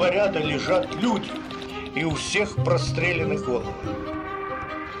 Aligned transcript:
два 0.00 0.08
ряда 0.08 0.38
лежат 0.38 0.94
люди, 1.02 1.28
и 1.94 2.04
у 2.04 2.12
всех 2.12 2.54
прострелены 2.64 3.36
головы. 3.36 3.68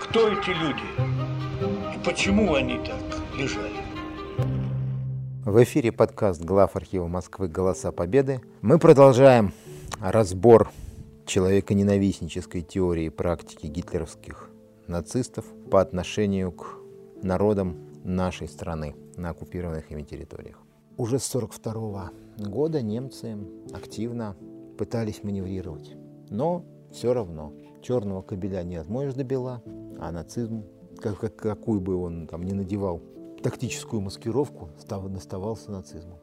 Кто 0.02 0.28
эти 0.28 0.50
люди? 0.50 1.96
И 1.96 2.04
почему 2.04 2.52
они 2.52 2.76
так 2.80 3.00
лежали? 3.34 3.80
В 5.46 5.62
эфире 5.62 5.90
подкаст 5.90 6.44
глав 6.44 6.76
архива 6.76 7.06
Москвы 7.06 7.48
«Голоса 7.48 7.92
Победы». 7.92 8.42
Мы 8.60 8.78
продолжаем 8.78 9.54
разбор 10.00 10.70
человеконенавистнической 11.24 12.60
теории 12.60 13.06
и 13.06 13.08
практики 13.08 13.68
гитлеровских 13.68 14.50
нацистов 14.86 15.46
по 15.70 15.80
отношению 15.80 16.52
к 16.52 16.74
народам 17.22 17.78
нашей 18.04 18.48
страны 18.48 18.94
на 19.16 19.30
оккупированных 19.30 19.90
ими 19.90 20.02
территориях. 20.02 20.58
Уже 20.98 21.18
с 21.18 21.34
1942 21.34 22.50
года 22.50 22.82
немцы 22.82 23.38
активно 23.72 24.36
пытались 24.80 25.22
маневрировать, 25.22 25.94
но 26.30 26.64
все 26.90 27.12
равно 27.12 27.52
черного 27.82 28.22
кабеля 28.22 28.62
не 28.62 28.76
отмоешь 28.76 29.12
до 29.12 29.24
бела, 29.24 29.62
а 29.98 30.10
нацизм, 30.10 30.64
как, 30.96 31.18
как, 31.18 31.36
какую 31.36 31.82
бы 31.82 31.96
он 31.96 32.26
там 32.26 32.44
ни 32.44 32.54
надевал 32.54 33.02
тактическую 33.42 34.00
маскировку, 34.00 34.70
став, 34.78 35.06
наставался 35.10 35.70
нацизмом. 35.70 36.16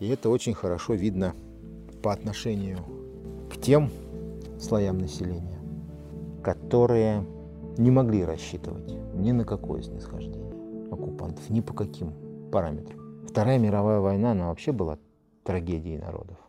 И 0.00 0.08
это 0.08 0.30
очень 0.30 0.52
хорошо 0.52 0.94
видно 0.94 1.36
по 2.02 2.12
отношению 2.12 2.78
к 3.48 3.56
тем 3.60 3.88
слоям 4.58 4.98
населения, 4.98 5.60
которые 6.42 7.24
не 7.78 7.92
могли 7.92 8.24
рассчитывать 8.24 8.92
ни 9.14 9.30
на 9.30 9.44
какое 9.44 9.80
снисхождение 9.82 10.90
оккупантов, 10.90 11.48
ни 11.50 11.60
по 11.60 11.72
каким 11.72 12.14
параметрам. 12.50 12.98
Вторая 13.28 13.60
мировая 13.60 14.00
война, 14.00 14.32
она 14.32 14.48
вообще 14.48 14.72
была 14.72 14.98
трагедией 15.44 15.98
народов. 15.98 16.41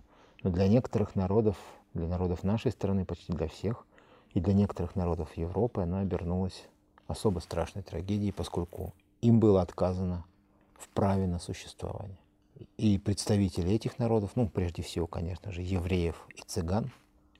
Но 0.44 0.52
для 0.52 0.68
некоторых 0.68 1.16
народов, 1.16 1.58
для 1.94 2.08
народов 2.08 2.44
нашей 2.44 2.72
страны, 2.72 3.06
почти 3.06 3.34
для 3.34 3.48
всех, 3.48 3.86
и 4.34 4.40
для 4.40 4.54
некоторых 4.54 4.96
народов 4.96 5.36
Европы 5.38 5.82
она 5.82 6.02
обернулась 6.02 6.66
особо 7.08 7.40
страшной 7.40 7.84
трагедией, 7.84 8.32
поскольку 8.32 8.94
им 9.22 9.40
было 9.40 9.62
отказано 9.62 10.26
в 10.78 10.90
праве 10.90 11.28
на 11.28 11.40
существование. 11.40 12.18
И 12.78 12.98
представители 12.98 13.72
этих 13.72 14.00
народов, 14.00 14.32
ну, 14.36 14.48
прежде 14.48 14.84
всего, 14.84 15.08
конечно 15.08 15.52
же, 15.52 15.62
евреев 15.62 16.28
и 16.36 16.42
цыган, 16.46 16.92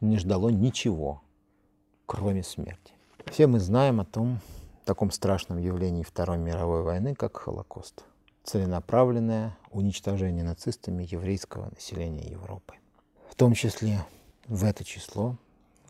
не 0.02 0.18
ждало 0.18 0.50
ничего, 0.50 1.22
кроме 2.06 2.44
смерти. 2.44 2.94
Все 3.26 3.48
мы 3.48 3.60
знаем 3.60 4.00
о 4.00 4.06
том 4.06 4.40
таком 4.86 5.12
страшном 5.12 5.58
явлении 5.58 6.04
Второй 6.04 6.38
мировой 6.38 6.84
войны, 6.84 7.16
как 7.16 7.38
Холокост. 7.38 8.04
Целенаправленное 8.44 9.58
уничтожение 9.72 10.44
нацистами 10.44 11.08
еврейского 11.10 11.70
населения 11.70 12.30
Европы. 12.30 12.76
В 13.34 13.36
том 13.36 13.56
числе 13.56 14.06
в 14.48 14.64
это 14.64 14.84
число, 14.84 15.38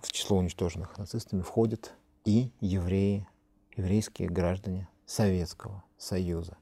в 0.02 0.14
число 0.14 0.38
уничтоженных 0.38 0.98
нацистами, 0.98 1.42
входят 1.42 1.92
и 2.24 2.50
евреи, 2.62 3.28
еврейские 3.76 4.30
граждане 4.30 4.88
Советского 5.06 5.84
Союза. 5.98 6.56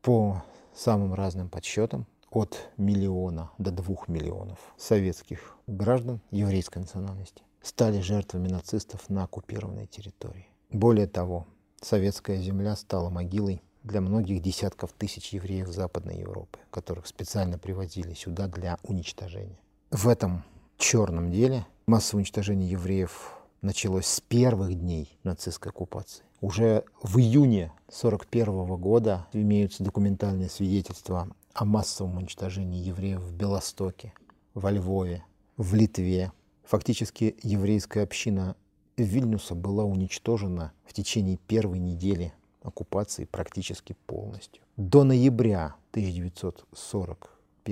По 0.00 0.44
самым 0.72 1.12
разным 1.12 1.48
подсчетам, 1.48 2.06
от 2.30 2.70
миллиона 2.76 3.50
до 3.58 3.72
двух 3.72 4.06
миллионов 4.06 4.60
советских 4.76 5.56
граждан 5.66 6.20
еврейской 6.30 6.78
национальности 6.78 7.42
стали 7.60 8.00
жертвами 8.00 8.46
нацистов 8.46 9.10
на 9.10 9.24
оккупированной 9.24 9.88
территории. 9.88 10.46
Более 10.70 11.08
того, 11.08 11.48
советская 11.82 12.40
земля 12.40 12.76
стала 12.76 13.10
могилой 13.10 13.60
для 13.82 14.00
многих 14.00 14.40
десятков 14.40 14.92
тысяч 14.92 15.32
евреев 15.32 15.66
Западной 15.66 16.20
Европы, 16.20 16.60
которых 16.70 17.08
специально 17.08 17.58
привозили 17.58 18.14
сюда 18.14 18.46
для 18.46 18.78
уничтожения. 18.84 19.58
В 19.90 20.06
этом 20.08 20.44
черном 20.76 21.30
деле 21.30 21.66
массовое 21.86 22.20
уничтожение 22.20 22.70
евреев 22.70 23.32
началось 23.62 24.04
с 24.04 24.20
первых 24.20 24.78
дней 24.78 25.18
нацистской 25.22 25.72
оккупации. 25.72 26.24
Уже 26.42 26.84
в 27.02 27.18
июне 27.18 27.72
1941 27.86 28.76
года 28.76 29.26
имеются 29.32 29.82
документальные 29.82 30.50
свидетельства 30.50 31.30
о 31.54 31.64
массовом 31.64 32.18
уничтожении 32.18 32.84
евреев 32.84 33.20
в 33.20 33.32
Белостоке, 33.32 34.12
во 34.52 34.70
Львове, 34.70 35.24
в 35.56 35.74
Литве. 35.74 36.32
Фактически 36.64 37.36
еврейская 37.42 38.02
община 38.02 38.56
Вильнюса 38.98 39.54
была 39.54 39.84
уничтожена 39.84 40.72
в 40.84 40.92
течение 40.92 41.38
первой 41.38 41.78
недели 41.78 42.34
оккупации 42.62 43.24
практически 43.24 43.96
полностью. 44.06 44.62
До 44.76 45.02
ноября 45.02 45.76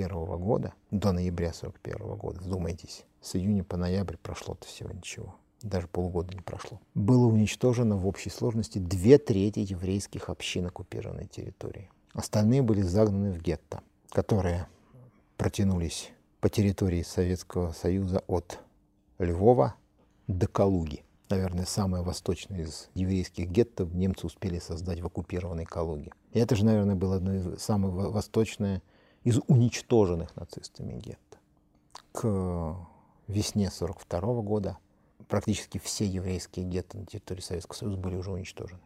1941 0.04 0.44
года, 0.44 0.74
до 0.90 1.12
ноября 1.12 1.48
1941 1.48 2.16
года, 2.16 2.40
вдумайтесь, 2.40 3.04
с 3.20 3.36
июня 3.36 3.64
по 3.64 3.76
ноябрь 3.76 4.16
прошло-то 4.16 4.66
всего 4.66 4.90
ничего 4.90 5.34
даже 5.62 5.88
полгода 5.88 6.34
не 6.34 6.40
прошло, 6.40 6.80
было 6.94 7.26
уничтожено 7.26 7.96
в 7.96 8.06
общей 8.06 8.30
сложности 8.30 8.78
две 8.78 9.18
трети 9.18 9.60
еврейских 9.60 10.28
общин 10.28 10.66
оккупированной 10.66 11.26
территории. 11.26 11.90
Остальные 12.12 12.62
были 12.62 12.82
загнаны 12.82 13.32
в 13.32 13.42
гетто, 13.42 13.80
которые 14.10 14.68
протянулись 15.36 16.10
по 16.40 16.48
территории 16.48 17.02
Советского 17.02 17.72
Союза 17.72 18.22
от 18.26 18.58
Львова 19.18 19.74
до 20.26 20.46
Калуги. 20.46 21.02
Наверное, 21.28 21.66
самое 21.66 22.04
восточное 22.04 22.62
из 22.62 22.88
еврейских 22.94 23.48
гетто 23.50 23.84
немцы 23.84 24.26
успели 24.26 24.60
создать 24.60 25.00
в 25.00 25.06
оккупированной 25.06 25.64
Калуге. 25.64 26.12
И 26.32 26.38
это 26.38 26.54
же, 26.54 26.64
наверное, 26.64 26.94
было 26.94 27.16
одно 27.16 27.34
из 27.34 27.60
самых 27.60 27.92
восточное 28.12 28.80
из 29.26 29.40
уничтоженных 29.48 30.36
нацистами 30.36 30.92
гетто. 31.00 31.38
К 32.12 32.78
весне 33.26 33.66
1942 33.66 34.42
года 34.42 34.78
практически 35.26 35.78
все 35.78 36.06
еврейские 36.06 36.64
гетто 36.64 36.96
на 36.96 37.06
территории 37.06 37.40
Советского 37.40 37.74
Союза 37.74 37.96
были 37.96 38.14
уже 38.14 38.30
уничтожены. 38.30 38.80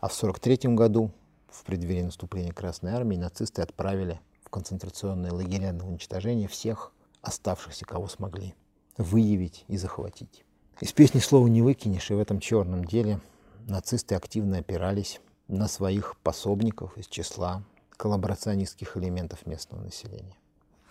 А 0.00 0.08
в 0.08 0.16
1943 0.16 0.74
году, 0.74 1.10
в 1.48 1.64
преддверии 1.64 2.00
наступления 2.00 2.54
Красной 2.54 2.92
Армии, 2.92 3.16
нацисты 3.16 3.60
отправили 3.60 4.18
в 4.42 4.48
концентрационные 4.48 5.32
лагеря 5.32 5.74
на 5.74 5.86
уничтожение 5.86 6.48
всех 6.48 6.90
оставшихся, 7.20 7.84
кого 7.84 8.08
смогли 8.08 8.54
выявить 8.96 9.66
и 9.68 9.76
захватить. 9.76 10.46
Из 10.80 10.94
песни 10.94 11.18
слова 11.18 11.46
не 11.46 11.60
выкинешь, 11.60 12.10
и 12.10 12.14
в 12.14 12.20
этом 12.20 12.40
черном 12.40 12.86
деле 12.86 13.20
нацисты 13.66 14.14
активно 14.14 14.58
опирались 14.58 15.20
на 15.46 15.68
своих 15.68 16.16
пособников 16.22 16.96
из 16.96 17.06
числа 17.06 17.62
коллаборационистских 17.96 18.96
элементов 18.96 19.46
местного 19.46 19.82
населения. 19.82 20.36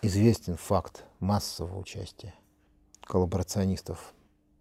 Известен 0.01 0.57
факт 0.57 1.05
массового 1.19 1.79
участия 1.79 2.33
коллаборационистов 3.01 4.13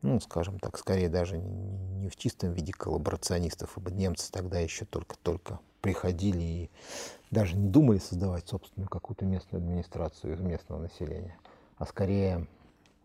ну, 0.03 0.19
скажем 0.21 0.59
так, 0.59 0.77
скорее 0.79 1.09
даже 1.09 1.39
не 1.39 2.09
в 2.09 2.17
чистом 2.17 2.53
виде 2.53 2.73
коллаборационистов, 2.73 3.79
ибо 3.79 3.91
немцы 3.93 4.31
тогда 4.33 4.59
еще 4.59 4.85
только-только 4.85 5.61
приходили 5.81 6.43
и 6.43 6.71
даже 7.31 7.57
не 7.57 7.69
думали 7.69 7.99
создавать 7.99 8.49
собственную 8.49 8.89
какую-то 8.89 9.25
местную 9.25 9.63
администрацию 9.63 10.35
из 10.35 10.41
местного 10.41 10.81
населения, 10.81 11.39
а 11.77 11.87
скорее 11.87 12.47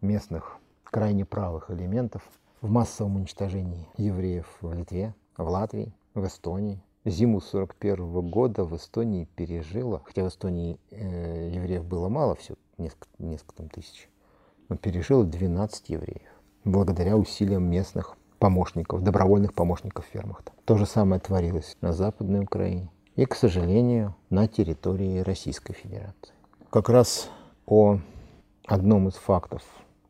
местных 0.02 0.58
крайне 0.84 1.24
правых 1.26 1.70
элементов 1.70 2.24
в 2.62 2.70
массовом 2.70 3.18
уничтожении 3.18 3.88
евреев 3.98 4.48
в 4.62 4.74
Литве, 4.74 5.14
в 5.38 5.48
Латвии, 5.48 5.94
в 6.16 6.26
Эстонии. 6.26 6.82
Зиму 7.10 7.40
41 7.42 8.30
года 8.30 8.66
в 8.66 8.76
Эстонии 8.76 9.28
пережила, 9.36 10.02
хотя 10.06 10.24
в 10.24 10.28
Эстонии 10.28 10.78
э, 10.92 11.52
евреев 11.54 11.86
было 11.86 12.10
мало, 12.10 12.36
все 12.36 12.56
несколько, 12.78 13.08
несколько 13.18 13.56
там 13.56 13.70
тысяч, 13.70 14.10
но 14.70 14.76
пережила 14.76 15.24
12 15.24 15.90
евреев 15.90 16.30
благодаря 16.66 17.16
усилиям 17.16 17.64
местных 17.64 18.18
помощников, 18.40 19.04
добровольных 19.04 19.54
помощников 19.54 20.06
в 20.06 20.10
фермах. 20.10 20.44
То 20.66 20.78
же 20.78 20.86
самое 20.86 21.22
творилось 21.22 21.78
на 21.82 21.94
Западной 21.94 22.42
Украине 22.42 22.90
и, 23.16 23.26
к 23.26 23.36
сожалению, 23.36 24.16
на 24.30 24.48
территории 24.48 25.20
Российской 25.20 25.74
Федерации. 25.74 26.34
Как 26.70 26.90
раз 26.90 27.30
о 27.66 28.00
одном 28.66 29.08
из 29.08 29.16
фактов 29.16 29.64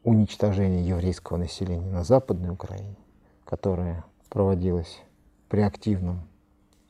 уничтожения 0.04 0.84
еврейского 0.84 1.38
населения 1.38 1.92
на 1.92 2.04
Западной 2.04 2.50
Украине, 2.50 2.98
которое 3.46 4.04
проводилось 4.30 5.00
при 5.48 5.62
активном 5.62 6.28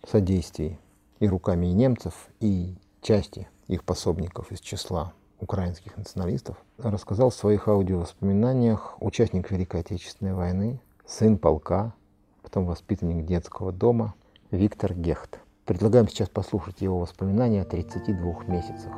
содействии 0.06 0.80
и 1.20 1.28
руками 1.28 1.68
и 1.68 1.74
немцев, 1.74 2.30
и 2.40 2.76
части 3.02 3.48
их 3.68 3.84
пособников 3.84 4.52
из 4.52 4.60
числа 4.60 5.14
украинских 5.40 5.98
националистов, 5.98 6.58
рассказал 6.78 7.30
в 7.30 7.36
своих 7.36 7.68
аудиовоспоминаниях 7.68 8.98
участник 9.02 9.52
Великой 9.52 9.82
Отечественной 9.82 10.34
войны, 10.34 10.82
сын 11.06 11.38
полка, 11.38 11.94
потом 12.42 12.66
воспитанник 12.66 13.26
детского 13.26 13.72
дома 13.72 14.14
Виктор 14.52 14.94
Гехт. 14.94 15.40
Предлагаем 15.66 16.08
сейчас 16.08 16.30
послушать 16.30 16.82
его 16.82 17.00
воспоминания 17.00 17.62
о 17.62 17.66
32 17.66 18.46
месяцах 18.46 18.94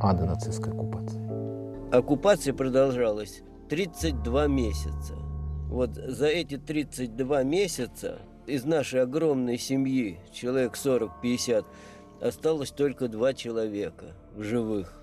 ада 0.00 0.26
нацистской 0.26 0.72
оккупации. 0.72 1.20
Оккупация 1.90 2.52
продолжалась 2.52 3.42
32 3.70 4.46
месяца. 4.46 5.14
Вот 5.68 5.94
за 5.94 6.26
эти 6.26 6.58
32 6.58 7.42
месяца 7.42 8.20
из 8.46 8.64
нашей 8.64 9.02
огромной 9.02 9.58
семьи, 9.58 10.18
человек 10.32 10.74
40-50, 10.74 11.64
осталось 12.20 12.70
только 12.70 13.08
два 13.08 13.34
человека 13.34 14.14
в 14.34 14.42
живых 14.42 14.96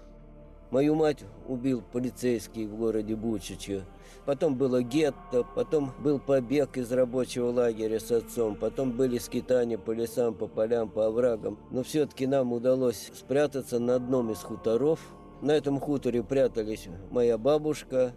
Мою 0.73 0.95
мать 0.95 1.19
убил 1.47 1.83
полицейский 1.91 2.65
в 2.65 2.75
городе 2.75 3.15
Бучиче. 3.15 3.85
Потом 4.25 4.55
было 4.55 4.81
гетто, 4.81 5.45
потом 5.55 5.91
был 5.99 6.17
побег 6.17 6.77
из 6.77 6.91
рабочего 6.91 7.51
лагеря 7.51 7.99
с 7.99 8.11
отцом, 8.11 8.55
потом 8.55 8.91
были 8.91 9.19
скитания 9.19 9.77
по 9.77 9.91
лесам, 9.91 10.33
по 10.33 10.47
полям, 10.47 10.89
по 10.89 11.05
оврагам. 11.05 11.59
Но 11.69 11.83
все-таки 11.83 12.25
нам 12.25 12.53
удалось 12.53 13.11
спрятаться 13.13 13.77
на 13.77 13.97
одном 13.97 14.31
из 14.31 14.39
хуторов. 14.39 14.99
На 15.43 15.51
этом 15.51 15.79
хуторе 15.79 16.23
прятались 16.23 16.87
моя 17.11 17.37
бабушка, 17.37 18.13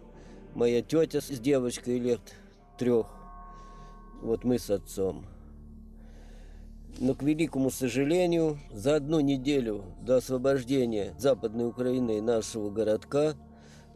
моя 0.55 0.81
тетя 0.81 1.21
с 1.21 1.27
девочкой 1.27 1.99
лет 1.99 2.21
трех. 2.79 3.16
Вот 4.21 4.43
мы 4.43 4.59
с 4.59 4.69
отцом. 4.69 5.25
Но, 6.99 7.13
к 7.13 7.21
великому 7.21 7.69
сожалению, 7.69 8.57
за 8.71 8.95
одну 8.95 9.19
неделю 9.19 9.83
до 10.01 10.17
освобождения 10.17 11.15
Западной 11.19 11.67
Украины 11.67 12.17
и 12.17 12.21
нашего 12.21 12.71
городка 12.71 13.35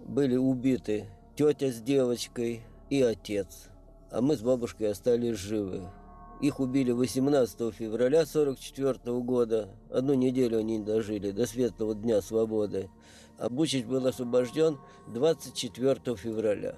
были 0.06 0.36
убиты 0.36 1.08
тетя 1.36 1.72
с 1.72 1.82
девочкой 1.82 2.62
и 2.90 3.02
отец. 3.02 3.70
А 4.12 4.22
мы 4.22 4.36
с 4.36 4.42
бабушкой 4.42 4.92
остались 4.92 5.38
живы. 5.38 5.90
Их 6.42 6.60
убили 6.60 6.92
18 6.92 7.74
февраля 7.74 8.22
1944 8.22 9.20
года. 9.22 9.70
Одну 9.90 10.14
неделю 10.14 10.60
они 10.60 10.80
дожили, 10.80 11.32
до 11.32 11.46
светлого 11.48 11.96
дня 11.96 12.22
свободы. 12.22 12.90
А 13.38 13.50
Бучич 13.50 13.86
был 13.86 14.06
освобожден 14.06 14.78
24 15.08 16.16
февраля. 16.16 16.76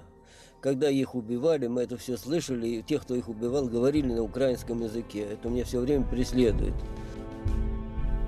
Когда 0.64 0.88
их 0.88 1.14
убивали, 1.14 1.66
мы 1.66 1.82
это 1.82 1.98
все 1.98 2.16
слышали, 2.16 2.66
и 2.66 2.82
те, 2.82 2.98
кто 2.98 3.14
их 3.14 3.28
убивал, 3.28 3.66
говорили 3.66 4.10
на 4.10 4.22
украинском 4.22 4.80
языке. 4.80 5.20
Это 5.20 5.50
меня 5.50 5.62
все 5.64 5.78
время 5.78 6.06
преследует. 6.06 6.72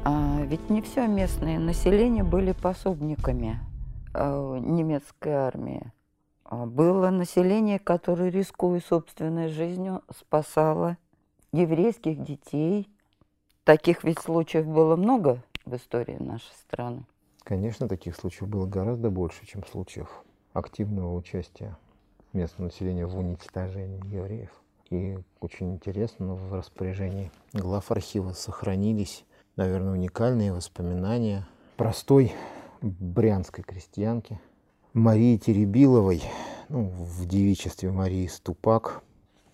А 0.05 0.43
ведь 0.43 0.69
не 0.69 0.83
все 0.83 1.07
местное 1.07 1.59
население 1.59 2.25
были 2.25 2.53
пособниками 2.53 3.59
э, 4.13 4.59
немецкой 4.61 5.31
армии. 5.31 5.91
А 6.45 6.67
было 6.67 7.09
население, 7.09 7.79
которое, 7.79 8.29
рискуя 8.29 8.83
собственной 8.87 9.49
жизнью, 9.49 10.03
спасало 10.15 10.99
еврейских 11.53 12.23
детей. 12.23 12.87
Таких 13.65 14.05
ведь 14.05 14.19
случаев 14.19 14.67
было 14.67 14.97
много 14.97 15.43
в 15.65 15.75
истории 15.75 16.19
нашей 16.21 16.53
страны. 16.53 17.07
Конечно, 17.45 17.89
таких 17.89 18.15
случаев 18.15 18.51
было 18.51 18.67
гораздо 18.67 19.09
больше, 19.09 19.47
чем 19.47 19.65
случаев 19.65 20.23
активного 20.53 21.17
участия 21.17 21.79
местного 22.33 22.69
населения 22.69 23.07
в 23.07 23.19
уничтожении 23.19 24.05
евреев. 24.13 24.51
И 24.91 25.19
очень 25.41 25.75
интересно, 25.75 26.35
в 26.35 26.55
распоряжении 26.55 27.33
глав 27.53 27.91
архива 27.91 28.33
сохранились, 28.33 29.25
наверное, 29.57 29.95
уникальные 29.95 30.53
воспоминания 30.53 31.47
простой 31.77 32.33
брянской 32.81 33.65
крестьянки 33.65 34.41
Марии 34.93 35.37
Теребиловой, 35.37 36.23
ну, 36.69 36.89
в 36.89 37.27
девичестве 37.27 37.91
Марии 37.91 38.27
Ступак, 38.29 39.03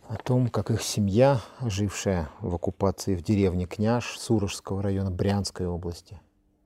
о 0.09 0.17
том, 0.17 0.49
как 0.49 0.71
их 0.71 0.83
семья, 0.83 1.41
жившая 1.63 2.29
в 2.41 2.55
оккупации 2.55 3.17
в 3.17 3.23
деревне 3.23 3.67
Княж 3.67 4.19
Сурожского 4.19 4.83
района 4.83 5.11
Брянской 5.11 5.67
области, 5.67 6.21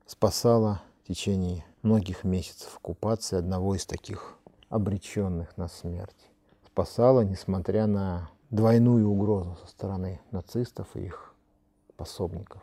спасала 0.06 0.82
в 1.04 1.08
течение 1.08 1.64
многих 1.82 2.24
месяцев 2.24 2.76
оккупации 2.76 3.38
одного 3.38 3.76
из 3.76 3.86
таких 3.86 4.35
обреченных 4.68 5.56
на 5.56 5.68
смерть. 5.68 6.28
Спасала, 6.66 7.22
несмотря 7.22 7.86
на 7.86 8.30
двойную 8.50 9.08
угрозу 9.08 9.56
со 9.62 9.68
стороны 9.68 10.20
нацистов 10.30 10.88
и 10.94 11.06
их 11.06 11.34
пособников. 11.96 12.62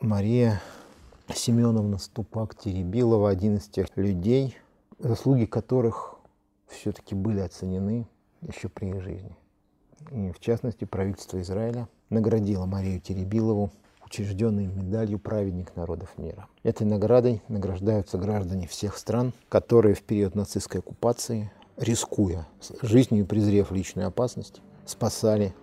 Мария 0.00 0.60
Семеновна 1.32 1.98
Ступак-Теребилова 1.98 3.30
один 3.30 3.56
из 3.56 3.68
тех 3.68 3.86
людей, 3.96 4.58
заслуги 4.98 5.44
которых 5.44 6.16
все-таки 6.66 7.14
были 7.14 7.40
оценены 7.40 8.06
еще 8.40 8.68
при 8.68 8.88
их 8.90 9.02
жизни. 9.02 9.36
И 10.10 10.32
в 10.32 10.40
частности, 10.40 10.84
правительство 10.84 11.40
Израиля 11.40 11.88
наградило 12.10 12.66
Марию 12.66 13.00
Теребилову 13.00 13.70
учрежденной 14.12 14.66
медалью 14.66 15.18
«Праведник 15.18 15.74
народов 15.74 16.10
мира». 16.18 16.46
Этой 16.64 16.86
наградой 16.86 17.40
награждаются 17.48 18.18
граждане 18.18 18.68
всех 18.68 18.98
стран, 18.98 19.32
которые 19.48 19.94
в 19.94 20.02
период 20.02 20.34
нацистской 20.34 20.80
оккупации, 20.80 21.50
рискуя 21.78 22.46
жизнью 22.82 23.24
и 23.24 23.26
презрев 23.26 23.72
личную 23.72 24.08
опасность, 24.08 24.60
спасали 24.84 25.54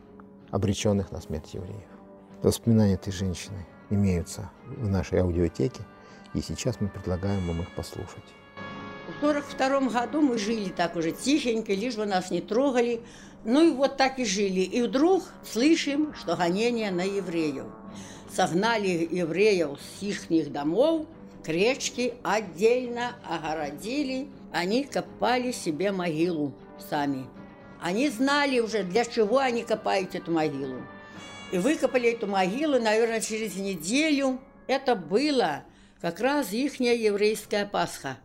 обреченных 0.50 1.12
на 1.12 1.22
смерть 1.22 1.54
евреев. 1.54 1.88
Воспоминания 2.42 2.96
этой 2.96 3.14
женщины 3.14 3.68
имеются 3.92 4.50
в 4.66 4.90
нашей 4.90 5.20
аудиотеке, 5.20 5.84
и 6.34 6.42
сейчас 6.42 6.82
мы 6.82 6.88
предлагаем 6.88 7.46
вам 7.48 7.62
их 7.62 7.76
послушать. 7.76 8.24
В 9.10 9.24
1942 9.24 10.02
году 10.02 10.22
мы 10.22 10.40
жили 10.40 10.70
так 10.70 10.96
уже 10.96 11.12
тихенько, 11.12 11.74
лишь 11.74 11.96
бы 11.96 12.08
нас 12.08 12.32
не 12.32 12.42
трогали. 12.42 13.02
Ну 13.46 13.62
и 13.62 13.72
вот 13.72 13.98
так 13.98 14.18
и 14.18 14.26
жили. 14.26 14.62
И 14.62 14.82
вдруг 14.82 15.24
слышим, 15.44 16.16
что 16.16 16.36
гонение 16.36 16.90
на 16.90 17.04
евреев 17.04 17.66
согнали 18.34 19.08
евреев 19.12 19.80
с 19.80 20.04
их 20.04 20.52
домов 20.52 21.06
к 21.44 21.48
речке, 21.50 22.16
отдельно 22.24 23.16
огородили, 23.24 24.28
они 24.52 24.84
копали 24.84 25.52
себе 25.52 25.92
могилу 25.92 26.54
сами. 26.90 27.28
Они 27.82 28.10
знали 28.10 28.60
уже, 28.60 28.84
для 28.84 29.06
чего 29.06 29.38
они 29.38 29.64
копают 29.64 30.16
эту 30.16 30.32
могилу. 30.32 30.82
И 31.52 31.58
выкопали 31.58 32.12
эту 32.12 32.28
могилу, 32.28 32.80
наверное, 32.80 33.22
через 33.22 33.56
неделю. 33.56 34.40
Это 34.68 34.96
было 34.96 35.64
как 36.02 36.20
раз 36.20 36.52
ихняя 36.52 36.94
еврейская 36.94 37.66
Пасха. 37.66 38.18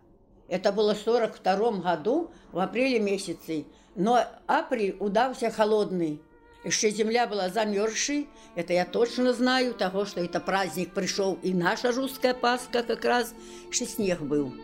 Это 0.48 0.72
было 0.72 0.94
в 0.94 0.98
42 0.98 1.72
году, 1.78 2.30
в 2.52 2.58
апреле 2.58 2.98
месяце. 2.98 3.64
Но 3.94 4.20
апрель 4.46 4.96
удался 4.98 5.50
холодный. 5.50 6.20
Еще 6.64 6.90
земля 6.90 7.26
была 7.26 7.50
замерзшей, 7.50 8.26
это 8.54 8.72
я 8.72 8.86
точно 8.86 9.34
знаю, 9.34 9.74
того, 9.74 10.06
что 10.06 10.22
это 10.22 10.40
праздник 10.40 10.94
пришел, 10.94 11.38
и 11.42 11.52
наша 11.52 11.92
русская 11.92 12.32
Пасха 12.32 12.82
как 12.82 13.04
раз, 13.04 13.34
что 13.70 13.84
снег 13.84 14.22
был. 14.22 14.54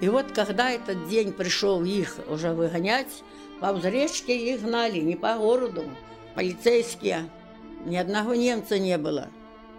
И 0.00 0.08
вот 0.08 0.32
когда 0.32 0.70
этот 0.70 1.08
день 1.08 1.32
пришел 1.32 1.84
их 1.84 2.18
уже 2.28 2.52
выгонять, 2.52 3.22
по 3.60 3.76
речке 3.76 4.54
их 4.54 4.62
гнали, 4.62 4.98
не 4.98 5.14
по 5.14 5.36
городу, 5.36 5.84
полицейские, 6.34 7.30
ни 7.84 7.96
одного 7.96 8.34
немца 8.34 8.78
не 8.78 8.98
было. 8.98 9.28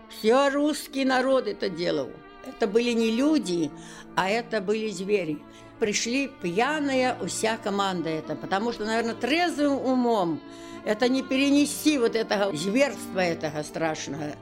Все 0.09 0.50
русский 0.50 1.03
народ 1.03 1.48
это 1.48 1.69
делал. 1.69 2.10
Это 2.46 2.67
были 2.67 2.91
не 2.93 3.12
люди, 3.12 3.72
а 4.15 4.29
это 4.29 4.62
были 4.62 4.89
звери. 4.89 5.39
Пришли 5.79 6.29
пьяная 6.41 7.17
вся 7.25 7.58
команда 7.58 8.10
это, 8.10 8.36
потому 8.36 8.74
что, 8.74 8.86
наверное, 8.86 9.15
трезвым 9.15 9.74
умом 9.74 10.41
это 10.86 11.08
не 11.08 11.24
перенести 11.24 11.98
вот 11.98 12.15
этого 12.15 12.55
зверства 12.55 13.19
этого 13.19 13.63
страшного. 13.63 14.36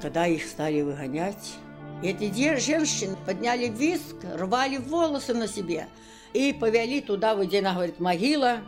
Когда 0.00 0.26
их 0.26 0.44
стали 0.44 0.80
выгонять, 0.82 1.54
эти 2.02 2.28
две 2.28 2.56
женщины 2.56 3.16
подняли 3.26 3.68
виск, 3.68 4.16
рвали 4.24 4.78
волосы 4.78 5.34
на 5.34 5.46
себе 5.46 5.86
и 6.32 6.52
повели 6.52 7.00
туда, 7.00 7.34
где 7.34 7.60
она 7.60 7.74
говорит, 7.74 8.00
могила, 8.00 8.60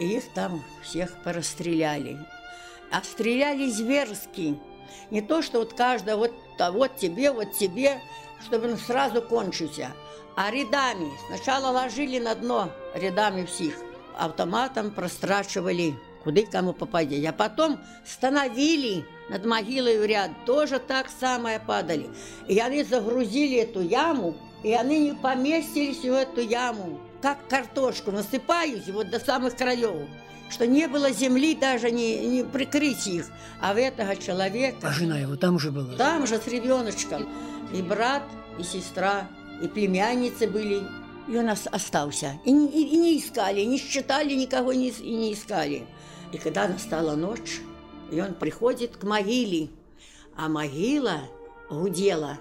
и 0.00 0.16
их 0.16 0.24
там 0.34 0.62
всех 0.82 1.22
порастреляли. 1.22 2.18
А 2.90 3.02
стреляли 3.02 3.68
зверски. 3.68 4.58
Не 5.10 5.20
то, 5.20 5.42
что 5.42 5.58
вот 5.58 5.74
каждая 5.74 6.16
вот, 6.16 6.32
вот 6.58 6.96
тебе, 6.96 7.32
вот 7.32 7.52
тебе, 7.52 8.00
чтобы 8.44 8.70
он 8.70 8.78
сразу 8.78 9.22
кончился, 9.22 9.92
а 10.36 10.50
рядами. 10.50 11.10
Сначала 11.28 11.72
ложили 11.72 12.18
на 12.18 12.34
дно 12.34 12.70
рядами 12.94 13.44
всех, 13.44 13.74
автоматом 14.16 14.90
прострачивали, 14.90 15.94
куда 16.22 16.42
кому 16.42 16.72
попадет. 16.72 17.26
А 17.26 17.32
потом 17.32 17.80
становили 18.04 19.04
над 19.28 19.44
могилой 19.44 19.98
в 19.98 20.04
ряд, 20.04 20.30
тоже 20.44 20.78
так 20.78 21.08
самое 21.08 21.60
падали. 21.60 22.10
И 22.48 22.58
они 22.58 22.84
загрузили 22.84 23.58
эту 23.58 23.80
яму, 23.80 24.36
и 24.62 24.72
они 24.72 24.98
не 24.98 25.14
поместились 25.14 26.02
в 26.02 26.12
эту 26.12 26.40
яму, 26.40 27.00
как 27.22 27.48
картошку 27.48 28.12
насыпают 28.12 28.86
вот 28.88 29.10
до 29.10 29.18
самых 29.18 29.56
краев 29.56 30.08
что 30.48 30.66
не 30.66 30.86
было 30.88 31.10
земли 31.10 31.54
даже 31.54 31.90
не, 31.90 32.26
не 32.26 32.44
прикрыть 32.44 33.06
их. 33.06 33.26
А 33.60 33.74
в 33.74 33.78
этого 33.78 34.16
человека... 34.16 34.88
А 34.88 34.92
жена 34.92 35.18
его 35.18 35.36
там 35.36 35.58
же 35.58 35.70
была? 35.70 35.94
Там 35.94 36.26
же 36.26 36.38
с 36.38 36.46
ребеночком. 36.46 37.28
И 37.72 37.82
брат, 37.82 38.22
и 38.58 38.62
сестра, 38.62 39.28
и 39.62 39.68
племянницы 39.68 40.46
были. 40.46 40.82
И 41.28 41.36
он 41.36 41.48
остался. 41.48 42.38
И, 42.44 42.50
и, 42.50 42.82
и 42.94 42.96
не 42.96 43.18
искали, 43.18 43.62
не 43.62 43.78
считали 43.78 44.34
никого 44.34 44.72
не, 44.72 44.90
и 44.90 45.14
не 45.14 45.32
искали. 45.32 45.86
И 46.32 46.38
когда 46.38 46.68
настала 46.68 47.16
ночь, 47.16 47.60
и 48.10 48.20
он 48.20 48.34
приходит 48.34 48.96
к 48.96 49.02
могиле, 49.04 49.68
а 50.36 50.48
могила 50.48 51.22
гудела. 51.68 52.38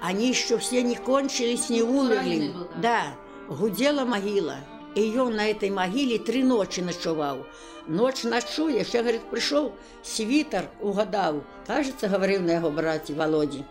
Они 0.00 0.28
еще 0.28 0.58
все 0.58 0.82
не 0.82 0.96
кончились, 0.96 1.70
не 1.70 1.82
умерли. 1.82 2.52
Да, 2.80 3.14
гудела 3.48 4.04
могила. 4.04 4.56
И 4.94 5.18
он 5.18 5.36
на 5.36 5.48
этой 5.48 5.70
могиле 5.70 6.18
три 6.18 6.44
ночи 6.44 6.80
ночевал. 6.80 7.46
Ночь 7.86 8.24
ночує, 8.24 8.84
ще, 8.84 9.02
говорит, 9.02 9.22
пришел 9.30 9.72
свитер, 10.02 10.68
угадал. 10.80 11.42
Кажется, 11.66 12.08
говорил 12.08 12.42
на 12.42 12.52
его 12.52 12.70
брате 12.70 13.12
Володе. 13.12 13.64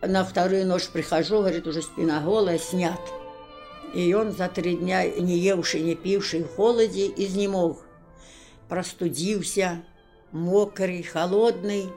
На 0.00 0.24
вторую 0.24 0.66
ночь 0.66 0.88
прихожу, 0.88 1.38
говорит, 1.38 1.66
уже 1.66 1.82
спина 1.82 2.20
голая, 2.20 2.58
снят. 2.58 3.00
И 3.94 4.12
он 4.14 4.32
за 4.32 4.48
три 4.48 4.76
дня, 4.76 5.06
не 5.08 5.38
евший, 5.38 5.82
не 5.82 5.94
пивший, 5.94 6.42
в 6.42 6.56
холоде, 6.56 7.12
изнемог. 7.14 7.84
Простудился, 8.68 9.84
мокрый, 10.32 11.02
холодный. 11.02 11.88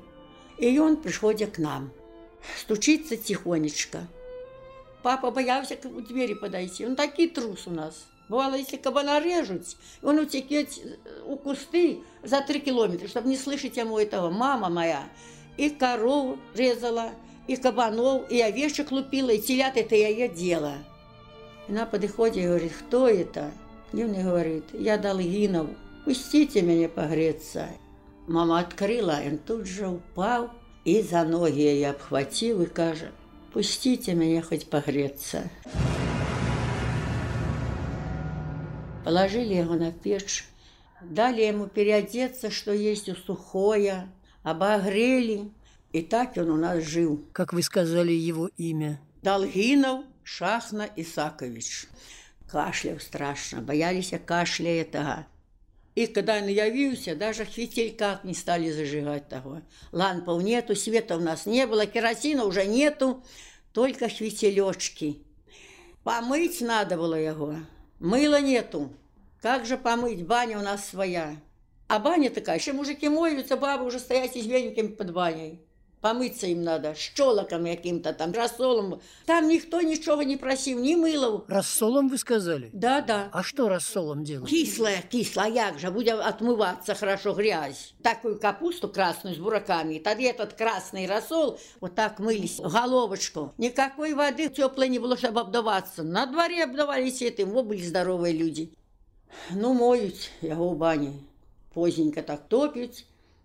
И 0.58 0.78
он 0.78 0.98
приходит 0.98 1.56
к 1.56 1.58
нам. 1.58 1.92
Стучится 2.60 3.16
тихонечко. 3.16 4.08
Папа 5.02 5.32
боялся 5.32 5.76
к 5.76 5.88
двери 6.08 6.34
подойти. 6.34 6.86
Он 6.86 6.96
такий 6.96 7.30
трус 7.30 7.66
у 7.66 7.72
нас. 7.72 8.06
Бывало, 8.28 8.56
если 8.56 8.78
кабана 8.78 9.20
режут, 9.20 9.64
он 10.02 10.20
утекет 10.20 10.70
у 11.26 11.36
кусты 11.36 12.00
за 12.24 12.42
три 12.42 12.60
километра, 12.60 13.08
чтобы 13.08 13.30
не 13.30 13.38
слышать 13.38 13.78
ему 13.78 14.00
этого. 14.00 14.30
Мама 14.32 14.70
моя 14.70 15.04
и 15.58 15.70
коров 15.70 16.38
резала, 16.56 17.12
и 17.48 17.56
кабанов, 17.56 18.30
и 18.30 18.42
овечек 18.42 18.92
лупила, 18.92 19.30
и 19.30 19.40
телят 19.40 19.78
это 19.78 19.96
я 19.96 20.10
ее 20.10 20.28
дело. 20.28 20.74
Она 21.68 21.86
подходит 21.86 22.38
и 22.38 22.48
говорит, 22.48 22.74
кто 22.74 23.08
это? 23.08 23.52
И 23.94 24.04
он 24.04 24.14
говорит, 24.14 24.66
я 24.74 24.98
Долгинов, 24.98 25.68
пустите 26.04 26.62
меня 26.62 26.90
погреться. 26.90 27.68
Мама 28.28 28.60
открыла, 28.60 29.20
он 29.26 29.38
тут 29.38 29.68
же 29.68 29.88
упал, 29.88 30.50
и 30.84 31.02
за 31.02 31.24
ноги 31.24 31.62
я 31.62 31.92
обхватил 31.92 32.64
и 32.64 32.66
каже, 32.66 33.12
пустите 33.54 34.14
меня 34.14 34.42
хоть 34.42 34.68
погреться. 34.68 35.50
Положили 39.06 39.54
его 39.54 39.76
на 39.76 39.92
печь, 39.92 40.46
дали 41.00 41.44
ему 41.44 41.68
переодеться, 41.68 42.50
что 42.50 42.74
есть 42.74 43.08
у 43.08 43.16
сухое, 43.16 44.10
обогрели, 44.42 45.52
и 45.94 46.02
так 46.02 46.36
он 46.38 46.50
у 46.50 46.56
нас 46.56 46.84
жил. 46.84 47.24
Как 47.32 47.54
вы 47.54 47.62
сказали 47.62 48.12
его 48.12 48.50
имя? 48.58 49.00
Долгинов 49.22 50.06
Шахна 50.24 50.90
Исакович. 50.96 51.86
Кашлял 52.50 53.00
страшно, 53.00 53.62
боялись 53.62 54.12
кашля 54.26 54.82
этого. 54.82 55.28
И 55.94 56.08
когда 56.08 56.38
он 56.38 56.48
явился, 56.48 57.16
даже 57.16 57.46
в 57.46 57.56
не 58.24 58.34
стали 58.34 58.72
зажигать 58.72 59.30
того. 59.30 59.62
Лампов 59.92 60.42
нету, 60.42 60.76
света 60.76 61.18
у 61.18 61.20
нас 61.20 61.46
не 61.46 61.68
было, 61.68 61.86
керосина 61.86 62.44
уже 62.44 62.66
нету, 62.66 63.24
только 63.72 64.10
фитилечки. 64.10 65.22
Помыть 66.04 66.60
надо 66.62 66.98
было 66.98 67.14
его. 67.14 67.56
Мыла 68.00 68.42
нету. 68.42 68.94
Как 69.42 69.66
же 69.66 69.78
помыть? 69.78 70.26
Баня 70.26 70.60
у 70.60 70.62
нас 70.62 70.86
своя. 70.86 71.36
А 71.88 72.00
баня 72.00 72.30
такая, 72.30 72.58
еще 72.58 72.74
мужики 72.74 73.08
моются, 73.08 73.58
бабы 73.58 73.86
уже 73.86 74.00
стоят 74.00 74.36
известниками 74.36 74.88
под 74.88 75.14
баней. 75.14 75.65
Помыться 76.06 76.46
им 76.46 76.64
надо, 76.64 76.94
щелоком 76.94 77.66
каким-то 77.66 78.14
там, 78.14 78.32
рассолом. 78.32 79.02
Там 79.26 79.48
никто 79.48 79.82
ничего 79.82 80.22
не 80.22 80.38
просил, 80.38 80.78
ни 80.78 80.94
мылов. 80.94 81.46
Рассолом 81.48 82.10
вы 82.10 82.20
сказали? 82.20 82.70
Да, 82.74 83.02
да. 83.02 83.30
А 83.32 83.42
что 83.42 83.70
рассолом 83.70 84.24
делать? 84.24 84.48
Кислая, 84.48 85.02
кислая, 85.02 85.50
як 85.50 85.80
же, 85.80 85.90
будет 85.90 86.20
отмываться 86.20 86.94
хорошо 86.94 87.34
грязь. 87.34 87.96
Такую 88.04 88.40
капусту 88.40 88.88
красную 88.88 89.36
с 89.36 89.40
бураками, 89.40 89.98
тогда 89.98 90.26
этот 90.26 90.54
красный 90.54 91.08
рассол, 91.08 91.60
вот 91.82 91.96
так 91.96 92.20
мылись, 92.20 92.60
головочку. 92.60 93.56
Никакой 93.58 94.14
воды 94.14 94.50
теплой 94.50 94.90
не 94.90 95.00
было, 95.00 95.18
чтобы 95.18 95.40
обдаваться. 95.40 96.04
На 96.04 96.28
дворе 96.28 96.66
обдавались 96.66 97.24
этим, 97.24 97.50
вот 97.50 97.66
были 97.66 97.82
здоровые 97.82 98.36
люди. 98.36 98.72
Ну, 99.50 99.74
моют 99.74 100.18
его 100.42 100.70
в 100.70 100.78
бане. 100.78 101.14
Поздненько 101.74 102.22
так 102.22 102.48
топят. 102.48 102.92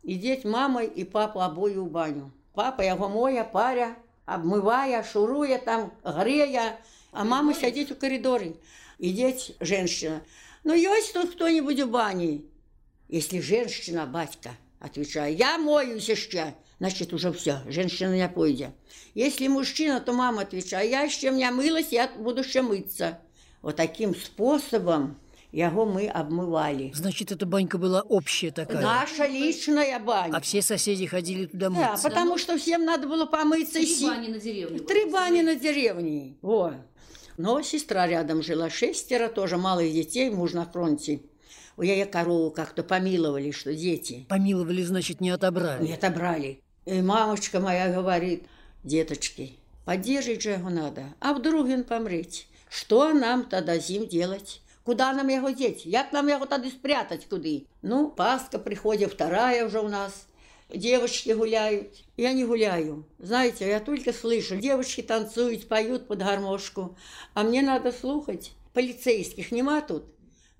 И 0.02 0.17
деть 0.17 0.45
мамой 0.45 0.88
и 0.88 1.05
папа 1.05 1.47
обои 1.47 1.76
в 1.76 1.88
баню. 1.88 2.31
Папа 2.54 2.83
яго 2.83 3.09
моя, 3.09 3.45
паря, 3.45 3.97
обмывая, 4.26 5.02
шуруя 5.04 5.59
там, 5.59 5.92
грея, 6.04 6.78
а 7.12 7.25
мама 7.25 7.54
сидит 7.54 7.90
в 7.90 7.97
коридоре. 7.97 8.57
Идет 8.99 9.57
женщина. 9.61 10.23
Ну, 10.64 10.75
есть 10.75 11.12
тут 11.12 11.33
кто-нибудь 11.33 11.80
в 11.80 11.90
бане? 11.90 12.42
Если 13.09 13.40
женщина, 13.40 14.07
батька, 14.07 14.50
отвечаю, 14.78 15.35
я 15.35 15.59
моюсь 15.59 16.09
еще, 16.09 16.54
значит, 16.78 17.12
уже 17.12 17.33
все, 17.33 17.61
женщина 17.66 18.14
не 18.14 18.28
пойдет. 18.28 18.71
Если 19.14 19.49
мужчина, 19.49 20.00
то 20.00 20.12
мама 20.12 20.42
отвечает, 20.42 20.90
я 20.90 21.02
еще 21.02 21.30
не 21.30 21.50
мылась, 21.50 21.88
я 21.90 22.09
буду 22.09 22.42
еще 22.42 22.62
мыться. 22.62 23.19
Вот 23.62 23.76
таким 23.76 24.14
способом 24.14 25.19
Яго 25.52 25.85
мы 25.85 26.07
обмывали. 26.07 26.92
Значит, 26.95 27.33
эта 27.33 27.45
банька 27.45 27.76
была 27.76 28.02
общая 28.02 28.52
такая? 28.52 28.80
Наша 28.80 29.26
личная 29.26 29.99
баня. 29.99 30.37
А 30.37 30.40
все 30.40 30.62
соседи 30.62 31.07
ходили 31.07 31.47
туда 31.47 31.71
мыться? 31.71 32.02
Да, 32.02 32.09
потому 32.09 32.38
что 32.38 32.57
всем 32.57 32.85
надо 32.85 33.09
было 33.09 33.26
помыться. 33.26 33.75
Три 33.75 33.87
си... 33.87 34.07
бани 34.07 34.28
на 34.28 34.38
деревне. 34.38 34.78
Три 34.78 35.11
бани 35.11 35.42
на 35.42 35.57
деревне. 35.57 36.37
Во. 36.40 36.75
Но 37.37 37.62
сестра 37.62 38.07
рядом 38.07 38.42
жила, 38.42 38.71
шестеро 38.71 39.28
тоже 39.28 39.57
малых 39.57 39.92
детей, 39.92 40.30
муж 40.30 40.52
на 40.52 40.66
фронте. 40.66 41.23
У 41.76 41.83
я 41.83 42.07
корову 42.07 42.50
как-то 42.50 42.85
помиловали, 42.85 43.50
что 43.50 43.75
дети. 43.75 44.26
Помиловали, 44.28 44.83
значит, 44.83 45.21
не 45.21 45.30
отобрали? 45.30 45.85
Не 45.85 45.95
отобрали. 45.95 46.61
И 46.85 47.00
мамочка 47.00 47.59
моя 47.59 47.92
говорит, 47.92 48.45
деточки, 48.85 49.57
поддерживать 49.85 50.42
же 50.42 50.50
его 50.50 50.69
надо, 50.69 51.04
а 51.21 51.33
вдруг 51.33 51.66
он 51.66 51.85
помрет. 51.85 52.45
Что 52.69 53.12
нам 53.12 53.45
тогда 53.45 53.78
зим 53.78 54.07
делать? 54.07 54.61
Куда 54.90 55.12
нам 55.12 55.28
его 55.28 55.50
деть? 55.50 55.87
Як 55.87 56.11
нам 56.11 56.26
его 56.26 56.47
тогда 56.47 56.68
спрятать 56.68 57.28
куды? 57.28 57.68
Ну, 57.80 58.11
Пасха 58.11 58.59
приходит, 58.59 59.12
вторая 59.12 59.64
уже 59.64 59.78
у 59.78 59.87
нас. 59.87 60.26
Девочки 60.68 61.30
гуляют. 61.30 61.94
Я 62.16 62.32
не 62.32 62.44
гуляю. 62.44 63.04
Знаете, 63.20 63.68
я 63.68 63.78
только 63.78 64.12
слышу. 64.12 64.56
Девочки 64.56 65.00
танцуют, 65.00 65.68
поют 65.68 66.09
под 66.09 66.18
гармошку. 66.18 66.97
А 67.35 67.44
мне 67.44 67.62
надо 67.62 67.92
слухать. 67.92 68.50
Полицейских 68.73 69.52
нема 69.52 69.80
тут. 69.80 70.06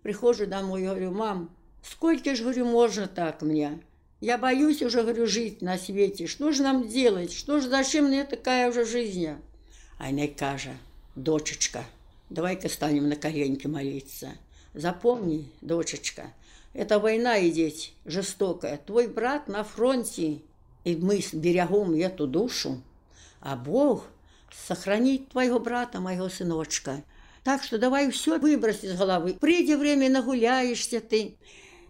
Прихожу 0.02 0.46
домой, 0.46 0.84
говорю, 0.84 1.10
мам, 1.10 1.50
сколько 1.82 2.37
же, 2.37 2.44
говорю, 2.44 2.66
можно 2.66 3.08
так 3.08 3.42
мне? 3.42 3.82
Я 4.20 4.38
боюсь 4.38 4.80
уже, 4.80 5.02
говорю, 5.02 5.26
жить 5.26 5.60
на 5.60 5.76
свете. 5.76 6.28
Что 6.28 6.52
же 6.52 6.62
нам 6.62 6.87
делать? 6.87 7.32
Что 7.32 7.58
же, 7.58 7.68
зачем 7.68 8.04
мне 8.04 8.22
такая 8.22 8.70
уже 8.70 8.84
жизнь? 8.84 9.26
А 9.99 10.06
она 10.06 10.28
каже, 10.28 10.78
дочечка, 11.16 11.84
Давай-ка 12.30 12.68
станем 12.68 13.08
на 13.08 13.16
коленки 13.16 13.66
молиться. 13.66 14.30
Запомни, 14.72 15.50
дочечка, 15.60 16.32
это 16.72 17.00
война 17.00 17.44
идет 17.46 17.75
жестокая. 18.04 18.76
Твой 18.78 19.08
брат 19.08 19.49
на 19.49 19.64
фронте, 19.64 20.42
и 20.84 20.94
мы 20.94 21.20
берегом 21.32 21.92
эту 21.94 22.28
душу, 22.28 22.80
а 23.40 23.56
Бог 23.56 24.04
сохранит 24.52 25.30
твоего 25.30 25.58
брата, 25.58 25.99
моего 25.99 26.28
сыночка. 26.28 27.02
Так 27.42 27.64
что 27.64 27.78
давай 27.78 28.08
все 28.12 28.38
выбрось 28.38 28.84
из 28.84 28.96
головы. 28.96 29.34
Приди 29.34 29.75
время, 29.75 30.08
нагуляешься 30.08 31.00
ты. 31.00 31.37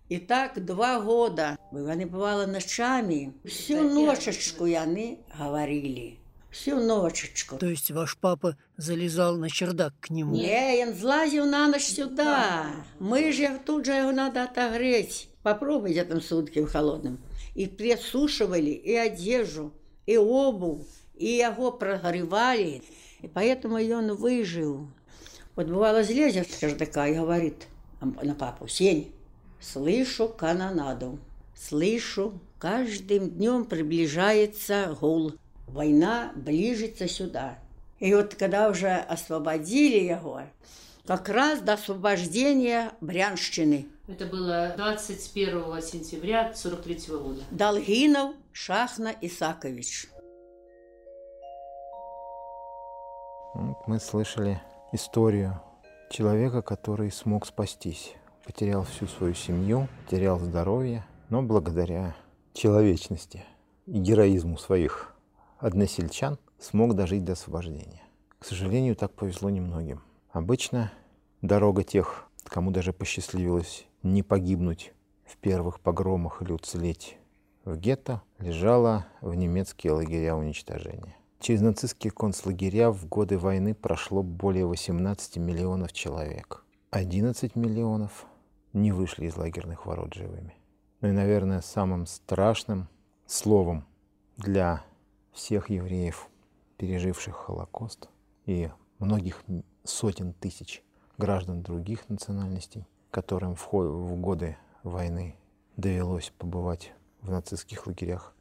И 0.08 0.16
так 0.16 0.64
два 0.64 1.00
года. 1.00 1.58
Они 1.70 2.06
бывало 2.06 2.46
ночами. 2.46 3.34
Всю 3.44 3.82
ночечку 3.82 4.64
они 4.64 5.20
говорили 5.36 6.19
всю 6.50 6.80
ночечку. 6.80 7.56
То 7.56 7.66
есть 7.66 7.90
ваш 7.90 8.16
папа 8.16 8.56
залезал 8.76 9.36
на 9.36 9.48
чердак 9.48 9.94
к 10.00 10.10
нему? 10.10 10.34
Не, 10.34 10.84
он 10.86 10.94
злазил 10.94 11.46
на 11.46 11.68
ночь 11.68 11.84
сюда. 11.84 12.66
Мы 12.98 13.32
же 13.32 13.60
тут 13.64 13.86
же 13.86 13.92
его 13.92 14.12
надо 14.12 14.44
отогреть. 14.44 15.28
Попробуйте 15.42 16.04
там 16.04 16.20
сутки 16.20 16.58
в 16.58 16.70
холодном. 16.70 17.18
И 17.54 17.66
присушивали 17.66 18.70
и 18.70 18.94
одежду, 18.94 19.72
и 20.06 20.16
обувь, 20.16 20.86
и 21.14 21.26
его 21.26 21.72
прогревали. 21.72 22.82
И 23.22 23.28
поэтому 23.28 23.78
и 23.78 23.92
он 23.92 24.14
выжил. 24.14 24.88
Вот 25.56 25.66
бывало 25.66 26.02
злезет 26.02 26.50
с 26.50 26.58
чердака 26.58 27.08
и 27.08 27.14
говорит 27.14 27.66
на 28.00 28.34
папу, 28.34 28.66
Сень, 28.66 29.12
слышу 29.60 30.28
канонаду, 30.28 31.18
слышу, 31.54 32.40
каждым 32.58 33.30
днем 33.30 33.64
приближается 33.64 34.96
гул 35.00 35.34
война 35.72 36.32
ближется 36.34 37.08
сюда. 37.08 37.58
И 37.98 38.14
вот 38.14 38.34
когда 38.34 38.68
уже 38.68 38.90
освободили 38.90 39.98
его, 39.98 40.42
как 41.06 41.28
раз 41.28 41.60
до 41.60 41.74
освобождения 41.74 42.92
Брянщины. 43.00 43.88
Это 44.06 44.26
было 44.26 44.74
21 44.76 45.82
сентября 45.82 46.52
43 46.54 47.16
года. 47.16 47.42
Долгинов 47.50 48.34
Шахна 48.52 49.14
Исакович. 49.20 50.08
Мы 53.86 53.98
слышали 53.98 54.60
историю 54.92 55.60
человека, 56.10 56.62
который 56.62 57.10
смог 57.10 57.46
спастись. 57.46 58.14
Потерял 58.44 58.84
всю 58.84 59.06
свою 59.06 59.34
семью, 59.34 59.88
потерял 60.04 60.38
здоровье, 60.38 61.04
но 61.28 61.42
благодаря 61.42 62.16
человечности 62.52 63.44
и 63.86 63.98
героизму 63.98 64.58
своих 64.58 65.09
односельчан 65.60 66.38
смог 66.58 66.94
дожить 66.94 67.24
до 67.24 67.32
освобождения. 67.32 68.02
К 68.38 68.44
сожалению, 68.44 68.96
так 68.96 69.12
повезло 69.12 69.50
немногим. 69.50 70.02
Обычно 70.30 70.92
дорога 71.42 71.84
тех, 71.84 72.26
кому 72.44 72.70
даже 72.70 72.92
посчастливилось 72.92 73.86
не 74.02 74.22
погибнуть 74.22 74.92
в 75.24 75.36
первых 75.36 75.80
погромах 75.80 76.42
или 76.42 76.52
уцелеть 76.52 77.18
в 77.64 77.76
гетто, 77.76 78.22
лежала 78.38 79.06
в 79.20 79.34
немецкие 79.34 79.92
лагеря 79.92 80.34
уничтожения. 80.34 81.16
Через 81.38 81.60
нацистские 81.60 82.10
концлагеря 82.10 82.90
в 82.90 83.06
годы 83.06 83.38
войны 83.38 83.74
прошло 83.74 84.22
более 84.22 84.66
18 84.66 85.36
миллионов 85.36 85.92
человек. 85.92 86.64
11 86.90 87.56
миллионов 87.56 88.26
не 88.72 88.92
вышли 88.92 89.26
из 89.26 89.36
лагерных 89.36 89.86
ворот 89.86 90.14
живыми. 90.14 90.54
Ну 91.00 91.08
и, 91.08 91.12
наверное, 91.12 91.60
самым 91.60 92.06
страшным 92.06 92.88
словом 93.26 93.86
для 94.36 94.82
всех 95.32 95.70
евреев, 95.70 96.28
переживших 96.76 97.36
Холокост, 97.36 98.08
и 98.46 98.70
многих 98.98 99.42
сотен 99.84 100.32
тысяч 100.32 100.82
граждан 101.18 101.62
других 101.62 102.08
национальностей, 102.08 102.86
которым 103.10 103.54
в, 103.54 103.68
годы 104.16 104.56
войны 104.82 105.36
довелось 105.76 106.32
побывать 106.38 106.92
в 107.20 107.30
нацистских 107.30 107.86
лагерях, 107.86 108.34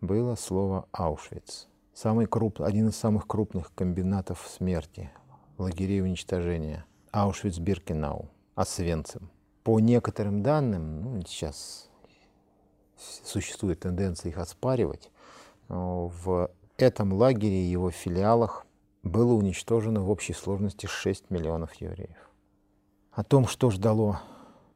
было 0.00 0.34
слово 0.34 0.86
«Аушвиц». 0.92 1.68
Самый 1.94 2.26
круп, 2.26 2.60
один 2.60 2.88
из 2.88 2.96
самых 2.96 3.26
крупных 3.26 3.74
комбинатов 3.74 4.46
смерти, 4.46 5.10
лагерей 5.56 6.02
уничтожения– 6.02 6.84
Аушвиц-Биркенау, 7.12 8.28
Освенцим. 8.54 9.30
По 9.64 9.80
некоторым 9.80 10.42
данным, 10.42 11.00
ну, 11.00 11.22
сейчас 11.22 11.88
существует 13.24 13.80
тенденция 13.80 14.30
их 14.30 14.38
оспаривать, 14.38 15.10
в 15.68 16.50
этом 16.76 17.12
лагере 17.12 17.64
и 17.64 17.70
его 17.70 17.90
филиалах 17.90 18.66
было 19.02 19.32
уничтожено 19.32 20.00
в 20.00 20.10
общей 20.10 20.32
сложности 20.32 20.86
6 20.86 21.30
миллионов 21.30 21.74
евреев. 21.74 22.30
О 23.12 23.24
том, 23.24 23.46
что 23.46 23.70
ждало 23.70 24.20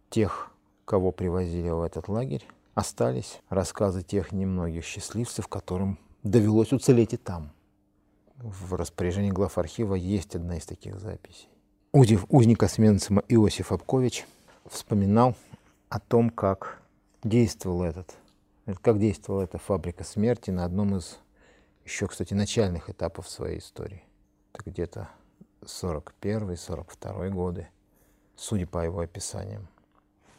тех, 0.08 0.50
кого 0.84 1.12
привозили 1.12 1.68
в 1.68 1.82
этот 1.82 2.08
лагерь, 2.08 2.46
остались 2.74 3.40
рассказы 3.48 4.02
тех 4.02 4.32
немногих 4.32 4.84
счастливцев, 4.84 5.48
которым 5.48 5.98
довелось 6.22 6.72
уцелеть 6.72 7.14
и 7.14 7.16
там. 7.16 7.52
В 8.36 8.74
распоряжении 8.74 9.30
глав 9.30 9.58
архива 9.58 9.94
есть 9.94 10.34
одна 10.34 10.56
из 10.56 10.64
таких 10.64 10.98
записей. 10.98 11.48
Узев, 11.92 12.24
узник 12.28 12.62
Освенцима 12.62 13.22
Иосиф 13.28 13.72
Абкович 13.72 14.24
вспоминал 14.66 15.34
о 15.88 16.00
том, 16.00 16.30
как 16.30 16.80
действовал 17.22 17.82
этот, 17.82 18.14
как 18.82 18.98
действовала 18.98 19.42
эта 19.42 19.58
фабрика 19.58 20.04
смерти 20.04 20.50
на 20.50 20.64
одном 20.64 20.96
из 20.96 21.18
еще, 21.84 22.06
кстати, 22.06 22.34
начальных 22.34 22.90
этапов 22.90 23.28
своей 23.28 23.58
истории. 23.58 24.04
Это 24.52 24.70
где-то 24.70 25.08
41-42 25.62 27.30
годы, 27.30 27.68
судя 28.36 28.66
по 28.66 28.84
его 28.84 29.00
описаниям. 29.00 29.68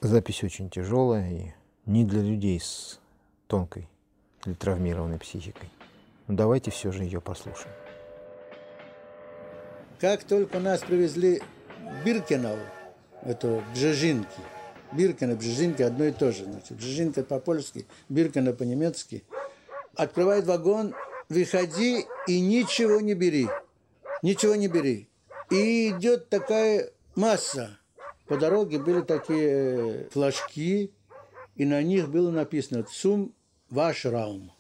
Запись 0.02 0.44
очень 0.44 0.70
тяжелая 0.70 1.30
и 1.30 1.54
не 1.86 2.06
для 2.06 2.22
людей 2.22 2.60
с 2.60 3.00
тонкой 3.48 3.90
или 4.46 4.54
травмированной 4.54 5.20
психикой. 5.20 5.70
Но 6.28 6.36
давайте 6.36 6.72
все 6.72 6.92
же 6.92 7.04
ее 7.04 7.22
послушаем. 7.22 7.76
Как 10.00 10.24
только 10.24 10.60
нас 10.60 10.82
привезли 10.82 11.42
в 11.78 12.06
Биркенау, 12.06 12.58
это 13.24 13.64
Бжежинки, 13.74 14.42
Биркина, 14.94 15.36
Бжежинки 15.36 15.82
одно 15.82 16.06
и 16.06 16.12
то 16.12 16.32
же. 16.32 16.46
Значит, 16.46 16.78
Бжежинка 16.78 17.24
по-польски, 17.24 17.86
Биркина 18.10 18.54
по-немецки. 18.54 19.24
Открывает 19.96 20.46
вагон, 20.46 20.94
выходи 21.30 22.06
и 22.28 22.40
ничего 22.40 23.00
не 23.00 23.14
бери. 23.14 23.48
Ничего 24.22 24.56
не 24.56 24.68
бери. 24.68 25.08
И 25.50 25.90
идет 25.90 26.30
такая 26.30 26.92
масса. 27.16 27.78
По 28.28 28.38
дороге 28.38 28.80
были 28.80 29.02
такие 29.02 29.50
э, 29.50 30.10
флажки, 30.12 30.94
и 31.56 31.66
на 31.66 31.84
них 31.84 32.10
было 32.10 32.32
написано 32.32 32.84
«Цум 32.84 33.34
ваш 33.70 34.06
раум» 34.06 34.54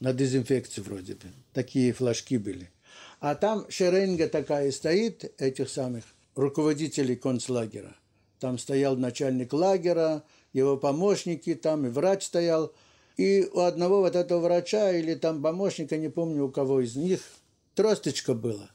на 0.00 0.12
дезинфекцию 0.12 0.84
вроде 0.84 1.14
бы. 1.14 1.26
Такие 1.52 1.92
флажки 1.92 2.38
были. 2.38 2.70
А 3.20 3.34
там 3.34 3.66
шеренга 3.68 4.28
такая 4.28 4.70
стоит, 4.70 5.30
этих 5.40 5.68
самых 5.68 6.04
руководителей 6.34 7.16
концлагеря. 7.16 7.94
Там 8.40 8.58
стоял 8.58 8.96
начальник 8.96 9.52
лагеря, 9.52 10.22
его 10.52 10.76
помощники, 10.76 11.54
там 11.54 11.86
и 11.86 11.90
врач 11.90 12.24
стоял. 12.24 12.72
И 13.16 13.48
у 13.52 13.60
одного 13.60 14.00
вот 14.00 14.14
этого 14.16 14.40
врача 14.40 14.92
или 14.92 15.14
там 15.14 15.42
помощника, 15.42 15.96
не 15.96 16.08
помню 16.08 16.44
у 16.44 16.50
кого 16.50 16.80
из 16.80 16.94
них, 16.96 17.20
тросточка 17.74 18.34
была. 18.34 18.70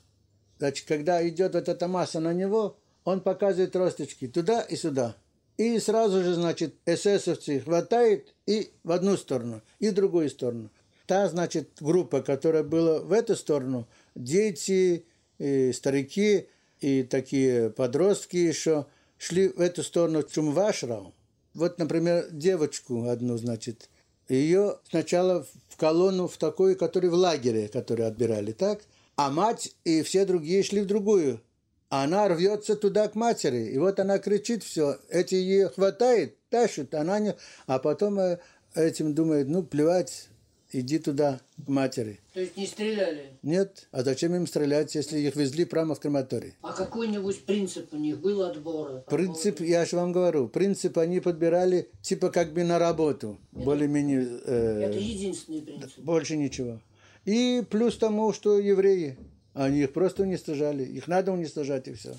Значит, 0.60 0.88
когда 0.88 1.28
идет 1.28 1.54
вот 1.54 1.69
эта 1.69 1.88
масса 1.88 2.19
на 2.19 2.34
него, 2.34 2.78
он 3.06 3.21
показывает 3.21 3.71
тросточки 3.71 4.28
туда 4.28 4.62
и 4.62 4.76
сюда. 4.76 5.15
И 5.58 5.80
сразу 5.80 6.23
же, 6.23 6.34
значит, 6.34 6.76
эсэсовцы 6.86 7.60
хватает 7.60 8.34
и 8.45 8.71
в 8.84 8.91
одну 8.91 9.17
сторону, 9.17 9.62
и 9.80 9.89
в 9.89 9.93
другую 9.93 10.30
сторону 10.30 10.69
та, 11.06 11.28
значит, 11.30 11.69
группа, 11.80 12.21
которая 12.21 12.63
была 12.63 12.99
в 12.99 13.12
эту 13.12 13.36
сторону, 13.36 13.88
дети, 14.15 15.06
и 15.39 15.71
старики 15.73 16.47
и 16.80 17.04
такие 17.04 17.69
подростки 17.69 18.38
еще, 18.38 18.86
шли 19.23 19.47
в 19.47 19.62
эту 19.62 19.83
сторону 19.83 20.23
Чумвашрау. 20.23 21.13
Вот, 21.53 21.77
например, 21.77 22.27
девочку 22.31 23.07
одну, 23.07 23.38
значит, 23.38 23.89
ее 24.27 24.79
сначала 24.89 25.45
в 25.69 25.77
колонну, 25.77 26.27
в 26.27 26.38
такую, 26.38 26.75
которую 26.75 27.12
в 27.12 27.15
лагере, 27.15 27.67
которую 27.67 28.07
отбирали, 28.07 28.51
так? 28.51 28.81
А 29.15 29.29
мать 29.29 29.75
и 29.86 30.01
все 30.01 30.25
другие 30.25 30.63
шли 30.63 30.81
в 30.81 30.88
другую. 30.88 31.41
А 31.89 32.03
она 32.03 32.27
рвется 32.27 32.75
туда 32.75 33.07
к 33.07 33.15
матери. 33.15 33.69
И 33.69 33.77
вот 33.77 33.99
она 33.99 34.17
кричит 34.17 34.63
все. 34.63 34.97
Эти 35.09 35.36
ее 35.36 35.69
хватает, 35.69 36.38
тащат, 36.49 36.93
она 36.95 37.19
не... 37.19 37.36
А 37.67 37.77
потом 37.77 38.19
э, 38.19 38.39
этим 38.73 39.13
думает, 39.13 39.47
ну, 39.47 39.62
плевать, 39.62 40.27
иди 40.73 40.99
туда, 40.99 41.39
к 41.63 41.67
матери. 41.67 42.19
То 42.33 42.41
есть 42.41 42.57
не 42.57 42.67
стреляли? 42.67 43.38
Нет. 43.43 43.88
А 43.91 44.03
зачем 44.03 44.36
им 44.36 44.47
стрелять, 44.47 44.93
если 44.95 45.19
их 45.19 45.36
везли 45.36 45.65
прямо 45.65 45.95
в 45.95 45.99
крематорий? 45.99 46.53
А 46.62 46.73
какой-нибудь 46.73 47.45
принцип 47.45 47.93
у 47.93 47.97
них 47.97 48.19
был 48.19 48.43
отбора? 48.43 49.03
Принцип, 49.07 49.62
я 49.62 49.86
же 49.86 49.95
вам 49.95 50.12
говорю, 50.12 50.47
принцип 50.47 50.97
они 50.97 51.19
подбирали 51.19 51.89
типа 52.01 52.29
как 52.29 52.53
бы 52.53 52.63
на 52.63 52.79
работу. 52.79 53.38
Более-менее... 53.51 54.27
Э, 54.45 54.89
это 54.89 54.97
единственный 54.97 55.62
принцип? 55.62 55.99
Больше 55.99 56.36
ничего. 56.36 56.79
И 57.25 57.63
плюс 57.69 57.97
тому, 57.97 58.33
что 58.33 58.59
евреи, 58.59 59.17
они 59.53 59.81
их 59.81 59.93
просто 59.93 60.23
уничтожали. 60.23 60.83
Их 60.83 61.07
надо 61.07 61.31
уничтожать 61.31 61.88
и 61.88 61.93
все. 61.93 62.15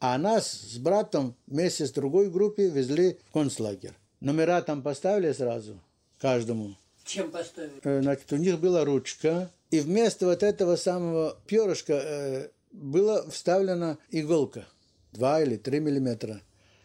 А 0.00 0.18
нас 0.18 0.50
с 0.50 0.76
братом 0.76 1.34
вместе 1.46 1.86
с 1.86 1.92
другой 1.92 2.30
группой 2.30 2.68
везли 2.68 3.18
в 3.28 3.32
концлагерь. 3.32 3.92
Номера 4.20 4.60
там 4.62 4.82
поставили 4.82 5.32
сразу 5.32 5.80
каждому. 6.18 6.76
Чем 7.04 7.30
поставили? 7.30 7.80
Э, 7.82 8.00
значит, 8.00 8.32
у 8.32 8.36
них 8.36 8.58
была 8.58 8.84
ручка, 8.84 9.50
и 9.70 9.80
вместо 9.80 10.26
вот 10.26 10.42
этого 10.42 10.76
самого 10.76 11.36
перышка 11.46 11.92
э, 11.92 12.48
была 12.72 13.28
вставлена 13.28 13.98
иголка, 14.10 14.66
2 15.12 15.42
или 15.42 15.56
3 15.56 15.80
миллиметра. 15.80 16.40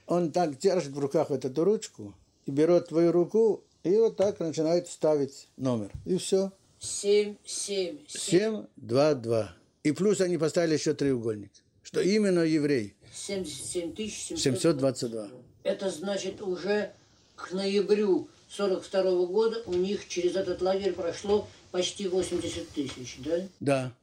Он 0.07 0.31
так 0.31 0.57
держит 0.57 0.91
в 0.91 0.99
руках 0.99 1.29
вот 1.29 1.45
эту 1.45 1.63
ручку 1.63 2.13
и 2.45 2.51
берет 2.51 2.87
твою 2.87 3.11
руку, 3.11 3.63
и 3.83 3.95
вот 3.95 4.17
так 4.17 4.39
начинает 4.39 4.87
ставить 4.87 5.47
номер. 5.55 5.91
И 6.05 6.17
все. 6.17 6.51
7, 6.79 7.35
7, 7.45 7.97
7, 8.07 8.65
2, 8.77 9.13
2. 9.15 9.55
И 9.83 9.91
плюс 9.91 10.21
они 10.21 10.37
поставили 10.37 10.73
еще 10.73 10.93
треугольник, 10.93 11.51
что 11.83 12.01
именно 12.01 12.41
еврей. 12.41 12.95
77 13.13 14.37
722. 14.37 15.29
Это 15.63 15.89
значит 15.89 16.41
уже 16.41 16.93
к 17.35 17.51
ноябрю 17.51 18.29
1942 18.51 19.25
года 19.27 19.61
у 19.67 19.73
них 19.73 20.07
через 20.07 20.35
этот 20.35 20.61
лагерь 20.61 20.93
прошло 20.93 21.47
почти 21.71 22.07
80 22.07 22.69
тысяч, 22.69 23.17
да? 23.19 23.47
Да. 23.59 23.93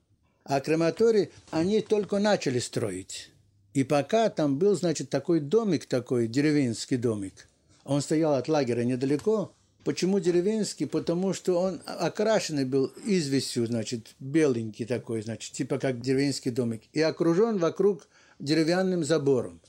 А 0.44 0.61
крематорий 0.61 1.30
они 1.50 1.80
только 1.80 2.20
начали 2.20 2.61
строить. 2.61 3.30
И 3.74 3.82
пока 3.82 4.30
там 4.30 4.56
был, 4.56 4.76
значит, 4.76 5.11
такой 5.11 5.40
домик 5.40 5.87
такой, 5.87 6.28
деревенский 6.28 6.96
домик. 6.96 7.48
Он 7.85 8.00
стоял 8.00 8.35
от 8.35 8.48
лагеря 8.48 8.85
недалеко. 8.85 9.52
Почему 9.85 10.20
деревенский? 10.20 10.87
Потому 10.87 11.32
что 11.32 11.61
он 11.61 11.80
окрашенный 11.85 12.64
был 12.64 12.92
известью, 13.04 13.66
значит, 13.66 14.14
беленький 14.20 14.87
такой, 14.87 15.22
значит, 15.22 15.52
типа 15.52 15.78
как 15.78 16.00
деревенский 16.00 16.52
домик. 16.52 16.82
И 16.92 17.00
окружен 17.00 17.59
вокруг 17.59 18.06
деревянным 18.38 19.04
забором. 19.04 19.61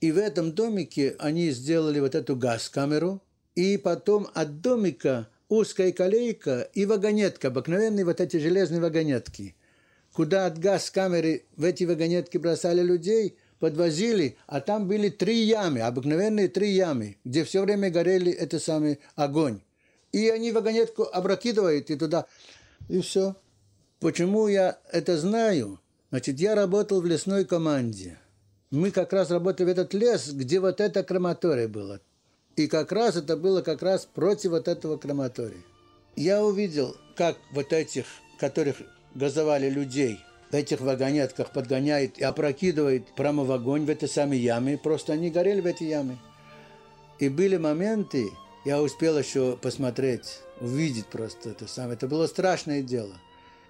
И 0.00 0.12
в 0.12 0.18
этом 0.18 0.52
домике 0.52 1.16
они 1.18 1.50
сделали 1.50 1.98
вот 1.98 2.14
эту 2.14 2.36
газ-камеру– 2.36 3.20
и 3.54 3.76
потом 3.76 4.28
от 4.34 4.60
домика 4.60 5.28
узкая 5.48 5.92
колейка 5.92 6.68
и 6.72 6.86
вагонетка, 6.86 7.48
обыкновенные 7.48 8.04
вот 8.04 8.20
эти 8.20 8.38
железные 8.38 8.80
вагонетки, 8.80 9.54
куда 10.12 10.46
от 10.46 10.58
газ-камеры 10.58 11.44
в 11.56 11.64
эти 11.64 11.84
вагонетки 11.84 12.38
бросали 12.38 12.82
людей, 12.82 13.36
подвозили, 13.58 14.36
а 14.46 14.60
там 14.60 14.88
были 14.88 15.08
три 15.08 15.42
ямы, 15.42 15.80
обыкновенные 15.80 16.48
три 16.48 16.70
ямы, 16.70 17.18
где 17.24 17.44
все 17.44 17.62
время 17.62 17.90
горели 17.90 18.32
это 18.32 18.58
самый 18.58 18.98
огонь. 19.14 19.60
И 20.10 20.28
они 20.28 20.52
вагонетку 20.52 21.04
опрокидывают 21.04 21.90
и 21.90 21.96
туда, 21.96 22.26
и 22.88 23.00
все. 23.00 23.36
Почему 24.00 24.48
я 24.48 24.78
это 24.90 25.16
знаю? 25.16 25.80
Значит, 26.10 26.40
я 26.40 26.54
работал 26.54 27.00
в 27.00 27.06
лесной 27.06 27.44
команде. 27.44 28.18
Мы 28.70 28.90
как 28.90 29.12
раз 29.12 29.30
работали 29.30 29.66
в 29.66 29.70
этот 29.70 29.94
лес, 29.94 30.32
где 30.32 30.60
вот 30.60 30.80
это 30.80 31.02
крематория 31.02 31.68
было. 31.68 32.00
И 32.56 32.66
как 32.66 32.92
раз 32.92 33.16
это 33.16 33.36
было 33.36 33.62
как 33.62 33.82
раз 33.82 34.06
против 34.06 34.50
вот 34.50 34.68
этого 34.68 34.98
крематория. 34.98 35.62
Я 36.16 36.44
увидел, 36.44 36.96
как 37.16 37.38
вот 37.52 37.72
этих, 37.72 38.04
которых 38.38 38.76
газовали 39.14 39.70
людей, 39.70 40.18
этих 40.52 40.80
вагонетках 40.80 41.50
подгоняет 41.50 42.18
и 42.18 42.24
опрокидывает 42.24 43.06
прямо 43.14 43.44
в 43.44 43.52
огонь 43.52 43.84
в 43.84 43.90
эти 43.90 44.04
самые 44.04 44.42
ямы. 44.42 44.78
Просто 44.82 45.14
они 45.14 45.30
горели 45.30 45.60
в 45.60 45.66
эти 45.66 45.84
ямы. 45.84 46.18
И 47.18 47.28
были 47.28 47.56
моменты, 47.56 48.30
я 48.64 48.82
успел 48.82 49.18
еще 49.18 49.56
посмотреть, 49.56 50.40
увидеть 50.60 51.06
просто 51.06 51.50
это 51.50 51.66
самое. 51.66 51.94
Это 51.94 52.06
было 52.06 52.26
страшное 52.26 52.82
дело. 52.82 53.14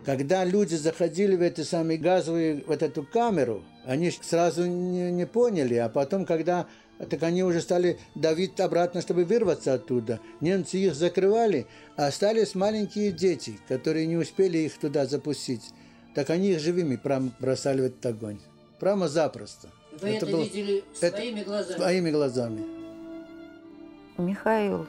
Когда 0.05 0.45
люди 0.45 0.75
заходили 0.75 1.37
в 1.37 1.43
эти 1.43 1.61
самые 1.61 1.97
газовые, 1.97 2.65
вот 2.67 2.83
эту 2.83 3.05
камеру, 3.05 3.63
они 3.85 4.11
сразу 4.11 4.67
не, 4.67 5.13
не 5.13 5.27
поняли, 5.27 5.77
а 5.77 5.89
потом, 5.89 6.25
когда 6.25 6.67
так 6.99 7.23
они 7.23 7.43
уже 7.43 7.61
стали 7.61 7.99
давить 8.15 8.61
обратно, 8.61 9.01
чтобы 9.01 9.25
вырваться 9.25 9.75
оттуда. 9.75 10.21
Немцы 10.41 10.79
их 10.79 10.95
закрывали, 10.95 11.67
а 11.97 12.07
остались 12.07 12.55
маленькие 12.55 13.13
дети, 13.13 13.59
которые 13.69 14.07
не 14.07 14.17
успели 14.17 14.59
их 14.59 14.79
туда 14.79 15.07
запустить. 15.07 15.73
Так 16.15 16.31
они 16.31 16.51
их 16.53 16.61
живыми 16.61 16.97
прямо 16.97 17.33
бросали 17.41 17.81
в 17.81 17.85
этот 17.85 18.07
огонь. 18.07 18.39
Прямо 18.79 19.09
запросто. 19.09 19.71
Вы 20.01 20.11
это, 20.11 20.27
это 20.27 20.37
было... 20.37 20.43
видели 20.43 20.85
своими 20.95 21.41
это... 21.41 21.49
глазами? 21.51 21.77
Своими 21.77 22.11
глазами. 22.11 22.65
Михаил, 24.19 24.87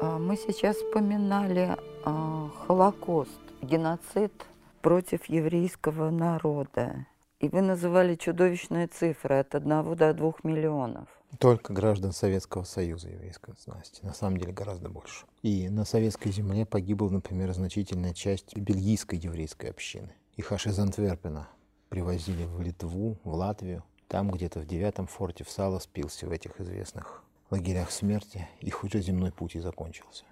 а, 0.00 0.18
мы 0.18 0.36
сейчас 0.36 0.76
вспоминали 0.76 1.76
а, 2.04 2.50
Холокост, 2.66 3.30
геноцид 3.62 4.32
против 4.80 5.26
еврейского 5.26 6.10
народа. 6.10 7.06
И 7.40 7.48
вы 7.48 7.62
называли 7.62 8.14
чудовищные 8.14 8.86
цифры 8.86 9.40
от 9.40 9.54
1 9.54 9.96
до 9.96 10.14
2 10.14 10.32
миллионов. 10.44 11.08
Только 11.38 11.72
граждан 11.72 12.12
Советского 12.12 12.64
Союза 12.64 13.08
еврейской 13.08 13.50
национальности. 13.50 14.04
На 14.04 14.14
самом 14.14 14.38
деле 14.38 14.52
гораздо 14.52 14.88
больше. 14.88 15.26
И 15.42 15.68
на 15.68 15.84
советской 15.84 16.30
земле 16.30 16.66
погибла, 16.66 17.08
например, 17.08 17.52
значительная 17.52 18.14
часть 18.14 18.56
бельгийской 18.56 19.18
еврейской 19.18 19.70
общины. 19.70 20.12
Их 20.36 20.52
аж 20.52 20.66
из 20.66 20.78
Антверпена 20.78 21.48
привозили 21.88 22.44
в 22.44 22.60
Литву, 22.60 23.18
в 23.24 23.34
Латвию. 23.34 23.84
Там 24.08 24.30
где-то 24.30 24.60
в 24.60 24.66
девятом 24.66 25.06
форте 25.06 25.44
в 25.44 25.50
Сало 25.50 25.78
спился 25.78 26.26
в 26.26 26.32
этих 26.32 26.60
известных 26.60 27.24
лагерях 27.50 27.90
смерти, 27.90 28.48
их 28.60 28.84
уже 28.84 29.00
земной 29.00 29.32
путь 29.32 29.54
и 29.54 29.60
закончился. 29.60 30.24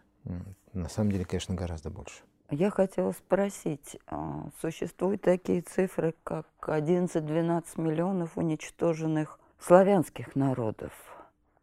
На 0.73 0.89
самом 0.89 1.13
деле, 1.13 1.25
конечно, 1.25 1.55
гораздо 1.55 1.91
больше. 1.91 2.23
Я 2.51 2.71
хотела 2.71 3.13
спросить, 3.13 3.97
а, 4.07 4.51
существуют 4.61 5.23
такие 5.23 5.63
цифры, 5.63 6.15
как 6.23 6.47
11-12 6.61 7.81
миллионов 7.81 8.37
уничтоженных 8.37 9.39
славянских 9.65 10.35
народов? 10.35 10.93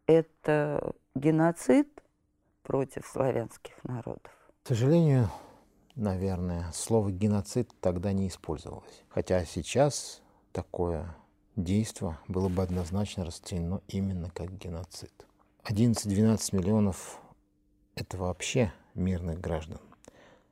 Это 0.06 0.94
геноцид 1.14 1.88
против 2.62 3.06
славянских 3.06 3.82
народов? 3.84 4.32
К 4.62 4.68
сожалению, 4.68 5.30
наверное, 5.94 6.70
слово 6.72 7.10
геноцид 7.10 7.70
тогда 7.80 8.12
не 8.12 8.28
использовалось. 8.28 9.04
Хотя 9.08 9.44
сейчас 9.44 10.22
такое 10.52 11.14
действие 11.56 12.18
было 12.28 12.48
бы 12.48 12.62
однозначно 12.62 13.24
расценено 13.24 13.82
именно 13.88 14.30
как 14.30 14.56
геноцид. 14.56 15.12
11-12 15.64 16.56
миллионов– 16.56 17.20
это 17.94 18.16
вообще 18.16 18.72
мирных 18.94 19.40
граждан. 19.40 19.80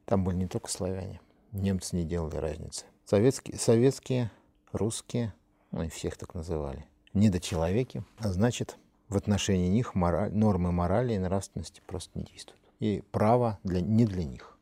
Там 0.05 0.25
были 0.25 0.37
не 0.37 0.47
только 0.47 0.71
славяне, 0.71 1.21
немцы 1.53 1.97
не 1.97 2.05
делали 2.05 2.37
разницы. 2.37 2.85
Советские, 3.05 3.59
советские 3.59 4.31
русские, 4.73 5.35
ну 5.71 5.83
и 5.83 5.89
всех 5.89 6.17
так 6.17 6.35
называли, 6.35 6.87
недочеловеки, 7.15 8.03
а 8.19 8.33
значит, 8.33 8.77
в 9.09 9.17
отношении 9.17 9.69
них 9.69 9.95
мораль, 9.95 10.33
нормы 10.33 10.73
морали 10.73 11.15
и 11.15 11.19
нравственности 11.19 11.83
просто 11.87 12.19
не 12.19 12.25
действуют. 12.25 12.61
И 12.79 13.03
право 13.11 13.59
для, 13.65 13.81
не 13.81 14.05
для 14.05 14.25
них. 14.25 14.57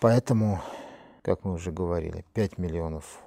Поэтому, 0.00 0.60
как 1.22 1.44
мы 1.44 1.52
уже 1.54 1.72
говорили, 1.72 2.24
5 2.34 2.58
миллионов 2.58 3.20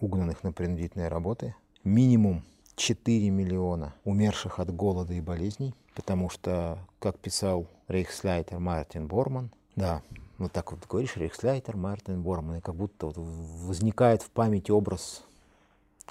угнанных 0.00 0.42
на 0.42 0.52
принудительные 0.52 1.08
работы, 1.08 1.54
минимум 1.84 2.44
4 2.76 3.30
миллиона 3.30 3.94
умерших 4.04 4.58
от 4.58 4.74
голода 4.74 5.14
и 5.14 5.20
болезней, 5.20 5.74
потому 5.94 6.28
что, 6.28 6.78
как 6.98 7.18
писал 7.18 7.66
рейхсляйтер 7.88 8.58
Мартин 8.58 9.06
Борман, 9.06 9.50
да, 9.76 10.02
вот 10.38 10.52
так 10.52 10.72
вот 10.72 10.86
говоришь, 10.86 11.16
рейхсляйтер 11.16 11.76
Мартин 11.76 12.22
Борман, 12.22 12.56
и 12.56 12.60
как 12.60 12.74
будто 12.74 13.06
вот 13.06 13.16
возникает 13.16 14.22
в 14.22 14.30
памяти 14.30 14.70
образ 14.70 15.24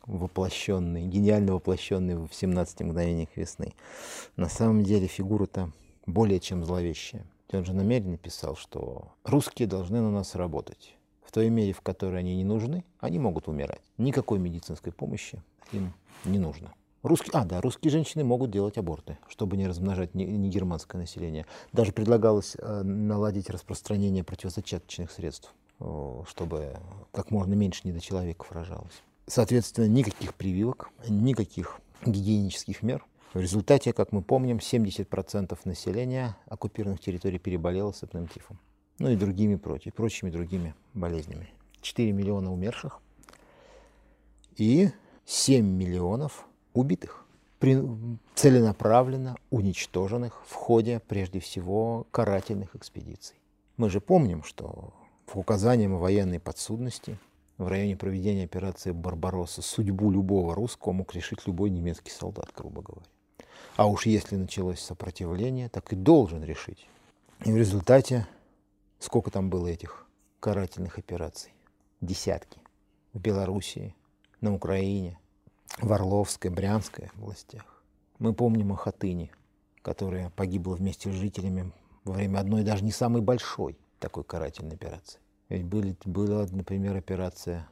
воплощенный, 0.06 1.06
гениально 1.06 1.54
воплощенный 1.54 2.16
в 2.16 2.30
17 2.32 2.82
мгновениях 2.82 3.30
весны. 3.36 3.74
На 4.36 4.50
самом 4.50 4.84
деле 4.84 5.08
фигура-то 5.08 5.72
более 6.06 6.40
чем 6.40 6.64
зловещая. 6.64 7.26
Он 7.54 7.66
же 7.66 7.74
намеренно 7.74 8.18
писал, 8.18 8.56
что 8.56 9.10
русские 9.24 9.68
должны 9.68 10.02
на 10.02 10.12
нас 10.12 10.36
работать. 10.36 10.96
В 11.22 11.32
той 11.32 11.50
мере, 11.50 11.74
в 11.74 11.82
которой 11.82 12.20
они 12.20 12.36
не 12.36 12.44
нужны, 12.44 12.84
они 13.00 13.20
могут 13.20 13.48
умирать. 13.48 13.82
Никакой 13.98 14.40
медицинской 14.40 14.92
помощи 14.92 15.42
им 15.72 15.94
не 16.26 16.40
нужно. 16.40 16.74
Русские, 17.04 17.32
а, 17.34 17.46
да, 17.46 17.62
русские 17.62 17.90
женщины 17.90 18.24
могут 18.24 18.52
делать 18.52 18.78
аборты, 18.78 19.18
чтобы 19.28 19.58
не 19.58 19.68
размножать 19.68 20.14
не, 20.14 20.26
не 20.26 20.50
германское 20.50 21.02
население. 21.02 21.48
Даже 21.74 21.94
предлагалось 21.94 22.56
э, 22.60 22.84
наладить 22.84 23.50
распространение 23.50 24.24
противозачаточных 24.24 25.10
средств, 25.12 25.54
э, 25.80 26.24
чтобы 26.28 26.78
как 27.12 27.32
можно 27.32 27.56
меньше 27.56 27.88
недочеловеков 27.88 28.52
рожалось. 28.52 29.02
Соответственно, 29.32 29.86
никаких 29.86 30.34
прививок, 30.36 30.90
никаких 31.08 31.80
гигиенических 32.06 32.84
мер. 32.84 33.06
В 33.34 33.40
результате, 33.40 33.94
как 33.94 34.12
мы 34.12 34.22
помним, 34.22 34.58
70% 34.58 35.58
населения 35.64 36.36
оккупированных 36.48 37.00
территорий 37.00 37.40
переболело 37.40 37.94
сыпным 37.94 38.28
тифом. 38.28 38.60
Ну 39.00 39.10
и 39.10 39.16
другими 39.16 39.56
против, 39.56 39.94
прочими 39.94 40.32
другими 40.32 40.76
болезнями. 40.94 41.48
4 41.80 42.12
миллиона 42.12 42.52
умерших 42.52 43.00
и 44.58 44.90
7 45.24 45.66
миллионов 45.66 46.46
убитых, 46.74 47.26
целенаправленно 48.36 49.38
уничтоженных 49.50 50.44
в 50.46 50.56
ходе, 50.56 51.00
прежде 51.08 51.40
всего, 51.40 52.06
карательных 52.12 52.76
экспедиций. 52.76 53.38
Мы 53.78 53.90
же 53.90 54.02
помним, 54.02 54.44
что 54.44 54.94
по 55.26 55.38
указаниям 55.38 55.98
военной 55.98 56.42
подсудности 56.42 57.18
в 57.62 57.68
районе 57.68 57.96
проведения 57.96 58.46
операции 58.46 58.92
«Барбаросса» 58.92 59.62
судьбу 59.62 60.12
любого 60.12 60.56
русского 60.56 60.94
мог 60.94 61.14
решить 61.14 61.46
любой 61.46 61.70
немецкий 61.70 62.10
солдат, 62.10 62.52
грубо 62.56 62.82
говоря. 62.82 63.06
А 63.76 63.88
уж 63.88 64.08
если 64.08 64.36
началось 64.36 64.80
сопротивление, 64.80 65.70
так 65.70 65.94
и 65.94 65.96
должен 65.96 66.44
решить. 66.44 66.88
И 67.46 67.52
в 67.52 67.58
результате, 67.58 68.28
сколько 69.00 69.30
там 69.30 69.50
было 69.50 69.68
этих 69.68 70.08
карательных 70.40 70.98
операций? 70.98 71.54
Десятки. 72.02 72.60
В 73.14 73.20
Белоруссии, 73.20 73.96
на 74.42 74.56
Украине, 74.56 75.20
в 75.78 75.94
Орловской, 75.94 76.50
Брянской 76.50 77.12
областях. 77.16 77.84
Мы 78.18 78.34
помним 78.34 78.72
о 78.74 78.76
Хатыни, 78.76 79.32
которая 79.84 80.32
погибла 80.32 80.76
вместе 80.76 81.12
с 81.12 81.14
жителями 81.14 81.72
во 82.06 82.14
время 82.14 82.40
одной, 82.40 82.64
даже 82.64 82.84
не 82.84 82.92
самой 82.92 83.22
большой 83.22 83.78
такой 84.00 84.24
карательной 84.24 84.76
операции. 84.76 85.20
Ведь 85.52 85.66
были, 85.66 85.98
была, 86.06 86.48
например, 86.50 86.96
операция 86.96 87.68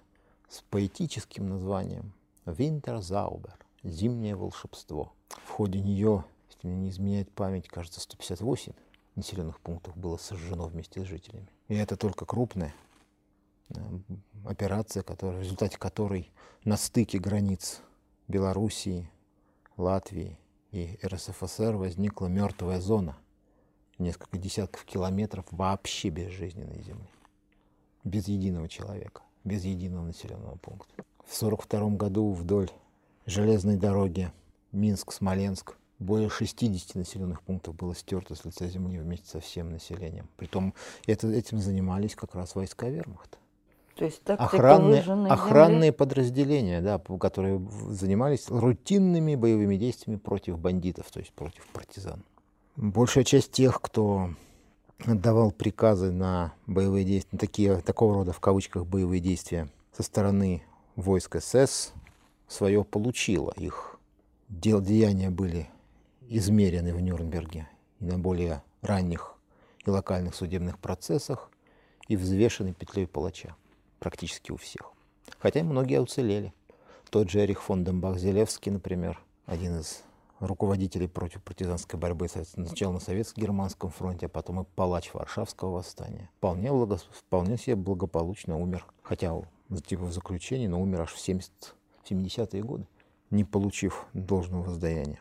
с 0.49 0.61
поэтическим 0.69 1.47
названием 1.47 2.11
«Винтерзаубер»– 2.45 3.57
«Зимнее 3.83 4.35
волшебство». 4.35 5.13
В 5.45 5.49
ходе 5.51 5.79
нее, 5.79 6.25
если 6.49 6.67
мне 6.67 6.75
не 6.75 6.89
изменяет 6.89 7.31
память, 7.31 7.69
кажется, 7.69 8.01
158 8.01 8.73
населенных 9.15 9.61
пунктов 9.61 9.95
было 9.95 10.17
сожжено 10.17 10.65
вместе 10.65 11.05
с 11.05 11.07
жителями. 11.07 11.47
И 11.69 11.75
это 11.75 11.95
только 11.95 12.25
крупная 12.25 12.75
операция, 14.45 15.01
которая, 15.01 15.37
в 15.37 15.43
результате 15.43 15.77
которой 15.77 16.29
на 16.65 16.75
стыке 16.75 17.17
границ 17.17 17.79
Белоруссии, 18.27 19.09
Латвии 19.77 20.37
и 20.71 20.99
РСФСР 21.01 21.77
возникла 21.77 22.27
мертвая 22.27 22.81
зона, 22.81 23.17
несколько 23.99 24.37
десятков 24.37 24.83
километров 24.83 25.45
вообще 25.51 26.09
безжизненной 26.09 26.81
земли, 26.81 27.07
без 28.09 28.27
единого 28.27 28.67
человека, 28.67 29.21
без 29.43 29.63
единого 29.63 30.05
населенного 30.05 30.55
пункта. 30.55 30.93
В 31.25 31.35
1942 31.35 31.89
году 31.91 32.31
вдоль 32.31 32.69
железной 33.25 33.77
дороги 33.77 34.31
Минск-Смоленск 34.71 35.77
более 35.99 36.29
60 36.29 36.95
населенных 36.95 37.41
пунктов 37.41 37.75
было 37.75 37.93
стерто 37.93 38.33
с 38.33 38.45
лица 38.45 38.67
земли 38.67 38.97
вместе 38.97 39.27
со 39.27 39.39
всем 39.39 39.71
населением. 39.71 40.27
Притом 40.37 40.73
это, 41.05 41.27
этим 41.27 41.59
занимались 41.59 42.15
как 42.15 42.35
раз 42.35 42.55
войска 42.55 42.89
вермахта. 42.89 43.37
То 43.95 44.05
есть 44.05 44.21
охранные, 44.25 45.01
охранные 45.29 45.91
подразделения, 45.91 46.79
да, 46.79 46.99
которые 47.19 47.61
занимались 47.89 48.47
рутинными 48.47 49.35
боевыми 49.35 49.75
действиями 49.75 50.17
против 50.17 50.57
бандитов, 50.57 51.11
то 51.11 51.19
есть 51.19 51.33
против 51.33 51.67
партизан. 51.73 52.23
Большая 52.77 53.25
часть 53.25 53.51
тех, 53.51 53.81
кто 53.81 54.29
отдавал 55.05 55.51
приказы 55.51 56.11
на 56.11 56.53
боевые 56.67 57.05
действия, 57.05 57.29
на 57.33 57.39
такие, 57.39 57.81
такого 57.81 58.15
рода 58.15 58.33
в 58.33 58.39
кавычках 58.39 58.85
боевые 58.85 59.19
действия 59.19 59.69
со 59.95 60.03
стороны 60.03 60.63
войск 60.95 61.37
СС, 61.41 61.93
свое 62.47 62.83
получила. 62.83 63.53
Их 63.57 63.99
дел, 64.49 64.81
деяния 64.81 65.29
были 65.29 65.69
измерены 66.27 66.93
в 66.93 67.01
Нюрнберге 67.01 67.67
и 67.99 68.05
на 68.05 68.19
более 68.19 68.63
ранних 68.81 69.35
и 69.85 69.89
локальных 69.89 70.35
судебных 70.35 70.77
процессах 70.79 71.49
и 72.07 72.15
взвешены 72.15 72.73
петлей 72.73 73.07
палача 73.07 73.55
практически 73.99 74.51
у 74.51 74.57
всех. 74.57 74.91
Хотя 75.37 75.63
многие 75.63 76.01
уцелели. 76.01 76.53
Тот 77.09 77.29
же 77.29 77.39
Эрих 77.39 77.61
фон 77.63 77.83
Дембах-Зелевский, 77.83 78.71
например, 78.71 79.19
один 79.45 79.79
из 79.79 80.03
руководителей 80.39 81.07
против 81.07 81.43
партизанской 81.43 81.99
борьбы 81.99 82.27
сначала 82.27 82.93
на 82.93 82.99
советско-германском 82.99 83.91
фронте, 83.91 84.27
а 84.27 84.29
потом 84.29 84.61
и 84.61 84.65
палач 84.75 85.13
Варшавского 85.13 85.75
восстания. 85.75 86.29
Вполне, 86.37 86.71
благо, 86.71 86.99
вполне 87.11 87.57
себе 87.57 87.75
благополучно 87.75 88.57
умер, 88.57 88.85
хотя 89.01 89.33
типа 89.85 90.05
в 90.05 90.13
заключении, 90.13 90.67
но 90.67 90.81
умер 90.81 91.01
аж 91.01 91.13
в 91.13 91.19
70, 91.19 91.75
70-е 92.09 92.63
годы, 92.63 92.85
не 93.29 93.43
получив 93.43 94.05
должного 94.13 94.63
воздаяния. 94.63 95.19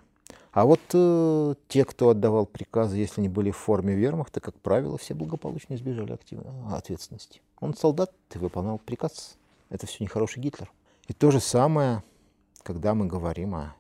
А 0.52 0.64
вот 0.64 0.80
э, 0.92 1.54
те, 1.68 1.84
кто 1.84 2.08
отдавал 2.08 2.46
приказы, 2.46 2.96
если 2.96 3.20
они 3.20 3.28
были 3.28 3.50
в 3.50 3.56
форме 3.56 3.94
вермахта, 3.94 4.40
как 4.40 4.58
правило, 4.58 4.96
все 4.96 5.14
благополучно 5.14 5.74
избежали 5.74 6.12
активно, 6.12 6.76
ответственности. 6.76 7.42
Он 7.60 7.74
солдат, 7.74 8.12
ты 8.28 8.38
выполнял 8.38 8.78
приказ. 8.78 9.36
Это 9.68 9.86
все 9.86 10.02
нехороший 10.02 10.42
Гитлер. 10.42 10.72
И 11.06 11.12
то 11.12 11.30
же 11.30 11.40
самое, 11.40 12.02
когда 12.62 12.94
мы 12.94 13.06
говорим 13.06 13.54
о, 13.54 13.74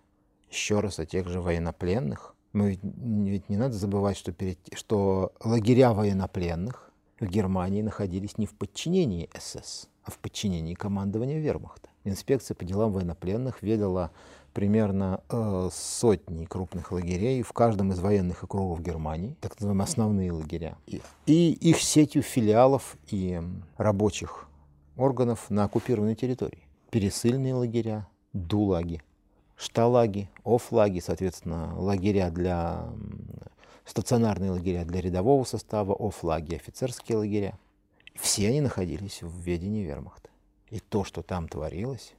еще 0.50 0.80
раз 0.80 0.98
о 0.98 1.06
тех 1.06 1.28
же 1.28 1.40
военнопленных. 1.40 2.34
Мы 2.52 2.70
ведь, 2.70 2.80
ведь 2.82 3.48
не 3.48 3.56
надо 3.56 3.74
забывать, 3.74 4.16
что, 4.16 4.32
перед, 4.32 4.58
что 4.74 5.32
лагеря 5.42 5.92
военнопленных 5.92 6.90
в 7.20 7.26
Германии 7.26 7.82
находились 7.82 8.38
не 8.38 8.46
в 8.46 8.54
подчинении 8.54 9.28
СС, 9.38 9.88
а 10.04 10.10
в 10.10 10.18
подчинении 10.18 10.74
командования 10.74 11.40
вермахта. 11.40 11.88
Инспекция 12.04 12.54
по 12.54 12.64
делам 12.64 12.92
военнопленных 12.92 13.62
ведала 13.62 14.10
примерно 14.54 15.20
э, 15.28 15.68
сотни 15.72 16.46
крупных 16.46 16.90
лагерей 16.90 17.42
в 17.42 17.52
каждом 17.52 17.92
из 17.92 17.98
военных 17.98 18.42
округов 18.44 18.80
Германии, 18.80 19.36
так 19.40 19.54
называемые 19.60 19.84
основные 19.84 20.32
лагеря, 20.32 20.78
и, 20.86 21.02
и 21.26 21.52
их 21.52 21.80
сетью 21.80 22.22
филиалов 22.22 22.96
и 23.08 23.40
рабочих 23.76 24.48
органов 24.96 25.50
на 25.50 25.64
оккупированной 25.64 26.14
территории. 26.14 26.66
Пересыльные 26.90 27.54
лагеря, 27.54 28.08
дулаги, 28.32 29.02
шталаги, 29.58 30.30
офлаги, 30.44 31.00
соответственно, 31.00 31.74
лагеря 31.76 32.30
для 32.30 32.88
стационарные 33.84 34.52
лагеря 34.52 34.84
для 34.84 35.00
рядового 35.00 35.44
состава, 35.44 35.94
офлаги, 35.94 36.54
офицерские 36.54 37.18
лагеря. 37.18 37.58
Все 38.14 38.48
они 38.48 38.60
находились 38.60 39.22
в 39.22 39.40
ведении 39.40 39.82
вермахта. 39.82 40.30
И 40.70 40.78
то, 40.80 41.04
что 41.04 41.22
там 41.22 41.48
творилось, 41.48 42.14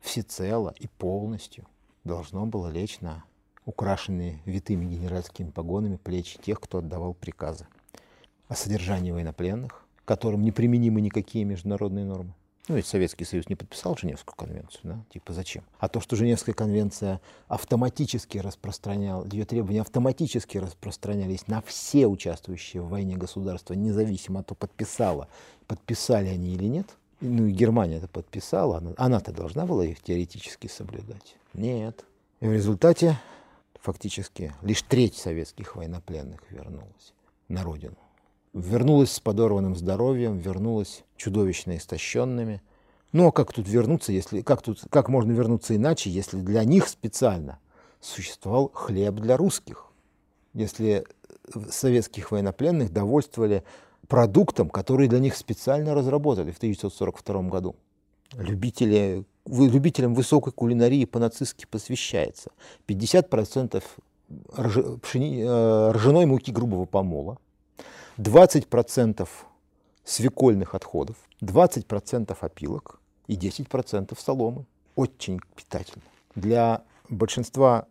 всецело 0.00 0.74
и 0.78 0.86
полностью 0.86 1.66
должно 2.04 2.46
было 2.46 2.68
лечь 2.68 3.00
на 3.00 3.24
украшенные 3.64 4.40
витыми 4.44 4.84
генеральскими 4.84 5.50
погонами 5.50 5.96
плечи 5.96 6.38
тех, 6.38 6.60
кто 6.60 6.78
отдавал 6.78 7.14
приказы 7.14 7.66
о 8.48 8.54
содержании 8.54 9.10
военнопленных, 9.10 9.84
которым 10.04 10.42
не 10.42 10.52
применимы 10.52 11.00
никакие 11.00 11.44
международные 11.44 12.04
нормы. 12.04 12.34
Ну, 12.70 12.76
ведь 12.76 12.86
Советский 12.86 13.24
Союз 13.24 13.48
не 13.48 13.56
подписал 13.56 13.96
Женевскую 13.96 14.36
конвенцию, 14.36 14.80
да? 14.84 15.04
Типа 15.12 15.32
зачем? 15.32 15.64
А 15.80 15.88
то, 15.88 16.00
что 16.00 16.14
Женевская 16.14 16.54
конвенция 16.54 17.20
автоматически 17.48 18.38
распространяла, 18.38 19.26
ее 19.28 19.44
требования 19.44 19.80
автоматически 19.80 20.56
распространялись 20.56 21.48
на 21.48 21.62
все 21.62 22.06
участвующие 22.06 22.80
в 22.80 22.88
войне 22.88 23.16
государства, 23.16 23.74
независимо 23.74 24.38
от 24.38 24.46
того, 24.46 24.56
подписала, 24.56 25.26
подписали 25.66 26.28
они 26.28 26.54
или 26.54 26.66
нет, 26.66 26.86
ну 27.20 27.46
и 27.46 27.50
Германия 27.50 27.96
это 27.96 28.06
подписала, 28.06 28.80
она-то 28.96 29.32
должна 29.32 29.66
была 29.66 29.84
их 29.84 30.00
теоретически 30.00 30.68
соблюдать. 30.68 31.34
Нет. 31.54 32.04
И 32.38 32.46
в 32.46 32.52
результате 32.52 33.18
фактически 33.80 34.54
лишь 34.62 34.82
треть 34.82 35.16
советских 35.16 35.74
военнопленных 35.74 36.48
вернулась 36.52 37.14
на 37.48 37.64
родину. 37.64 37.96
Вернулась 38.52 39.12
с 39.12 39.20
подорванным 39.20 39.76
здоровьем, 39.76 40.38
вернулась 40.38 41.04
чудовищно 41.16 41.76
истощенными. 41.76 42.62
Ну 43.12 43.28
а 43.28 43.32
как 43.32 43.52
тут 43.52 43.68
вернуться, 43.68 44.12
если 44.12 44.40
как 44.42 44.62
тут 44.62 44.80
как 44.90 45.08
можно 45.08 45.32
вернуться 45.32 45.76
иначе, 45.76 46.10
если 46.10 46.40
для 46.40 46.64
них 46.64 46.88
специально 46.88 47.58
существовал 48.00 48.70
хлеб 48.72 49.14
для 49.16 49.36
русских, 49.36 49.86
если 50.52 51.04
советских 51.70 52.32
военнопленных 52.32 52.92
довольствовали 52.92 53.62
продуктом, 54.08 54.68
который 54.68 55.08
для 55.08 55.20
них 55.20 55.36
специально 55.36 55.94
разработали 55.94 56.50
в 56.50 56.56
1942 56.56 57.42
году. 57.42 57.76
Любители, 58.36 59.24
любителям 59.46 60.14
высокой 60.14 60.52
кулинарии 60.52 61.04
по-нацистски 61.04 61.66
посвящается 61.66 62.50
50% 62.88 63.82
рж, 64.58 65.00
пшени, 65.00 65.42
э, 65.44 65.90
ржаной 65.92 66.26
муки 66.26 66.50
грубого 66.50 66.84
помола, 66.84 67.38
20% 68.20 69.28
свекольных 70.04 70.74
отходов, 70.74 71.16
20% 71.40 72.36
опилок 72.40 73.00
и 73.26 73.36
10% 73.36 74.18
соломы. 74.18 74.66
Очень 74.94 75.40
питательно. 75.56 76.04
Для 76.34 76.82
большинства 77.08 77.86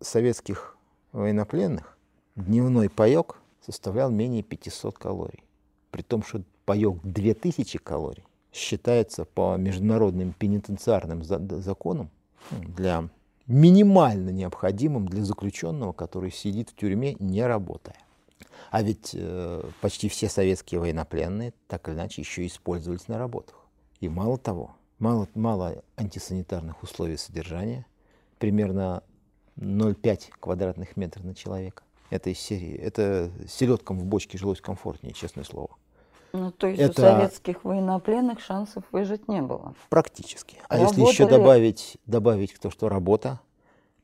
советских 0.00 0.76
военнопленных 1.12 1.98
дневной 2.36 2.88
паек 2.88 3.36
составлял 3.64 4.10
менее 4.10 4.42
500 4.42 4.96
калорий 4.96 5.42
при 5.90 6.02
том, 6.02 6.22
что 6.22 6.42
паек 6.66 7.00
2000 7.04 7.78
калорий, 7.78 8.24
считается 8.52 9.24
по 9.24 9.56
международным 9.56 10.32
пенитенциарным 10.32 11.22
законам 11.24 12.10
ну, 12.50 12.58
для 12.68 13.08
минимально 13.46 14.30
необходимым 14.30 15.08
для 15.08 15.24
заключенного, 15.24 15.92
который 15.92 16.30
сидит 16.30 16.70
в 16.70 16.74
тюрьме, 16.74 17.16
не 17.18 17.42
работая. 17.46 17.96
А 18.70 18.82
ведь 18.82 19.10
э, 19.14 19.62
почти 19.80 20.08
все 20.08 20.28
советские 20.28 20.80
военнопленные 20.80 21.52
так 21.68 21.88
или 21.88 21.94
иначе 21.94 22.22
еще 22.22 22.46
использовались 22.46 23.08
на 23.08 23.18
работах. 23.18 23.56
И 24.00 24.08
мало 24.08 24.38
того, 24.38 24.76
мало, 24.98 25.28
мало 25.34 25.82
антисанитарных 25.96 26.82
условий 26.82 27.16
содержания, 27.16 27.86
примерно 28.38 29.02
0,5 29.56 30.32
квадратных 30.38 30.96
метров 30.96 31.24
на 31.24 31.34
человека. 31.34 31.82
Это 32.10 32.30
из 32.30 32.38
серии. 32.38 32.76
Это 32.76 33.30
селедкам 33.48 33.98
в 33.98 34.04
бочке 34.04 34.38
жилось 34.38 34.60
комфортнее, 34.60 35.12
честное 35.12 35.44
слово. 35.44 35.70
Ну, 36.32 36.52
то 36.52 36.66
есть 36.66 36.80
это... 36.80 37.02
у 37.02 37.04
советских 37.04 37.64
военнопленных 37.64 38.40
шансов 38.40 38.84
выжить 38.92 39.26
не 39.28 39.40
было? 39.40 39.74
Практически. 39.88 40.58
А 40.68 40.76
Работали... 40.76 41.00
если 41.00 41.12
еще 41.12 41.28
добавить, 41.28 41.96
добавить 42.06 42.58
то, 42.60 42.70
что 42.70 42.88
работа, 42.88 43.40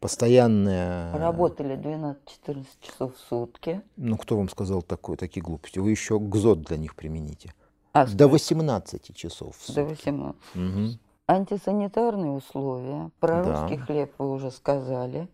постоянная... 0.02 1.16
Работали 1.16 1.76
12-14 1.76 2.66
часов 2.80 3.14
в 3.14 3.20
сутки. 3.28 3.80
Ну, 3.96 4.18
кто 4.18 4.36
вам 4.36 4.48
сказал 4.48 4.82
такое, 4.82 5.16
такие 5.16 5.42
глупости? 5.42 5.78
Вы 5.78 5.92
еще 5.92 6.18
ГЗОТ 6.18 6.62
для 6.62 6.76
них 6.76 6.96
примените. 6.96 7.54
А 7.92 8.06
До 8.06 8.26
18 8.26 9.14
часов 9.14 9.56
в 9.56 9.62
сутки. 9.64 9.76
До 9.76 9.84
18. 9.84 10.36
Угу. 10.56 10.98
Антисанитарные 11.28 12.32
условия. 12.32 13.10
Про 13.20 13.44
да. 13.44 13.60
русский 13.60 13.76
хлеб 13.78 14.12
вы 14.18 14.32
уже 14.32 14.50
сказали. 14.50 15.28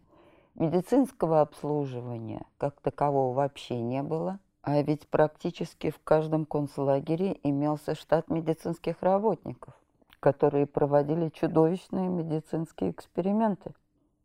Медицинского 0.55 1.41
обслуживания 1.41 2.45
как 2.59 2.79
такового 2.83 3.33
вообще 3.33 3.81
не 3.81 4.03
было. 4.03 4.39
А 4.61 4.83
ведь 4.83 5.09
практически 5.09 5.91
в 5.91 5.99
каждом 6.05 6.45
концлагере 6.45 7.39
имелся 7.43 7.95
штат 7.95 8.29
медицинских 8.29 9.03
работников, 9.03 9.73
которые 10.21 10.67
проводили 10.67 11.31
чудовищные 11.31 12.09
медицинские 12.09 12.91
эксперименты 12.91 13.73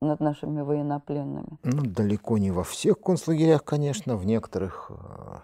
над 0.04 0.20
нашими 0.20 0.62
военнопленными. 0.62 1.58
Ну, 1.64 1.84
далеко 1.84 2.38
не 2.38 2.52
во 2.52 2.64
всех 2.64 3.00
концлагерях, 3.00 3.64
конечно. 3.64 4.16
В 4.16 4.26
некоторых 4.26 4.92
э, 4.92 5.38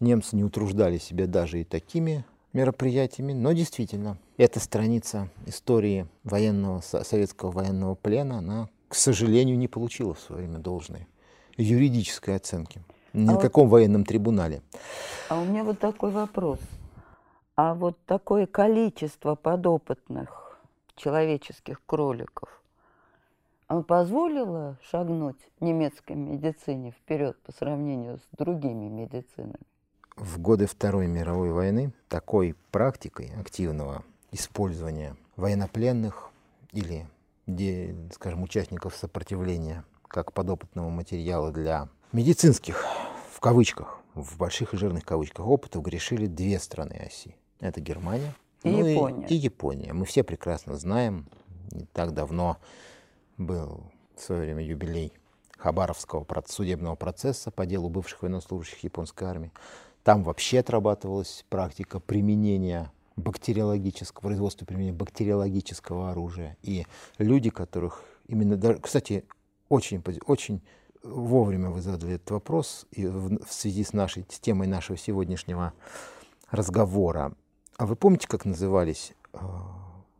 немцы 0.00 0.36
не 0.36 0.44
утруждали 0.44 0.98
себя 0.98 1.26
даже 1.26 1.60
и 1.60 1.64
такими 1.64 2.24
мероприятиями. 2.52 3.32
Но 3.32 3.52
действительно, 3.52 4.18
эта 4.36 4.60
страница 4.60 5.28
истории 5.46 6.06
военного, 6.24 6.80
советского 6.80 7.50
военного 7.50 7.94
плена, 7.94 8.38
она, 8.38 8.68
к 8.88 8.94
сожалению, 8.94 9.58
не 9.58 9.68
получила 9.68 10.14
в 10.14 10.20
свое 10.20 10.42
время 10.42 10.58
должной 10.58 11.06
юридической 11.56 12.36
оценки 12.36 12.82
ни 13.16 13.28
а 13.28 13.32
на 13.32 13.38
каком 13.38 13.68
военном 13.68 14.04
трибунале. 14.04 14.62
А 15.28 15.40
у 15.40 15.44
меня 15.44 15.64
вот 15.64 15.78
такой 15.78 16.10
вопрос. 16.10 16.58
А 17.56 17.74
вот 17.74 17.96
такое 18.04 18.46
количество 18.46 19.34
подопытных 19.34 20.60
человеческих 20.96 21.80
кроликов, 21.86 22.62
оно 23.68 23.82
позволило 23.82 24.78
шагнуть 24.82 25.40
немецкой 25.60 26.16
медицине 26.16 26.92
вперед 26.92 27.36
по 27.42 27.52
сравнению 27.52 28.18
с 28.18 28.36
другими 28.36 28.88
медицинами? 28.88 29.58
В 30.16 30.38
годы 30.38 30.66
Второй 30.66 31.06
мировой 31.06 31.52
войны 31.52 31.92
такой 32.08 32.54
практикой 32.70 33.32
активного 33.38 34.04
использования 34.32 35.16
военнопленных 35.36 36.30
или, 36.72 37.06
скажем, 38.12 38.42
участников 38.42 38.94
сопротивления 38.94 39.84
как 40.08 40.32
подопытного 40.32 40.88
материала 40.88 41.52
для 41.52 41.88
медицинских, 42.12 42.84
в 43.30 43.40
кавычках, 43.40 44.00
в 44.14 44.38
больших 44.38 44.72
и 44.72 44.76
жирных 44.76 45.04
кавычках, 45.04 45.46
опытов 45.46 45.82
грешили 45.82 46.26
две 46.26 46.58
страны 46.58 46.94
оси. 47.06 47.36
Это 47.60 47.80
Германия 47.80 48.34
и, 48.62 48.70
ну 48.70 48.86
Япония. 48.86 49.26
И, 49.26 49.34
и 49.34 49.36
Япония. 49.36 49.92
Мы 49.92 50.06
все 50.06 50.22
прекрасно 50.22 50.76
знаем, 50.76 51.26
не 51.72 51.84
так 51.86 52.12
давно 52.12 52.58
был 53.38 53.92
в 54.16 54.20
свое 54.20 54.42
время 54.42 54.64
юбилей 54.64 55.12
Хабаровского 55.58 56.26
судебного 56.46 56.94
процесса 56.96 57.50
по 57.50 57.66
делу 57.66 57.88
бывших 57.88 58.22
военнослужащих 58.22 58.84
японской 58.84 59.24
армии. 59.24 59.52
Там 60.02 60.22
вообще 60.22 60.60
отрабатывалась 60.60 61.44
практика 61.48 61.98
применения 61.98 62.92
бактериологического, 63.16 64.20
производства 64.20 64.66
применения 64.66 64.92
бактериологического 64.92 66.10
оружия. 66.10 66.56
И 66.62 66.86
люди, 67.18 67.50
которых 67.50 68.04
именно, 68.28 68.74
кстати, 68.74 69.24
очень, 69.68 70.02
очень 70.26 70.62
вовремя 71.02 71.70
вы 71.70 71.80
задали 71.80 72.14
этот 72.14 72.30
вопрос 72.30 72.86
и 72.90 73.06
в 73.06 73.48
связи 73.48 73.84
с 73.84 73.92
нашей 73.92 74.26
с 74.28 74.38
темой 74.38 74.66
нашего 74.66 74.98
сегодняшнего 74.98 75.72
разговора. 76.50 77.32
А 77.78 77.86
вы 77.86 77.96
помните, 77.96 78.28
как 78.28 78.44
назывались 78.44 79.14
э, 79.32 79.38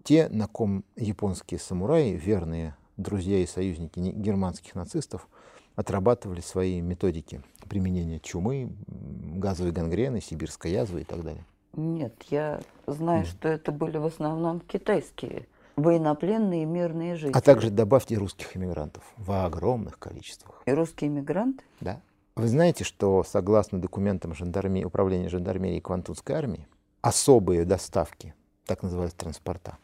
те, 0.03 0.29
на 0.29 0.47
ком 0.49 0.85
японские 0.97 1.61
самураи, 1.61 2.13
верные 2.13 2.77
друзья 2.97 3.39
и 3.39 3.47
союзники 3.47 3.99
германских 3.99 4.75
нацистов, 4.75 5.29
отрабатывали 5.75 6.41
свои 6.41 6.81
методики 6.81 7.43
применения 7.69 8.19
чумы, 8.19 8.73
газовой 8.87 9.73
гангрены, 9.73 10.21
сибирской 10.21 10.73
язвы 10.73 11.03
и 11.03 11.05
так 11.05 11.23
далее? 11.23 11.45
Нет, 11.75 12.15
я 12.31 12.61
знаю, 12.87 13.27
что 13.27 13.49
это 13.49 13.71
были 13.71 13.99
в 13.99 14.07
основном 14.07 14.61
китайские 14.61 15.47
военнопленные 15.77 16.63
и 16.63 16.67
мирные 16.67 17.17
жители. 17.17 17.37
А 17.37 17.41
также 17.43 17.71
добавьте 17.71 18.17
русских 18.17 18.57
иммигрантов 18.57 19.05
в 19.19 19.31
огромных 19.45 19.99
количествах. 19.99 20.63
И 20.65 20.73
русские 20.73 21.11
мигранты? 21.11 21.63
Да. 21.81 22.01
Вы 22.35 22.49
знаете, 22.49 22.85
что 22.85 23.23
согласно 23.25 23.81
документам 23.81 24.35
жандармерии, 24.35 24.85
управления 24.85 25.29
жандармерии 25.29 25.81
Квантунской 25.81 26.35
армии, 26.35 26.67
особые 27.03 27.65
доставки, 27.65 28.35
так 28.67 28.83
назывались 28.83 29.15
транспорта, 29.15 29.79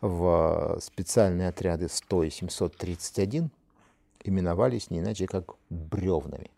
в 0.00 0.78
специальные 0.80 1.48
отряды 1.48 1.88
100 1.88 2.24
и 2.24 2.30
731 2.30 3.50
именовались 4.24 4.90
не 4.90 5.00
иначе 5.00 5.26
как 5.26 5.54
бревнами. 5.70 6.50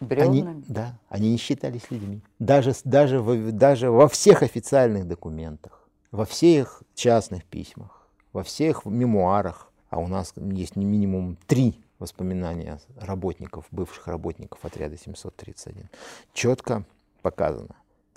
Они, 0.00 0.42
Бревнами? 0.42 0.64
да, 0.68 0.98
они 1.08 1.32
не 1.32 1.38
считались 1.38 1.90
людьми. 1.90 2.20
Даже, 2.38 2.72
даже, 2.84 3.20
во, 3.20 3.36
даже 3.50 3.90
во 3.90 4.08
всех 4.08 4.42
официальных 4.42 5.08
документах, 5.08 5.88
во 6.12 6.24
всех 6.24 6.82
частных 6.94 7.44
письмах, 7.44 8.06
во 8.32 8.44
всех 8.44 8.84
мемуарах, 8.84 9.72
а 9.90 9.98
у 9.98 10.06
нас 10.06 10.34
есть 10.36 10.76
не 10.76 10.84
минимум 10.84 11.36
три 11.46 11.80
воспоминания 11.98 12.80
работников, 13.00 13.66
бывших 13.72 14.06
работников 14.06 14.64
отряда 14.64 14.96
731, 14.96 15.88
четко 16.32 16.84
показано, 17.22 17.74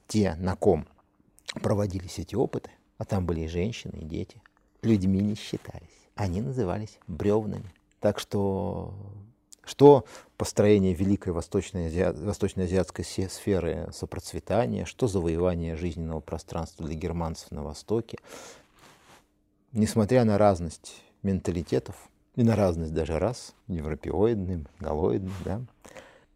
те, 0.07 0.35
на 0.35 0.55
ком 0.55 0.85
проводились 1.63 2.19
эти 2.19 2.35
опыты, 2.35 2.69
а 3.01 3.03
там 3.03 3.25
были 3.25 3.41
и 3.41 3.47
женщины, 3.47 3.97
и 3.99 4.05
дети, 4.05 4.39
людьми 4.83 5.21
не 5.21 5.33
считались. 5.33 6.07
Они 6.13 6.39
назывались 6.39 6.99
бревнами. 7.07 7.73
Так 7.99 8.19
что 8.19 8.93
что 9.63 10.05
построение 10.37 10.93
великой 10.93 11.33
восточно-азиатской 11.33 13.03
се- 13.03 13.27
сферы 13.27 13.89
сопроцветания, 13.91 14.85
что 14.85 15.07
завоевание 15.07 15.77
жизненного 15.77 16.19
пространства 16.19 16.85
для 16.85 16.93
германцев 16.93 17.49
на 17.49 17.63
Востоке, 17.63 18.19
несмотря 19.71 20.23
на 20.23 20.37
разность 20.37 21.01
менталитетов 21.23 21.95
и 22.35 22.43
на 22.43 22.55
разность 22.55 22.93
даже 22.93 23.17
рас, 23.17 23.55
европеоидных, 23.65 24.67
галоидных, 24.79 25.33
да, 25.43 25.61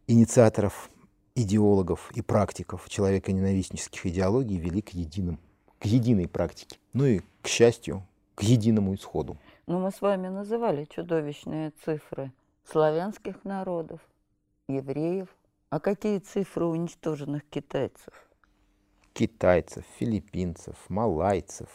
инициаторов, 0.08 0.90
идеологов 1.36 2.12
и 2.16 2.24
практиков 2.24 2.90
человеконенавистнических 2.90 4.08
идеологий 4.08 4.58
вели 4.58 4.82
к 4.82 4.90
единым, 4.96 5.40
к 5.86 5.88
единой 5.88 6.28
практике. 6.28 6.80
Ну 6.94 7.06
и, 7.06 7.22
к 7.44 7.48
счастью, 7.48 8.04
к 8.34 8.42
единому 8.42 8.96
исходу. 8.96 9.38
Ну, 9.68 9.80
мы 9.80 9.92
с 9.92 10.02
вами 10.02 10.30
называли 10.30 10.86
чудовищные 10.86 11.74
цифры 11.86 12.32
славянских 12.64 13.44
народов, 13.46 14.00
евреев. 14.68 15.28
А 15.70 15.80
какие 15.80 16.18
цифры 16.18 16.66
уничтоженных 16.66 17.44
китайцев? 17.50 18.14
китайцев, 19.14 19.86
филиппинцев, 19.98 20.76
малайцев, 20.90 21.70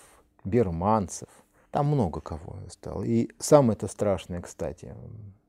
бирманцев. 0.44 1.28
Там 1.70 1.86
много 1.86 2.20
кого 2.20 2.58
стало. 2.68 3.02
И 3.04 3.30
самое 3.38 3.76
это 3.76 3.86
страшное, 3.86 4.42
кстати, 4.42 4.94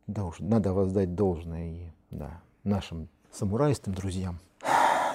долж- 0.08 0.36
надо 0.40 0.72
воздать 0.72 1.16
должное 1.16 1.68
и 1.68 1.92
да, 2.12 2.42
нашим 2.64 3.10
самурайским 3.32 3.94
друзьям. 3.94 4.40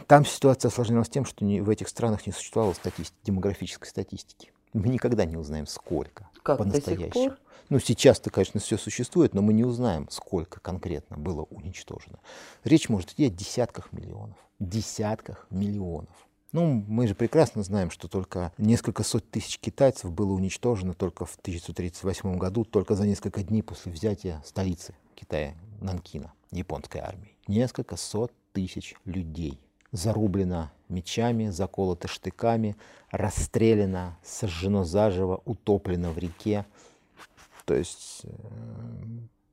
Там 0.07 0.25
ситуация 0.25 0.69
осложнялась 0.69 1.09
тем, 1.09 1.25
что 1.25 1.45
не- 1.45 1.61
в 1.61 1.69
этих 1.71 1.89
странах 1.89 2.27
не 2.27 2.33
существовало 2.33 2.73
статисти- 2.75 3.15
демографической 3.25 3.89
статистики. 3.89 4.53
Мы 4.73 4.89
никогда 4.89 5.25
не 5.25 5.37
узнаем, 5.37 5.67
сколько 5.67 6.29
Как, 6.43 6.59
до 6.59 6.65
сих 6.65 6.85
по-настоящему. 6.85 7.11
пор? 7.31 7.39
Ну, 7.71 7.79
сейчас-то, 7.81 8.31
конечно, 8.31 8.61
все 8.61 8.79
существует, 8.79 9.35
но 9.35 9.43
мы 9.43 9.53
не 9.53 9.65
узнаем, 9.65 10.09
сколько 10.11 10.61
конкретно 10.61 11.17
было 11.17 11.43
уничтожено. 11.51 12.19
Речь 12.63 12.89
может 12.89 13.13
идти 13.13 13.27
о 13.27 13.31
десятках 13.31 13.93
миллионов. 13.93 14.37
Десятках 14.61 15.47
миллионов. 15.51 16.15
Ну, 16.53 16.85
мы 16.87 17.09
же 17.09 17.15
прекрасно 17.17 17.65
знаем, 17.65 17.91
что 17.91 18.07
только 18.07 18.53
несколько 18.57 19.03
сот 19.03 19.29
тысяч 19.29 19.59
китайцев 19.59 20.13
было 20.13 20.33
уничтожено 20.33 20.95
только 20.95 21.25
в 21.25 21.35
1938 21.37 22.39
году, 22.39 22.65
только 22.65 22.95
за 22.95 23.07
несколько 23.07 23.43
дней 23.43 23.63
после 23.63 23.91
взятия 23.91 24.43
столицы 24.47 24.95
Китая, 25.17 25.55
Нанкина, 25.81 26.33
японской 26.53 26.99
армией. 26.99 27.37
Несколько 27.49 27.97
сот 27.97 28.33
тысяч 28.53 28.95
людей 29.05 29.59
зарублено 29.93 30.71
мечами, 30.89 31.49
заколото 31.49 32.09
штыками, 32.09 32.77
расстреляно, 33.11 34.19
сожжено 34.23 34.85
заживо, 34.85 35.43
утоплено 35.45 36.11
в 36.11 36.19
реке. 36.19 36.65
То 37.65 37.75
есть, 37.75 38.23
э, 38.25 38.29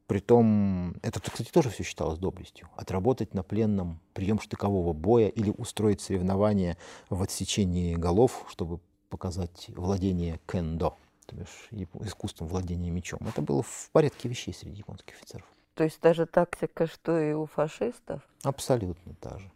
притом, 0.08 0.96
это, 1.02 1.20
кстати, 1.20 1.50
тоже 1.50 1.70
все 1.70 1.84
считалось 1.84 2.20
доблестью. 2.20 2.70
Отработать 2.76 3.34
на 3.34 3.44
пленном 3.44 4.00
прием 4.14 4.40
штыкового 4.40 4.94
боя 4.94 5.28
или 5.28 5.52
устроить 5.58 6.02
соревнования 6.02 6.78
в 7.10 7.22
отсечении 7.24 7.96
голов, 7.96 8.46
чтобы 8.50 8.80
показать 9.10 9.70
владение 9.76 10.40
кендо, 10.48 10.98
то 11.26 11.36
бишь 11.36 11.70
искусством 12.02 12.48
владения 12.48 12.92
мечом. 12.92 13.20
Это 13.28 13.42
было 13.42 13.64
в 13.64 13.90
порядке 13.92 14.30
вещей 14.30 14.54
среди 14.54 14.78
японских 14.78 15.16
офицеров. 15.16 15.48
То 15.76 15.84
есть 15.84 16.00
та 16.00 16.14
же 16.14 16.26
тактика, 16.26 16.86
что 16.88 17.20
и 17.20 17.34
у 17.34 17.46
фашистов? 17.48 18.22
Абсолютно 18.44 19.16
та 19.20 19.40
же. 19.40 19.52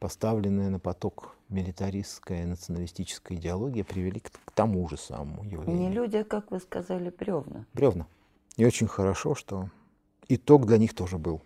Поставленная 0.00 0.70
на 0.70 0.80
поток 0.80 1.36
милитаристская 1.50 2.46
националистическая 2.46 3.36
идеология 3.36 3.84
привели 3.84 4.20
к, 4.20 4.30
к 4.30 4.50
тому 4.52 4.88
же 4.88 4.96
самому 4.96 5.44
явлению. 5.44 5.76
Не 5.76 5.90
люди, 5.90 6.16
а, 6.16 6.24
как 6.24 6.50
вы 6.50 6.58
сказали, 6.58 7.10
бревна. 7.10 7.66
бревна. 7.74 8.06
И 8.56 8.64
очень 8.64 8.86
хорошо, 8.86 9.34
что 9.34 9.68
итог 10.26 10.64
для 10.64 10.78
них 10.78 10.94
тоже 10.94 11.18
был 11.18 11.42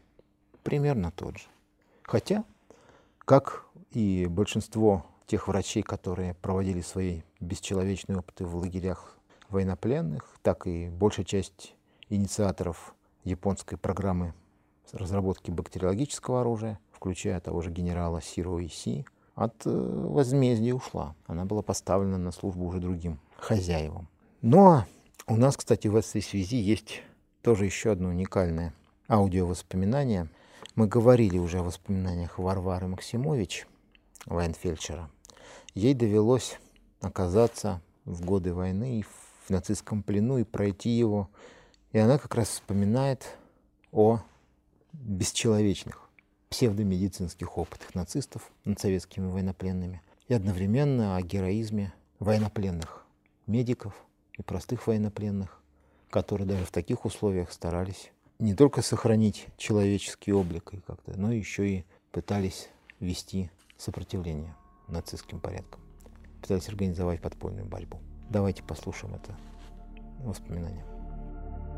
примерно 0.63 1.11
тот 1.11 1.39
же. 1.39 1.45
Хотя, 2.05 2.45
как 3.19 3.67
и 3.91 4.27
большинство 4.31 5.05
тех 5.27 5.49
врачей, 5.49 5.83
которые 5.83 6.35
проводили 6.35 6.81
свои 6.81 7.23
бесчеловечные 7.41 8.19
опыты 8.19 8.47
в 8.47 8.55
лагерях 8.55 9.19
военнопленных, 9.49 10.39
так 10.43 10.69
и 10.69 10.89
большая 10.91 11.27
часть 11.27 11.75
инициаторов 12.09 12.95
японской 13.25 13.77
программы 13.77 14.33
разработки 14.93 15.51
бактериологического 15.51 16.43
оружия, 16.43 16.79
включая 16.95 17.41
того 17.41 17.61
же 17.61 17.71
генерала 17.71 18.23
Сиро 18.23 18.65
Иси, 18.65 19.05
от 19.35 19.67
э, 19.67 19.71
возмездия 19.71 20.73
ушла. 20.73 21.15
Она 21.27 21.45
была 21.45 21.63
поставлена 21.63 22.19
на 22.19 22.31
службу 22.31 22.67
уже 22.67 22.79
другим 22.79 23.19
хозяевам. 23.37 24.09
Но 24.43 24.87
у 25.27 25.37
нас, 25.37 25.57
кстати, 25.57 25.89
в 25.89 25.97
этой 25.97 26.23
связи 26.23 26.57
есть 26.57 27.03
тоже 27.43 27.65
еще 27.65 27.93
одно 27.93 28.11
уникальное 28.11 28.73
аудиовоспоминание. 29.09 30.29
Мы 30.77 30.87
говорили 30.87 31.39
уже 31.39 31.59
о 31.59 31.63
воспоминаниях 31.63 32.39
Варвары 32.39 32.87
Максимович, 32.87 33.67
военфельдшера. 34.27 35.11
Ей 35.75 35.95
довелось 35.95 36.59
оказаться 37.01 37.83
в 38.05 38.25
годы 38.25 38.55
войны 38.55 39.05
в 39.47 39.51
нацистском 39.51 40.03
плену 40.03 40.39
и 40.39 40.45
пройти 40.45 40.91
его. 40.91 41.29
И 41.93 41.99
она 41.99 42.19
как 42.19 42.35
раз 42.35 42.49
вспоминает 42.49 43.37
о 43.93 44.21
бесчеловечных 44.93 46.04
псевдомедицинских 46.55 47.59
опытах 47.59 47.97
нацистов 47.97 48.53
над 48.65 48.79
советскими 48.79 49.27
военнопленными 49.27 50.01
и 50.29 50.35
одновременно 50.35 51.17
о 51.17 51.21
героизме 51.21 51.93
военнопленных 52.21 53.05
медиков 53.49 53.93
и 54.39 54.43
простых 54.43 54.87
военнопленных, 54.87 55.61
которые 56.11 56.47
даже 56.47 56.65
в 56.65 56.71
таких 56.71 57.07
условиях 57.07 57.51
старались 57.51 58.13
не 58.39 58.55
только 58.55 58.83
сохранить 58.83 59.49
человеческий 59.57 60.33
облик 60.33 60.75
и 60.75 60.77
как-то, 60.77 61.19
но 61.19 61.33
еще 61.33 61.69
и 61.69 61.85
пытались 62.13 62.69
вести 63.01 63.51
сопротивление 63.77 64.55
нацистским 64.87 65.41
порядкам, 65.41 65.81
пытались 66.41 66.69
организовать 66.69 67.21
подпольную 67.21 67.67
борьбу. 67.67 67.99
Давайте 68.31 68.63
послушаем 68.63 69.17
это 69.17 69.37
воспоминание. 70.21 70.85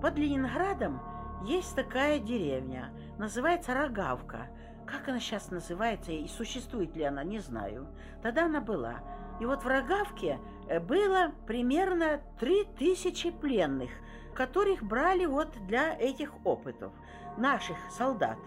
Под 0.02 0.18
Ленинградом 0.18 1.00
есть 1.46 1.74
такая 1.74 2.18
деревня, 2.18 2.90
называется 3.18 3.74
Рогавка. 3.74 4.48
Как 4.86 5.08
она 5.08 5.18
сейчас 5.18 5.50
называется 5.50 6.12
и 6.12 6.28
существует 6.28 6.94
ли 6.96 7.02
она, 7.02 7.24
не 7.24 7.40
знаю. 7.40 7.88
Тогда 8.22 8.44
она 8.44 8.60
была. 8.60 9.00
И 9.40 9.44
вот 9.44 9.64
в 9.64 9.66
Рогавке 9.66 10.38
э, 10.68 10.80
было 10.80 11.32
примерно 11.46 12.20
3000 12.38 13.32
пленных, 13.32 13.90
которых 14.34 14.82
брали 14.82 15.26
вот 15.26 15.48
для 15.66 15.94
этих 15.98 16.32
опытов, 16.44 16.92
наших 17.36 17.76
солдат. 17.90 18.38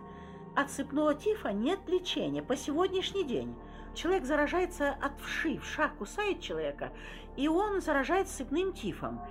От 0.56 0.70
цепного 0.72 1.14
тифа 1.14 1.52
нет 1.52 1.80
лечения 1.88 2.42
по 2.42 2.56
сегодняшний 2.56 3.24
день. 3.24 3.56
Человек 3.94 4.26
заражается 4.26 4.92
от 4.92 5.20
вши, 5.20 5.60
вша 5.60 5.90
кусает 5.90 6.42
человека, 6.42 6.92
и 7.36 7.48
он 7.48 7.82
заражается 7.82 8.38
цепным 8.38 8.74
тифом. 8.74 9.22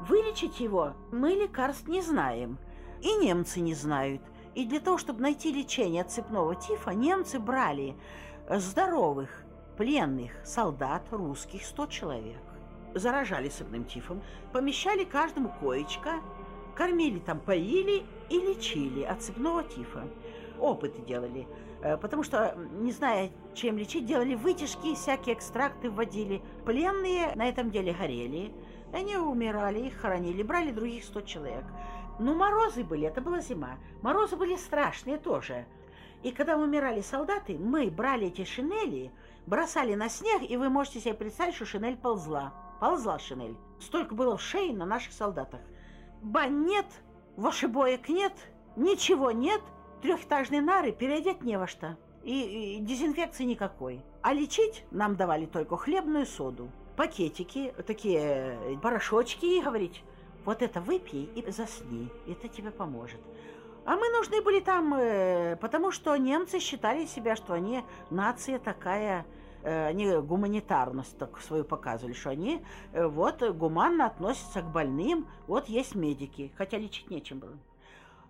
Вылечить 0.00 0.60
его 0.60 0.94
мы 1.10 1.30
лекарств 1.30 1.88
не 1.88 2.02
знаем, 2.02 2.58
и 3.00 3.14
немцы 3.16 3.60
не 3.60 3.74
знают. 3.74 4.22
И 4.58 4.64
для 4.64 4.80
того, 4.80 4.98
чтобы 4.98 5.20
найти 5.20 5.52
лечение 5.52 6.02
от 6.02 6.10
цепного 6.10 6.56
тифа, 6.56 6.90
немцы 6.90 7.38
брали 7.38 7.94
здоровых, 8.50 9.44
пленных 9.76 10.32
солдат 10.44 11.04
русских 11.12 11.64
100 11.64 11.86
человек. 11.86 12.42
Заражали 12.92 13.50
цепным 13.50 13.84
тифом, 13.84 14.20
помещали 14.52 15.04
каждому 15.04 15.54
коечка, 15.60 16.14
кормили 16.74 17.20
там, 17.20 17.38
поили 17.38 18.02
и 18.30 18.40
лечили 18.40 19.04
от 19.04 19.22
цепного 19.22 19.62
тифа. 19.62 20.08
Опыты 20.58 21.02
делали, 21.02 21.46
э, 21.82 21.96
потому 21.96 22.24
что, 22.24 22.58
не 22.80 22.90
зная, 22.90 23.30
чем 23.54 23.78
лечить, 23.78 24.06
делали 24.06 24.34
вытяжки, 24.34 24.96
всякие 24.96 25.36
экстракты 25.36 25.88
вводили. 25.88 26.42
Пленные 26.64 27.32
на 27.36 27.48
этом 27.48 27.70
деле 27.70 27.92
горели, 27.92 28.52
они 28.92 29.16
умирали, 29.16 29.86
их 29.86 30.00
хоронили, 30.00 30.42
брали 30.42 30.72
других 30.72 31.04
100 31.04 31.20
человек. 31.20 31.64
Ну, 32.18 32.34
морозы 32.34 32.82
были, 32.82 33.06
это 33.06 33.20
была 33.20 33.40
зима. 33.40 33.78
Морозы 34.02 34.36
были 34.36 34.56
страшные 34.56 35.18
тоже. 35.18 35.66
И 36.22 36.32
когда 36.32 36.56
умирали 36.56 37.00
солдаты, 37.00 37.56
мы 37.58 37.90
брали 37.90 38.26
эти 38.26 38.44
шинели, 38.44 39.12
бросали 39.46 39.94
на 39.94 40.08
снег, 40.08 40.42
и 40.48 40.56
вы 40.56 40.68
можете 40.68 41.00
себе 41.00 41.14
представить, 41.14 41.54
что 41.54 41.64
шинель 41.64 41.96
ползла. 41.96 42.52
Ползла 42.80 43.18
шинель. 43.18 43.56
Столько 43.80 44.14
было 44.14 44.36
в 44.36 44.42
шее 44.42 44.72
на 44.72 44.84
наших 44.84 45.12
солдатах. 45.12 45.60
Бань 46.20 46.64
нет, 46.64 46.86
вошибоек 47.36 48.08
нет, 48.08 48.32
ничего 48.74 49.30
нет, 49.30 49.60
трехэтажные 50.02 50.60
нары 50.60 50.90
переодеть 50.90 51.42
не 51.42 51.56
во 51.56 51.68
что. 51.68 51.96
И, 52.24 52.78
и 52.78 52.80
дезинфекции 52.80 53.44
никакой. 53.44 54.02
А 54.22 54.32
лечить 54.32 54.84
нам 54.90 55.14
давали 55.14 55.46
только 55.46 55.76
хлебную 55.76 56.26
соду, 56.26 56.68
пакетики, 56.96 57.72
такие 57.86 58.58
порошочки, 58.82 59.46
и 59.46 59.62
говорить, 59.62 60.02
вот 60.44 60.62
это 60.62 60.80
выпей 60.80 61.30
и 61.34 61.50
засни, 61.50 62.08
это 62.26 62.48
тебе 62.48 62.70
поможет. 62.70 63.20
А 63.84 63.96
мы 63.96 64.08
нужны 64.10 64.42
были 64.42 64.60
там, 64.60 64.92
э, 64.94 65.56
потому 65.56 65.90
что 65.90 66.14
немцы 66.16 66.58
считали 66.58 67.06
себя, 67.06 67.36
что 67.36 67.54
они 67.54 67.82
нация 68.10 68.58
такая, 68.58 69.24
э, 69.62 69.86
они 69.86 70.10
гуманитарность 70.18 71.16
так 71.16 71.40
свою 71.40 71.64
показывали, 71.64 72.12
что 72.12 72.30
они 72.30 72.62
э, 72.92 73.06
вот 73.06 73.42
гуманно 73.42 74.04
относятся 74.04 74.60
к 74.60 74.70
больным, 74.70 75.26
вот 75.46 75.70
есть 75.70 75.94
медики, 75.94 76.52
хотя 76.58 76.76
лечить 76.76 77.10
нечем 77.10 77.38
было. 77.38 77.58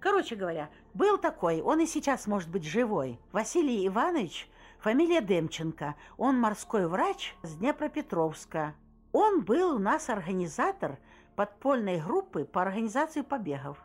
Короче 0.00 0.36
говоря, 0.36 0.70
был 0.94 1.18
такой, 1.18 1.60
он 1.60 1.80
и 1.80 1.86
сейчас 1.86 2.28
может 2.28 2.48
быть 2.48 2.62
живой, 2.62 3.18
Василий 3.32 3.84
Иванович, 3.88 4.48
фамилия 4.78 5.20
Демченко, 5.20 5.96
он 6.16 6.38
морской 6.38 6.86
врач 6.86 7.34
с 7.42 7.56
Днепропетровска. 7.56 8.74
Он 9.10 9.42
был 9.42 9.74
у 9.74 9.78
нас 9.80 10.08
организатор 10.08 10.98
подпольной 11.38 12.00
группы 12.00 12.44
по 12.44 12.62
организации 12.62 13.20
побегов. 13.20 13.78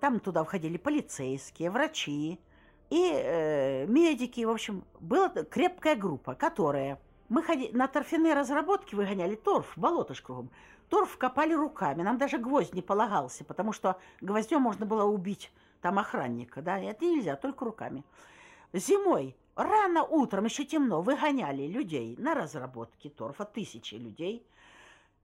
Там 0.00 0.18
туда 0.18 0.42
входили 0.42 0.78
полицейские, 0.78 1.70
врачи 1.70 2.40
и 2.90 3.12
э, 3.14 3.86
медики. 3.86 4.44
В 4.44 4.50
общем, 4.50 4.82
была 4.98 5.28
крепкая 5.28 5.94
группа, 5.94 6.34
которая... 6.34 6.98
Мы 7.28 7.44
ходи... 7.44 7.70
на 7.72 7.86
торфяные 7.86 8.34
разработки 8.34 8.96
выгоняли 8.96 9.36
торф, 9.36 9.74
болото 9.76 10.14
ж 10.14 10.22
кругом. 10.22 10.50
Торф 10.88 11.16
копали 11.18 11.52
руками, 11.54 12.02
нам 12.02 12.18
даже 12.18 12.36
гвоздь 12.36 12.74
не 12.74 12.82
полагался, 12.82 13.44
потому 13.44 13.72
что 13.72 14.00
гвоздем 14.20 14.62
можно 14.62 14.84
было 14.84 15.04
убить 15.04 15.52
там 15.80 16.00
охранника, 16.00 16.62
да, 16.62 16.80
это 16.80 17.04
нельзя, 17.04 17.36
только 17.36 17.64
руками. 17.64 18.02
Зимой, 18.72 19.36
рано 19.54 20.02
утром, 20.02 20.46
еще 20.46 20.64
темно, 20.64 21.00
выгоняли 21.00 21.68
людей 21.68 22.16
на 22.18 22.34
разработки 22.34 23.08
торфа, 23.08 23.44
тысячи 23.44 23.94
людей– 23.94 24.44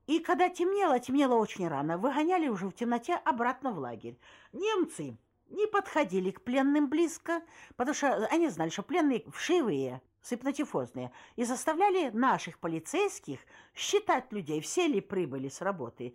и 0.06 0.18
когда 0.18 0.48
темнело, 0.48 0.98
темнело 1.00 1.34
очень 1.34 1.66
рано, 1.68 1.96
выгоняли 1.98 2.48
уже 2.48 2.68
в 2.68 2.72
темноте 2.72 3.14
обратно 3.14 3.72
в 3.72 3.78
лагерь. 3.78 4.18
Немцы 4.52 5.16
не 5.48 5.66
подходили 5.66 6.30
к 6.30 6.42
пленным 6.42 6.88
близко, 6.88 7.42
потому 7.76 7.94
что 7.94 8.26
они 8.26 8.48
знали, 8.48 8.70
что 8.70 8.82
пленные 8.82 9.24
вшивые, 9.30 10.02
сыпнотифозные, 10.20 11.12
и 11.36 11.44
заставляли 11.44 12.10
наших 12.10 12.58
полицейских 12.58 13.40
считать 13.74 14.32
людей, 14.32 14.60
все 14.60 14.86
ли 14.86 15.00
прибыли 15.00 15.48
с 15.48 15.60
работы. 15.60 16.14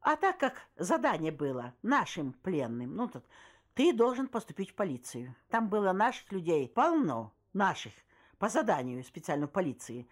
А 0.00 0.16
так 0.16 0.38
как 0.38 0.62
задание 0.76 1.32
было 1.32 1.74
нашим 1.82 2.32
пленным, 2.32 2.94
ну, 2.94 3.08
тут, 3.08 3.24
ты 3.74 3.92
должен 3.92 4.28
поступить 4.28 4.70
в 4.70 4.74
полицию. 4.74 5.34
Там 5.50 5.68
было 5.68 5.92
наших 5.92 6.30
людей 6.32 6.68
полно, 6.68 7.32
наших, 7.52 7.92
по 8.38 8.48
заданию 8.48 9.02
специально 9.04 9.46
в 9.46 9.52
полиции. 9.52 10.08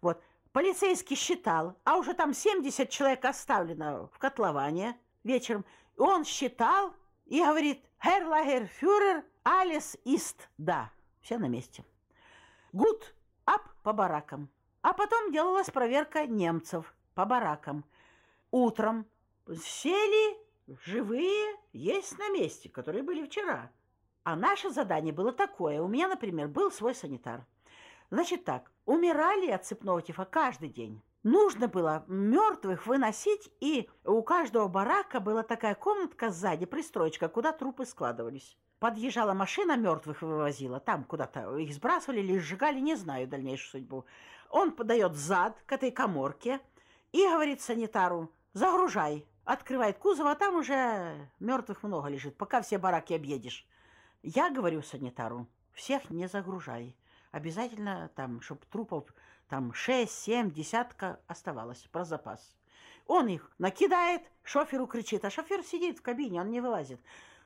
Вот, 0.00 0.22
Полицейский 0.52 1.14
считал, 1.14 1.76
а 1.84 1.96
уже 1.96 2.12
там 2.12 2.34
70 2.34 2.90
человек 2.90 3.24
оставлено 3.24 4.08
в 4.12 4.18
котловане 4.18 4.98
вечером. 5.22 5.64
Он 5.96 6.24
считал 6.24 6.92
и 7.26 7.40
говорит, 7.40 7.84
«Herr 8.04 8.26
Lagerführer, 8.26 9.22
alles 9.44 9.96
ist 10.04 10.48
да». 10.58 10.90
Все 11.20 11.38
на 11.38 11.48
месте. 11.48 11.84
Гуд, 12.72 13.14
ап 13.44 13.62
по 13.84 13.92
баракам. 13.92 14.48
А 14.82 14.92
потом 14.92 15.30
делалась 15.30 15.70
проверка 15.70 16.26
немцев 16.26 16.94
по 17.14 17.24
баракам. 17.26 17.84
Утром 18.50 19.06
сели 19.62 20.36
живые, 20.84 21.56
есть 21.72 22.18
на 22.18 22.30
месте, 22.30 22.68
которые 22.68 23.04
были 23.04 23.24
вчера. 23.24 23.70
А 24.24 24.34
наше 24.34 24.70
задание 24.70 25.12
было 25.12 25.32
такое. 25.32 25.80
У 25.80 25.86
меня, 25.86 26.08
например, 26.08 26.48
был 26.48 26.72
свой 26.72 26.94
санитар. 26.94 27.46
Значит 28.10 28.44
так, 28.44 28.72
умирали 28.90 29.48
от 29.50 29.64
цепного 29.64 30.02
тифа 30.02 30.24
каждый 30.24 30.68
день. 30.68 31.00
Нужно 31.22 31.68
было 31.68 32.04
мертвых 32.08 32.86
выносить, 32.86 33.48
и 33.60 33.88
у 34.04 34.20
каждого 34.22 34.66
барака 34.66 35.20
была 35.20 35.44
такая 35.44 35.76
комнатка 35.76 36.30
сзади, 36.30 36.66
пристроечка, 36.66 37.28
куда 37.28 37.52
трупы 37.52 37.84
складывались. 37.84 38.56
Подъезжала 38.80 39.32
машина, 39.32 39.76
мертвых 39.76 40.22
вывозила, 40.22 40.80
там 40.80 41.04
куда-то 41.04 41.56
их 41.58 41.72
сбрасывали 41.72 42.18
или 42.18 42.38
сжигали, 42.38 42.80
не 42.80 42.96
знаю 42.96 43.28
дальнейшую 43.28 43.82
судьбу. 43.82 44.06
Он 44.48 44.72
подает 44.72 45.14
зад 45.14 45.56
к 45.66 45.72
этой 45.72 45.92
коморке 45.92 46.60
и 47.12 47.24
говорит 47.24 47.60
санитару, 47.60 48.32
загружай. 48.54 49.24
Открывает 49.44 49.98
кузов, 49.98 50.26
а 50.26 50.34
там 50.34 50.56
уже 50.56 51.30
мертвых 51.38 51.84
много 51.84 52.08
лежит, 52.08 52.36
пока 52.36 52.60
все 52.60 52.78
бараки 52.78 53.14
объедешь. 53.14 53.68
Я 54.22 54.50
говорю 54.50 54.82
санитару, 54.82 55.46
всех 55.74 56.10
не 56.10 56.26
загружай 56.26 56.96
обязательно 57.30 58.10
там, 58.14 58.40
чтобы 58.40 58.62
трупов 58.70 59.04
там 59.48 59.72
6-7, 59.72 60.50
десятка 60.50 61.20
оставалось 61.26 61.82
про 61.90 62.04
запас. 62.04 62.56
Он 63.06 63.26
их 63.28 63.50
накидает, 63.58 64.22
шоферу 64.42 64.86
кричит, 64.86 65.24
а 65.24 65.30
шофер 65.30 65.62
сидит 65.64 65.98
в 65.98 66.02
кабине, 66.02 66.40
он 66.40 66.50
не 66.50 66.60
вылазит. 66.60 67.00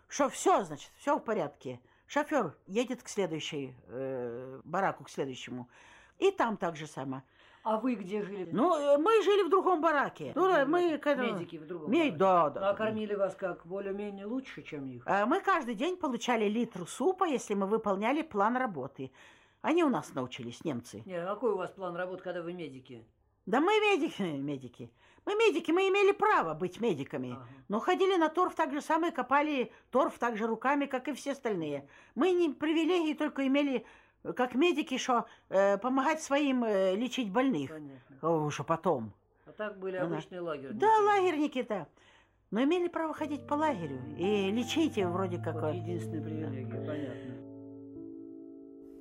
Что 0.09 0.28
все, 0.28 0.62
значит, 0.64 0.91
все 0.99 1.16
в 1.16 1.20
порядке. 1.20 1.80
Шофер 2.07 2.55
едет 2.66 3.03
к 3.03 3.09
следующей 3.09 3.74
э, 3.89 4.61
бараку, 4.64 5.05
к 5.05 5.11
следующему. 5.11 5.68
И 6.18 6.30
там 6.30 6.57
так 6.57 6.76
же 6.76 6.87
самое. 6.87 7.22
А 7.62 7.78
вы 7.78 7.95
где 7.95 8.22
жили? 8.22 8.51
Ну, 8.53 8.76
э, 8.76 8.99
мы 8.99 9.22
жили 9.22 9.43
в 9.43 9.49
другом 9.49 9.80
бараке. 9.80 10.32
Ну, 10.35 10.66
мы 10.66 10.99
к 10.99 11.07
этому... 11.07 11.32
Медики 11.32 11.57
в 11.57 11.66
другом 11.66 11.91
Мед... 11.91 12.18
Да, 12.18 12.51
да. 12.51 12.70
А 12.70 12.74
кормили 12.74 13.14
вас 13.14 13.35
как? 13.35 13.66
Более-менее 13.66 14.26
лучше, 14.26 14.62
чем 14.62 14.85
их? 14.85 15.03
А 15.07 15.24
мы 15.24 15.41
каждый 15.41 15.74
день 15.74 15.97
получали 15.97 16.45
литр 16.45 16.87
супа, 16.87 17.24
если 17.24 17.55
мы 17.55 17.66
выполняли 17.66 18.20
план 18.20 18.59
работы. 18.59 19.11
Они 19.64 19.82
у 19.82 19.88
нас 19.88 20.12
научились, 20.12 20.62
немцы. 20.62 21.02
Не, 21.06 21.14
а 21.14 21.24
какой 21.24 21.52
у 21.52 21.56
вас 21.56 21.70
план 21.70 21.96
работы, 21.96 22.22
когда 22.22 22.42
вы 22.42 22.52
медики? 22.52 23.02
Да 23.46 23.60
мы 23.62 23.72
медики, 23.80 24.20
медики. 24.22 24.92
Мы 25.24 25.34
медики, 25.36 25.70
мы 25.70 25.88
имели 25.88 26.12
право 26.12 26.52
быть 26.52 26.82
медиками. 26.82 27.32
Ага. 27.32 27.46
Но 27.68 27.80
ходили 27.80 28.16
на 28.16 28.28
торф 28.28 28.54
так 28.54 28.74
же 28.74 28.82
самое, 28.82 29.10
копали 29.10 29.72
торф 29.90 30.18
так 30.18 30.36
же 30.36 30.46
руками, 30.46 30.84
как 30.84 31.08
и 31.08 31.14
все 31.14 31.32
остальные. 31.32 31.88
Мы 32.14 32.32
не 32.32 32.50
привилегии 32.50 33.14
только 33.14 33.46
имели, 33.46 33.86
как 34.36 34.54
медики, 34.54 34.98
что 34.98 35.24
э, 35.48 35.78
помогать 35.78 36.22
своим 36.22 36.62
э, 36.62 36.94
лечить 36.94 37.32
больных. 37.32 37.70
Понятно. 37.70 38.44
Уже 38.44 38.64
потом. 38.64 39.14
А 39.46 39.52
так 39.52 39.78
были 39.78 39.98
ну, 39.98 40.04
обычные 40.04 40.42
да. 40.42 40.98
лагерники? 41.00 41.62
Да. 41.62 41.86
Но 42.50 42.62
имели 42.62 42.88
право 42.88 43.14
ходить 43.14 43.46
по 43.46 43.54
лагерю 43.54 43.98
и 44.18 44.50
лечить 44.50 44.98
вроде 44.98 45.38
как... 45.38 45.54
Вот 45.54 45.74
единственная 45.74 46.22
привилегия, 46.22 46.86
понятно. 46.86 47.43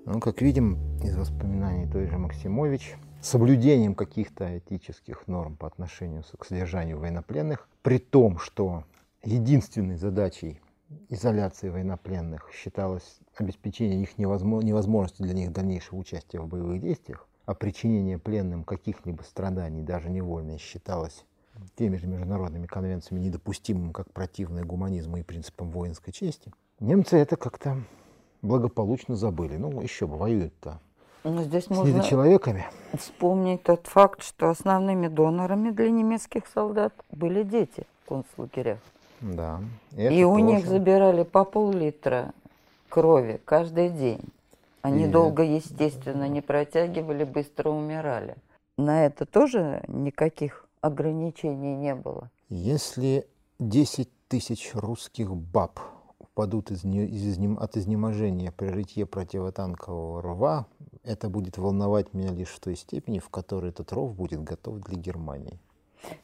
Ну, 0.06 0.20
как 0.20 0.42
видим 0.42 0.78
из 1.02 1.16
воспоминаний 1.16 1.90
той 1.90 2.08
же 2.08 2.18
Максимович, 2.18 2.96
соблюдением 3.22 3.96
каких-то 3.96 4.58
этических 4.58 5.28
норм 5.28 5.56
по 5.56 5.66
отношению 5.66 6.24
к 6.38 6.46
содержанию 6.46 7.00
военнопленных, 7.00 7.70
при 7.84 8.00
том, 8.00 8.38
что 8.38 8.84
единственной 9.24 9.96
задачей 9.96 10.60
изоляции 11.08 11.70
военнопленных 11.70 12.52
считалось 12.54 13.20
обеспечение 13.38 14.02
их 14.02 14.18
невозможности 14.18 15.22
для 15.22 15.34
них 15.34 15.54
дальнейшего 15.54 16.00
участия 16.00 16.42
в 16.42 16.48
боевых 16.48 16.82
действиях, 16.82 17.26
а 17.46 17.54
причинение 17.54 18.20
пленным 18.20 18.66
каких-либо 18.66 19.22
страданий, 19.22 19.84
даже 19.84 20.10
невольно, 20.10 20.58
считалось 20.58 21.24
теми 21.76 21.96
же 21.96 22.08
международными 22.08 22.68
конвенциями 22.68 23.22
недопустимым 23.22 23.94
как 23.94 24.12
противное 24.12 24.66
гуманизму 24.66 25.16
и 25.16 25.24
принципам 25.24 25.72
воинской 25.72 26.12
чести, 26.12 26.52
немцы 26.82 27.16
это 27.16 27.38
как-то 27.38 27.78
благополучно 28.44 29.16
забыли. 29.16 29.58
Ну, 29.58 29.82
еще 29.82 30.06
бы, 30.06 30.18
воюют-то 30.18 30.80
Но 31.24 31.42
здесь 31.44 31.66
с 31.66 31.70
можно 31.70 31.90
недочеловеками. 31.90 32.66
вспомнить 32.96 33.64
тот 33.64 33.88
факт, 33.88 34.22
что 34.22 34.50
основными 34.50 35.08
донорами 35.08 35.72
для 35.72 35.90
немецких 35.90 36.44
солдат 36.54 36.94
были 37.12 37.42
дети 37.44 37.88
в 38.04 38.10
концлагерях. 38.10 38.80
Да. 39.22 39.62
И 39.98 40.24
у 40.24 40.38
них 40.38 40.68
забирали 40.68 41.24
по 41.24 41.46
пол-литра 41.46 42.34
крови 42.90 43.42
каждый 43.46 43.90
день. 43.90 44.22
Они 44.82 45.06
И- 45.06 45.08
долго, 45.08 45.44
естественно, 45.44 46.28
не 46.28 46.42
протягивали, 46.42 47.24
быстро 47.24 47.70
умирали. 47.70 48.36
На 48.78 49.06
это 49.06 49.26
тоже 49.26 49.82
никаких 49.88 50.68
ограничений 50.82 51.76
не 51.76 51.96
было. 51.96 52.30
Если 52.50 53.26
10 53.60 54.10
тысяч 54.28 54.72
русских 54.74 55.34
баб 55.34 55.80
упадут 56.34 56.72
из 56.72 56.84
из 56.84 57.38
изнем- 57.38 57.60
от 57.60 57.78
изнеможения 57.78 58.52
при 58.52 58.68
рытье 58.68 59.06
противотанкового 59.06 60.22
рва, 60.22 60.68
это 61.04 61.30
будет 61.30 61.58
волновать 61.58 62.14
меня 62.14 62.32
лишь 62.32 62.50
в 62.50 62.60
той 62.60 62.76
степени, 62.76 63.20
в 63.20 63.30
которой 63.30 63.70
этот 63.70 63.92
ров 63.94 64.16
будет 64.16 64.44
готов 64.44 64.80
для 64.80 64.98
Германии. 64.98 65.60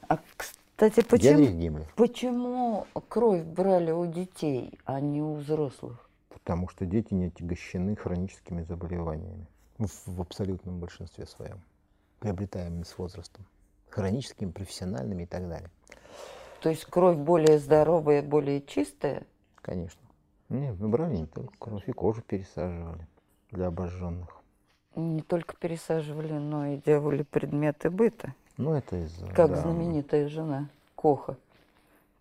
А, 0.08 0.20
кстати, 0.36 1.02
почему, 1.04 1.86
почему 1.96 2.88
кровь 3.08 3.44
брали 3.44 3.92
у 3.92 4.06
детей, 4.08 4.80
а 4.86 5.00
не 5.00 5.22
у 5.22 5.36
взрослых? 5.36 6.10
Потому 6.30 6.70
что 6.70 6.86
дети 6.86 7.14
не 7.14 7.26
отягощены 7.28 7.96
хроническими 7.96 8.64
заболеваниями 8.64 9.48
в, 9.78 9.90
в 10.08 10.22
абсолютном 10.22 10.80
большинстве 10.80 11.28
своем, 11.28 11.62
приобретаемыми 12.20 12.84
с 12.84 12.98
возрастом. 12.98 13.46
Хроническими, 13.90 14.52
профессиональными 14.52 15.24
и 15.24 15.26
так 15.26 15.48
далее. 15.48 15.70
То 16.62 16.70
есть 16.70 16.86
кровь 16.86 17.18
более 17.18 17.60
здоровая, 17.60 18.22
более 18.22 18.62
чистая? 18.62 19.24
Конечно. 19.62 20.02
Не, 20.50 20.72
брали 20.72 21.18
не 21.18 21.26
только 21.26 21.54
кровь, 21.60 21.88
и 21.88 21.92
кожу 21.92 22.22
пересаживали 22.22 23.08
для 23.52 23.68
обожженных. 23.68 24.30
Не 24.96 25.22
только 25.22 25.56
пересаживали, 25.56 26.34
но 26.34 26.66
и 26.66 26.78
делали 26.78 27.24
предметы 27.24 27.90
быта. 27.90 28.34
Ну, 28.58 28.74
это 28.74 28.98
из 28.98 29.14
Как 29.36 29.52
да. 29.52 29.58
знаменитая 29.58 30.28
жена 30.28 30.70
Коха, 30.96 31.38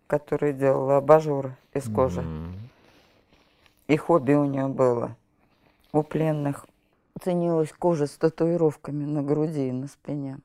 которая 0.07 0.53
делала 0.53 0.97
абажуры 0.97 1.55
из 1.73 1.91
кожи. 1.93 2.21
Мгм. 2.21 2.55
И 3.87 3.97
хобби 3.97 4.33
у 4.33 4.45
нее 4.45 4.67
было. 4.67 5.15
У 5.91 6.03
пленных 6.03 6.67
ценилась 7.19 7.73
кожа 7.73 8.05
с 8.05 8.11
татуировками 8.11 9.03
на 9.05 9.23
груди 9.23 9.69
и 9.69 9.71
на 9.71 9.87
спине. 9.87 10.37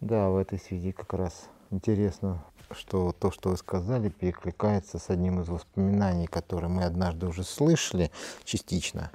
Да, 0.00 0.30
в 0.30 0.36
этой 0.36 0.58
связи 0.58 0.92
как 0.92 1.12
раз 1.14 1.50
интересно, 1.70 2.44
что 2.72 3.12
то, 3.12 3.30
что 3.30 3.50
вы 3.50 3.56
сказали, 3.56 4.08
перекликается 4.08 4.98
с 4.98 5.10
одним 5.10 5.40
из 5.40 5.48
воспоминаний, 5.48 6.26
которые 6.26 6.70
мы 6.70 6.84
однажды 6.84 7.26
уже 7.26 7.44
слышали 7.44 8.10
частично. 8.44 9.10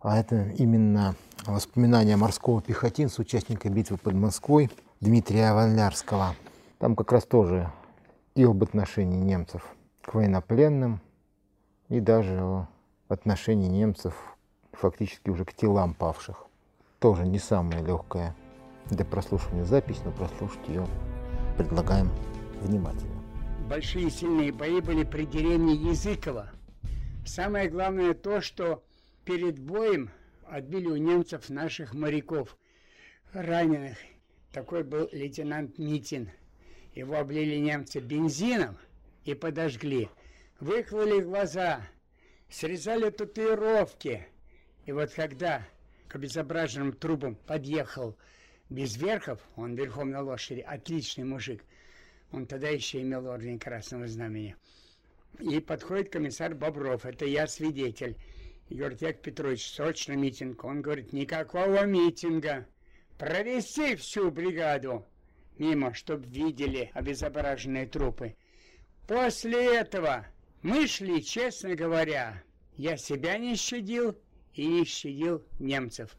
А 0.00 0.18
это 0.18 0.50
именно 0.58 1.14
воспоминания 1.46 2.16
морского 2.16 2.60
пехотинца, 2.60 3.22
участника 3.22 3.68
битвы 3.68 3.96
под 3.96 4.14
Москвой 4.14 4.70
Дмитрия 5.00 5.52
Валярского. 5.52 6.36
Там 6.78 6.94
как 6.94 7.12
раз 7.12 7.24
тоже 7.24 7.70
и 8.34 8.44
об 8.44 8.62
отношении 8.62 9.20
немцев 9.20 9.62
к 10.02 10.14
военнопленным, 10.14 11.00
и 11.88 12.00
даже 12.00 12.42
о 12.42 12.68
отношении 13.08 13.68
немцев 13.68 14.14
фактически 14.72 15.30
уже 15.30 15.44
к 15.44 15.54
телам 15.54 15.94
павших. 15.94 16.46
Тоже 16.98 17.26
не 17.26 17.38
самая 17.38 17.82
легкая 17.82 18.34
для 18.86 19.04
прослушивания 19.04 19.64
запись, 19.64 20.00
но 20.04 20.10
прослушать 20.10 20.68
ее 20.68 20.86
предлагаем 21.56 22.10
внимательно. 22.64 23.22
Большие 23.68 24.10
сильные 24.10 24.52
бои 24.52 24.80
были 24.80 25.04
при 25.04 25.24
деревне 25.24 25.74
Языково. 25.74 26.50
Самое 27.24 27.68
главное 27.68 28.14
то, 28.14 28.40
что 28.40 28.84
перед 29.24 29.58
боем 29.58 30.10
отбили 30.46 30.88
у 30.88 30.96
немцев 30.96 31.48
наших 31.48 31.94
моряков, 31.94 32.56
раненых. 33.32 33.96
Такой 34.52 34.84
был 34.84 35.08
лейтенант 35.12 35.78
Митин. 35.78 36.30
Его 36.94 37.18
облили 37.18 37.56
немцы 37.56 38.00
бензином 38.00 38.76
и 39.24 39.34
подожгли. 39.34 40.08
Выклали 40.60 41.20
глаза, 41.20 41.80
срезали 42.48 43.10
татуировки. 43.10 44.26
И 44.86 44.92
вот 44.92 45.10
когда 45.12 45.66
к 46.08 46.16
обезображенным 46.16 46.92
трубам 46.92 47.34
подъехал 47.34 48.16
Безверхов, 48.70 49.40
он 49.56 49.74
верхом 49.74 50.10
на 50.10 50.22
лошади, 50.22 50.60
отличный 50.60 51.24
мужик, 51.24 51.64
он 52.34 52.46
тогда 52.46 52.68
еще 52.68 53.00
имел 53.00 53.28
орден 53.28 53.60
Красного 53.60 54.08
Знамени. 54.08 54.56
И 55.38 55.60
подходит 55.60 56.10
комиссар 56.10 56.54
Бобров, 56.54 57.06
это 57.06 57.24
я 57.24 57.46
свидетель. 57.46 58.16
И 58.68 58.74
говорит, 58.74 59.02
Яков 59.02 59.22
Петрович, 59.22 59.70
срочно 59.70 60.14
митинг. 60.14 60.64
Он 60.64 60.82
говорит, 60.82 61.12
никакого 61.12 61.84
митинга. 61.86 62.66
Провести 63.18 63.94
всю 63.94 64.32
бригаду 64.32 65.06
мимо, 65.58 65.94
чтобы 65.94 66.26
видели 66.26 66.90
обезображенные 66.94 67.86
трупы. 67.86 68.34
После 69.06 69.76
этого 69.76 70.26
мы 70.62 70.88
шли, 70.88 71.22
честно 71.22 71.76
говоря, 71.76 72.42
я 72.76 72.96
себя 72.96 73.38
не 73.38 73.54
щадил 73.54 74.18
и 74.54 74.66
не 74.66 74.84
щадил 74.84 75.44
немцев. 75.60 76.16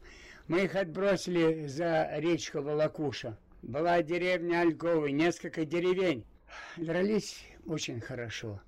Мы 0.48 0.64
их 0.64 0.76
отбросили 0.76 1.66
за 1.66 2.08
речку 2.14 2.62
Волокуша. 2.62 3.36
Была 3.66 4.00
деревня 4.00 4.60
Ольговы, 4.60 5.10
несколько 5.10 5.64
деревень. 5.64 6.24
Дрались 6.76 7.44
очень 7.66 8.00
хорошо. 8.00 8.60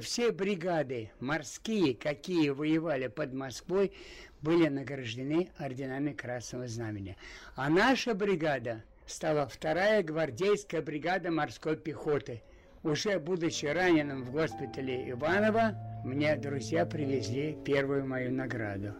Все 0.00 0.32
бригады 0.32 1.12
морские, 1.20 1.94
какие 1.94 2.50
воевали 2.50 3.06
под 3.06 3.34
Москвой, 3.34 3.92
были 4.40 4.66
награждены 4.66 5.50
орденами 5.58 6.10
Красного 6.10 6.66
Знамени. 6.66 7.16
А 7.54 7.70
наша 7.70 8.14
бригада 8.14 8.82
стала 9.06 9.46
вторая 9.46 10.02
гвардейская 10.02 10.82
бригада 10.82 11.30
морской 11.30 11.76
пехоты. 11.76 12.42
Уже 12.82 13.20
будучи 13.20 13.66
раненым 13.66 14.24
в 14.24 14.32
госпитале 14.32 15.08
Иваново, 15.12 15.76
мне 16.04 16.34
друзья 16.34 16.84
привезли 16.84 17.56
первую 17.64 18.08
мою 18.08 18.32
награду. 18.32 18.92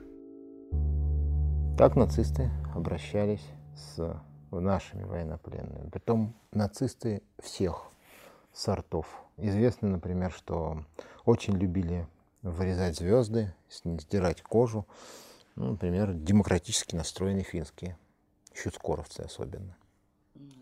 Так 1.77 1.97
нацисты 1.97 2.49
обращались 2.77 3.45
с 3.75 4.23
нашими 4.61 5.05
военнопленными. 5.05 5.91
Притом 5.91 6.35
нацисты 6.53 7.23
всех 7.39 7.91
сортов. 8.53 9.07
Известно, 9.37 9.89
например, 9.89 10.33
что 10.33 10.85
очень 11.25 11.55
любили 11.55 12.07
вырезать 12.43 12.97
звезды, 12.97 13.55
сдирать 13.71 14.43
кожу. 14.43 14.87
Ну, 15.55 15.73
например, 15.73 16.13
демократически 16.13 16.97
настроенные 16.97 17.45
финские, 17.45 17.97
щуцкоровцы 18.55 19.21
особенно. 19.21 19.77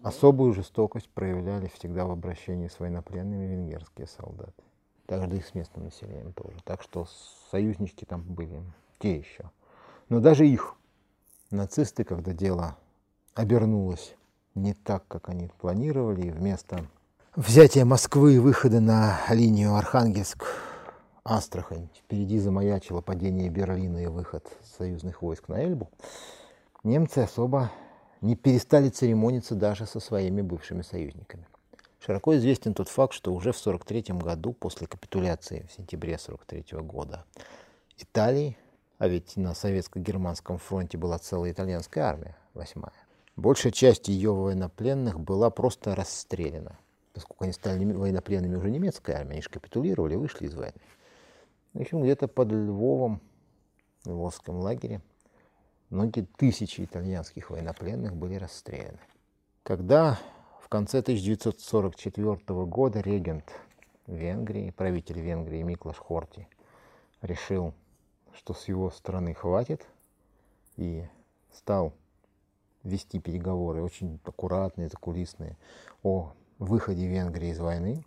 Особую 0.02 0.52
жестокость 0.52 1.08
проявляли 1.10 1.68
всегда 1.68 2.04
в 2.04 2.10
обращении 2.10 2.68
с 2.68 2.80
военнопленными 2.80 3.46
венгерские 3.46 4.06
солдаты. 4.06 4.62
Также 5.06 5.36
и 5.36 5.40
с 5.40 5.54
местным 5.54 5.84
населением 5.84 6.32
тоже. 6.32 6.56
Так 6.64 6.82
что 6.82 7.06
союзнички 7.50 8.04
там 8.04 8.22
были 8.22 8.62
те 8.98 9.16
еще. 9.16 9.50
Но 10.08 10.20
даже 10.20 10.46
их 10.46 10.76
нацисты, 11.50 12.04
когда 12.04 12.32
дело 12.32 12.76
обернулось 13.40 14.14
не 14.54 14.74
так, 14.74 15.08
как 15.08 15.30
они 15.30 15.50
планировали, 15.58 16.26
и 16.26 16.30
вместо 16.30 16.86
взятия 17.34 17.84
Москвы 17.84 18.34
и 18.34 18.38
выхода 18.38 18.78
на 18.80 19.18
линию 19.30 19.74
Архангельск-Астрахань 19.76 21.88
впереди 21.96 22.38
замаячило 22.38 23.00
падение 23.00 23.48
Берлина 23.48 23.98
и 23.98 24.08
выход 24.08 24.46
союзных 24.76 25.22
войск 25.22 25.48
на 25.48 25.64
Эльбу, 25.64 25.88
немцы 26.84 27.20
особо 27.20 27.70
не 28.20 28.36
перестали 28.36 28.90
церемониться 28.90 29.54
даже 29.54 29.86
со 29.86 30.00
своими 30.00 30.42
бывшими 30.42 30.82
союзниками. 30.82 31.46
Широко 32.04 32.36
известен 32.36 32.74
тот 32.74 32.88
факт, 32.88 33.14
что 33.14 33.32
уже 33.32 33.52
в 33.52 33.60
1943 33.60 34.18
году, 34.18 34.52
после 34.52 34.86
капитуляции 34.86 35.66
в 35.70 35.72
сентябре 35.72 36.16
1943 36.16 36.80
года, 36.80 37.24
Италии, 37.96 38.58
а 38.98 39.08
ведь 39.08 39.36
на 39.36 39.54
советско-германском 39.54 40.58
фронте 40.58 40.98
была 40.98 41.18
целая 41.18 41.52
итальянская 41.52 42.04
армия, 42.04 42.36
восьмая, 42.52 42.92
большая 43.40 43.72
часть 43.72 44.08
ее 44.08 44.32
военнопленных 44.32 45.18
была 45.18 45.50
просто 45.50 45.94
расстреляна, 45.94 46.78
поскольку 47.12 47.44
они 47.44 47.52
стали 47.52 47.84
военнопленными 47.84 48.56
уже 48.56 48.70
немецкой 48.70 49.12
армии, 49.12 49.32
они 49.32 49.42
же 49.42 49.48
капитулировали, 49.48 50.14
вышли 50.14 50.46
из 50.46 50.54
войны. 50.54 50.80
В 51.72 51.80
общем, 51.80 52.02
где-то 52.02 52.28
под 52.28 52.52
Львовом, 52.52 53.20
в 54.04 54.10
Львовском 54.10 54.56
лагере, 54.56 55.00
многие 55.88 56.26
тысячи 56.36 56.82
итальянских 56.82 57.50
военнопленных 57.50 58.14
были 58.14 58.34
расстреляны. 58.36 59.00
Когда 59.62 60.18
в 60.60 60.68
конце 60.68 60.98
1944 60.98 62.64
года 62.66 63.00
регент 63.00 63.50
Венгрии, 64.06 64.70
правитель 64.70 65.20
Венгрии 65.20 65.62
Миклаш 65.62 65.96
Хорти 65.96 66.48
решил, 67.22 67.74
что 68.32 68.54
с 68.54 68.68
его 68.68 68.90
стороны 68.90 69.34
хватит, 69.34 69.86
и 70.76 71.04
стал 71.52 71.92
вести 72.82 73.18
переговоры, 73.18 73.82
очень 73.82 74.20
аккуратные, 74.24 74.88
закулисные, 74.88 75.56
о 76.02 76.32
выходе 76.58 77.06
Венгрии 77.06 77.50
из 77.50 77.58
войны, 77.58 78.04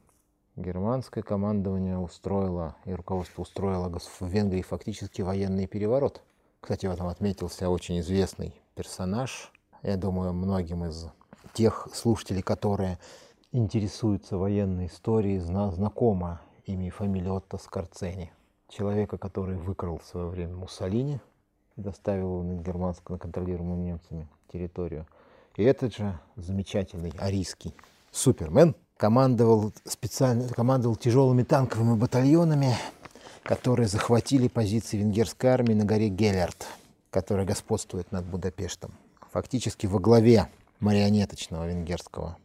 германское 0.56 1.24
командование 1.24 1.98
устроило 1.98 2.76
и 2.86 2.94
руководство 2.94 3.42
устроило 3.42 3.90
в 4.00 4.28
Венгрии 4.28 4.62
фактически 4.62 5.22
военный 5.22 5.68
переворот. 5.68 6.22
Кстати, 6.60 6.86
в 6.86 6.92
этом 6.92 7.08
отметился 7.08 7.70
очень 7.70 8.00
известный 8.00 8.56
персонаж. 8.76 9.52
Я 9.82 9.98
думаю, 9.98 10.34
многим 10.34 10.86
из 10.86 11.08
тех 11.54 11.90
слушателей, 11.94 12.42
которые 12.42 13.00
интересуются 13.52 14.38
военной 14.38 14.88
историей, 14.88 15.40
знакомо 15.40 16.42
имя 16.66 16.88
и 16.88 16.90
фамилия 16.90 17.32
Отто 17.32 17.58
Скорцени. 17.58 18.32
Человека, 18.70 19.18
который 19.18 19.58
выкрал 19.58 19.98
в 19.98 20.06
свое 20.06 20.28
время 20.28 20.56
Муссолини, 20.56 21.20
доставил 21.76 22.42
его 22.42 22.44
на 22.44 22.62
германскую, 22.62 23.16
на 23.16 23.20
контролируемую 23.20 23.80
немцами 23.80 24.28
территорию. 24.52 25.08
И 25.56 25.64
этот 25.64 25.96
же 25.96 26.20
замечательный 26.36 27.14
арийский 27.20 27.74
супермен 28.12 28.76
командовал 28.98 29.74
специально 29.86 30.48
командовал 30.48 30.96
тяжелыми 30.96 31.44
танковыми 31.44 31.98
батальонами, 31.98 32.76
которые 33.44 33.88
захватили 33.88 34.48
позиции 34.48 34.98
венгерской 34.98 35.50
армии 35.50 35.74
на 35.74 35.86
горе 35.86 36.10
Геллерт, 36.10 36.66
которая 37.10 37.46
господствует 37.46 38.12
над 38.12 38.26
Будапештом. 38.26 38.94
Фактически 39.32 39.88
во 39.88 40.00
главе 40.00 40.48
марионеточного 40.80 41.68
венгерского 41.68 42.38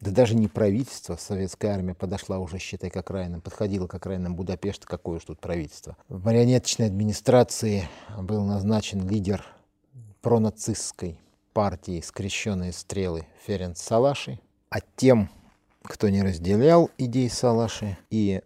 да 0.00 0.10
даже 0.10 0.34
не 0.34 0.48
правительство, 0.48 1.16
советская 1.16 1.74
армия 1.74 1.94
подошла 1.94 2.38
уже, 2.38 2.58
считай, 2.58 2.90
к 2.90 2.96
окраинам, 2.96 3.40
подходила 3.40 3.86
к 3.86 3.94
окраинам 3.94 4.34
Будапешта, 4.34 4.86
какое 4.86 5.18
уж 5.18 5.24
тут 5.24 5.40
правительство. 5.40 5.96
В 6.08 6.24
марионеточной 6.24 6.86
администрации 6.86 7.88
был 8.18 8.44
назначен 8.44 9.06
лидер 9.06 9.44
пронацистской 10.22 11.18
партии 11.52 12.00
«Скрещенные 12.00 12.72
стрелы» 12.72 13.26
Ференц 13.46 13.80
Салаши, 13.80 14.40
а 14.70 14.78
тем, 14.96 15.28
кто 15.82 16.08
не 16.08 16.22
разделял 16.22 16.90
идей 16.96 17.28
Салаши 17.28 17.98
и 18.10 18.42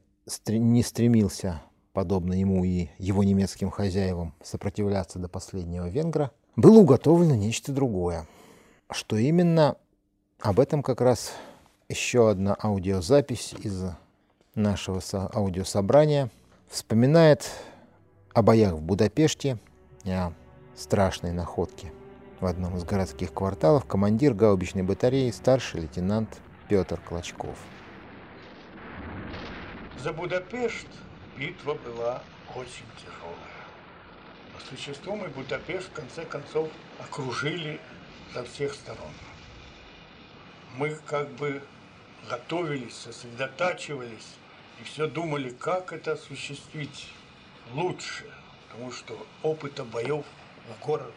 не 0.48 0.82
стремился, 0.82 1.62
подобно 1.92 2.32
ему 2.32 2.64
и 2.64 2.88
его 2.98 3.22
немецким 3.22 3.70
хозяевам, 3.70 4.34
сопротивляться 4.42 5.18
до 5.18 5.28
последнего 5.28 5.88
венгра, 5.88 6.32
было 6.56 6.78
уготовлено 6.78 7.34
нечто 7.34 7.72
другое. 7.72 8.26
Что 8.90 9.16
именно, 9.16 9.76
об 10.44 10.60
этом 10.60 10.82
как 10.82 11.00
раз 11.00 11.34
еще 11.88 12.28
одна 12.28 12.54
аудиозапись 12.62 13.54
из 13.54 13.82
нашего 14.54 15.00
аудиособрания. 15.34 16.28
Вспоминает 16.68 17.50
о 18.34 18.42
боях 18.42 18.74
в 18.74 18.82
Будапеште, 18.82 19.56
о 20.04 20.32
страшной 20.76 21.32
находке 21.32 21.92
в 22.40 22.46
одном 22.46 22.76
из 22.76 22.84
городских 22.84 23.32
кварталов 23.32 23.86
командир 23.86 24.34
гаубичной 24.34 24.82
батареи 24.82 25.30
старший 25.30 25.80
лейтенант 25.80 26.42
Петр 26.68 27.00
Клочков. 27.00 27.56
За 30.02 30.12
Будапешт 30.12 30.88
битва 31.38 31.74
была 31.86 32.22
очень 32.54 32.84
тяжелая. 32.98 33.38
По 34.52 34.60
существу 34.66 35.16
мы 35.16 35.28
Будапешт 35.28 35.88
в 35.88 35.92
конце 35.92 36.26
концов 36.26 36.68
окружили 37.00 37.80
со 38.34 38.44
всех 38.44 38.74
сторон 38.74 39.08
мы 40.76 40.94
как 41.06 41.30
бы 41.32 41.62
готовились, 42.28 42.94
сосредотачивались 42.96 44.34
и 44.80 44.84
все 44.84 45.06
думали, 45.06 45.50
как 45.50 45.92
это 45.92 46.12
осуществить 46.12 47.08
лучше, 47.72 48.24
потому 48.68 48.92
что 48.92 49.26
опыта 49.42 49.84
боев 49.84 50.24
в 50.68 50.84
городе 50.84 51.12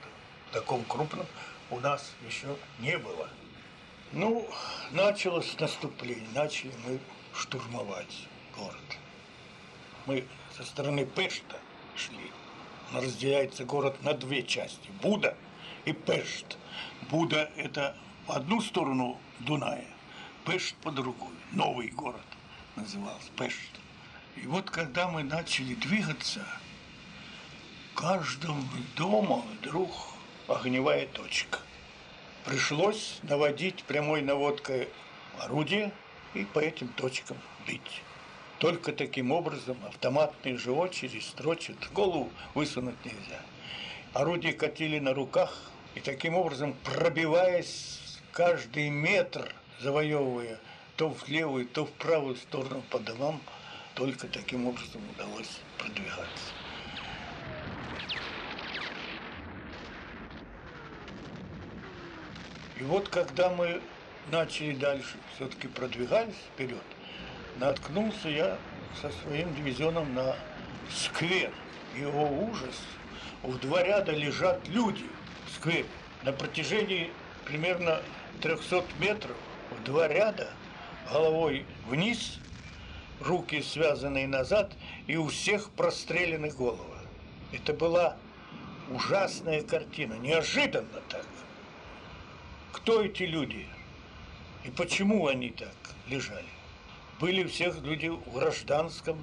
таком 0.52 0.84
крупном 0.86 1.26
у 1.70 1.80
нас 1.80 2.14
еще 2.26 2.56
не 2.80 2.98
было. 2.98 3.30
Ну, 4.14 4.48
началось 4.92 5.60
наступление, 5.60 6.28
начали 6.34 6.72
мы 6.86 7.00
штурмовать 7.34 8.28
город. 8.56 8.98
Мы 10.06 10.26
со 10.56 10.64
стороны 10.64 11.06
Пешта 11.06 11.58
шли. 11.96 12.32
Разделяется 12.94 13.66
город 13.66 14.02
на 14.02 14.14
две 14.14 14.44
части. 14.44 14.90
Буда 15.02 15.36
и 15.84 15.92
Пешт. 15.92 16.58
Буда– 17.10 17.52
это 17.58 17.98
по 18.28 18.36
одну 18.36 18.60
сторону 18.62 19.18
Дуная, 19.40 19.86
Пешт 20.46 20.76
по 20.84 20.92
другую. 20.92 21.34
Новый 21.54 21.88
город 21.88 22.26
назывался 22.76 23.32
Пешт. 23.38 23.72
И 24.36 24.46
вот 24.46 24.70
когда 24.70 25.08
мы 25.08 25.24
начали 25.24 25.76
двигаться, 25.76 26.46
каждому 27.96 28.62
дому 28.98 29.46
вдруг 29.54 29.90
огневая 30.48 31.08
точка. 31.08 31.60
Пришлось 32.44 33.20
наводить 33.24 33.84
прямой 33.86 34.22
наводкой 34.22 34.90
орудие 35.40 35.92
и 36.34 36.44
по 36.44 36.60
этим 36.60 36.90
точкам 36.90 37.38
бить. 37.66 38.02
Только 38.60 38.92
таким 38.92 39.32
образом 39.32 39.78
автоматные 39.88 40.58
же 40.58 40.72
очереди 40.72 41.20
строчат, 41.20 41.78
голову 41.94 42.30
высунуть 42.56 43.04
нельзя. 43.06 43.42
Орудие 44.14 44.54
катили 44.54 45.00
на 45.00 45.14
руках, 45.14 45.72
и 45.96 46.00
таким 46.00 46.36
образом, 46.36 46.76
пробиваясь 46.84 48.07
каждый 48.38 48.90
метр 48.90 49.52
завоевывая 49.82 50.60
то 50.96 51.10
в 51.10 51.28
левую, 51.28 51.66
то 51.66 51.88
в 51.88 51.92
правую 51.94 52.36
сторону 52.36 52.84
по 52.92 53.00
домам, 53.00 53.42
только 53.96 54.28
таким 54.28 54.68
образом 54.68 55.02
удалось 55.10 55.60
продвигаться. 55.80 56.52
И 62.80 62.84
вот 62.84 63.10
когда 63.10 63.50
мы 63.50 63.82
начали 64.32 64.76
дальше, 64.76 65.18
все-таки 65.36 65.68
продвигались 65.68 66.36
вперед, 66.54 66.84
наткнулся 67.56 68.30
я 68.30 68.60
со 69.02 69.10
своим 69.24 69.56
дивизионом 69.56 70.14
на 70.14 70.36
сквер. 70.92 71.52
Его 71.96 72.28
ужас. 72.44 72.84
В 73.42 73.58
два 73.58 73.82
ряда 73.82 74.12
лежат 74.12 74.68
люди 74.68 75.06
в 75.48 75.56
сквере. 75.56 75.88
На 76.22 76.32
протяжении 76.34 77.12
примерно 77.48 78.02
300 78.42 78.84
метров 79.00 79.38
в 79.72 79.84
два 79.84 80.08
ряда, 80.08 80.50
головой 81.10 81.66
вниз, 81.88 82.40
руки 83.22 83.62
связанные 83.62 84.28
назад, 84.28 84.74
и 85.08 85.16
у 85.16 85.28
всех 85.28 85.70
прострелены 85.72 86.50
головы. 86.50 86.98
Это 87.54 87.74
была 87.74 88.18
ужасная 88.90 89.62
картина, 89.62 90.16
неожиданно 90.16 91.00
так. 91.08 91.26
Кто 92.74 93.02
эти 93.02 93.24
люди? 93.24 93.66
И 94.66 94.70
почему 94.70 95.28
они 95.28 95.50
так 95.50 95.76
лежали? 96.08 96.46
Были 97.20 97.46
всех 97.46 97.82
люди 97.82 98.10
в 98.10 98.34
гражданском, 98.34 99.18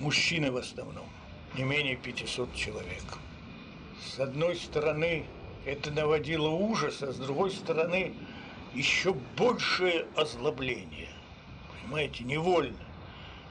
мужчины 0.00 0.50
в 0.50 0.56
основном, 0.56 1.06
не 1.56 1.62
менее 1.62 1.96
500 1.96 2.54
человек. 2.54 3.04
С 4.04 4.18
одной 4.18 4.56
стороны, 4.56 5.24
это 5.66 5.90
наводило 5.90 6.48
ужас, 6.48 7.02
а 7.02 7.12
с 7.12 7.16
другой 7.16 7.50
стороны 7.50 8.14
еще 8.72 9.12
большее 9.36 10.06
озлобление. 10.14 11.08
Понимаете, 11.82 12.22
невольно. 12.22 12.78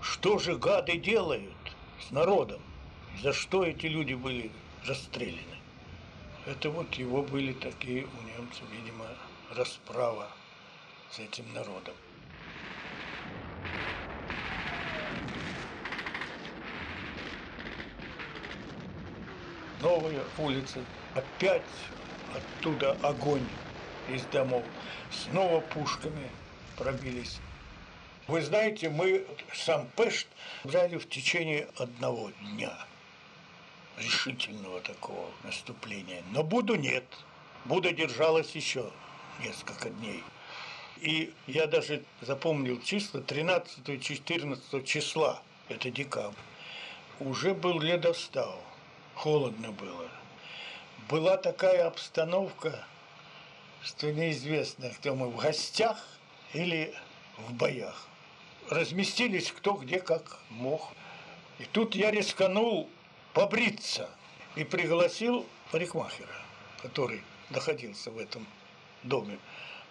Что 0.01 0.39
же 0.39 0.55
гады 0.55 0.97
делают 0.97 1.53
с 1.99 2.11
народом? 2.11 2.61
За 3.21 3.33
что 3.33 3.65
эти 3.65 3.87
люди 3.87 4.13
были 4.13 4.49
расстреляны? 4.85 5.41
Это 6.45 6.69
вот 6.69 6.93
его 6.93 7.21
были 7.21 7.51
такие 7.51 8.05
у 8.05 8.39
немцев, 8.39 8.63
видимо, 8.71 9.07
расправа 9.53 10.29
с 11.11 11.19
этим 11.19 11.45
народом. 11.53 11.95
Новая 19.81 20.23
улица. 20.37 20.79
Опять 21.13 21.61
оттуда 22.35 22.97
огонь 23.01 23.47
из 24.09 24.23
домов. 24.25 24.63
Снова 25.11 25.61
пушками 25.61 26.29
пробились. 26.77 27.39
Вы 28.27 28.41
знаете, 28.41 28.89
мы 28.89 29.25
сам 29.53 29.87
Пешт 29.95 30.27
взяли 30.63 30.97
в 30.97 31.07
течение 31.07 31.67
одного 31.77 32.31
дня 32.41 32.75
решительного 33.97 34.81
такого 34.81 35.29
наступления. 35.43 36.23
Но 36.31 36.43
Буду 36.43 36.75
нет. 36.75 37.05
Буда 37.65 37.91
держалась 37.91 38.51
еще 38.55 38.91
несколько 39.43 39.89
дней. 39.89 40.23
И 40.97 41.33
я 41.47 41.67
даже 41.67 42.03
запомнил 42.21 42.81
числа 42.81 43.19
13-14 43.19 44.83
числа, 44.85 45.41
это 45.67 45.91
декабрь. 45.91 46.37
Уже 47.19 47.53
был 47.53 47.79
ледостав, 47.79 48.55
холодно 49.13 49.71
было 49.71 50.09
была 51.09 51.37
такая 51.37 51.87
обстановка, 51.87 52.83
что 53.83 54.11
неизвестно, 54.11 54.89
кто 54.89 55.15
мы 55.15 55.27
в 55.27 55.37
гостях 55.37 55.97
или 56.53 56.93
в 57.37 57.53
боях. 57.53 58.07
Разместились 58.69 59.51
кто 59.51 59.73
где 59.73 59.99
как 59.99 60.39
мог. 60.49 60.89
И 61.59 61.65
тут 61.65 61.95
я 61.95 62.11
рисканул 62.11 62.89
побриться 63.33 64.09
и 64.55 64.63
пригласил 64.63 65.45
парикмахера, 65.71 66.35
который 66.81 67.21
находился 67.49 68.09
в 68.09 68.17
этом 68.17 68.47
доме. 69.03 69.37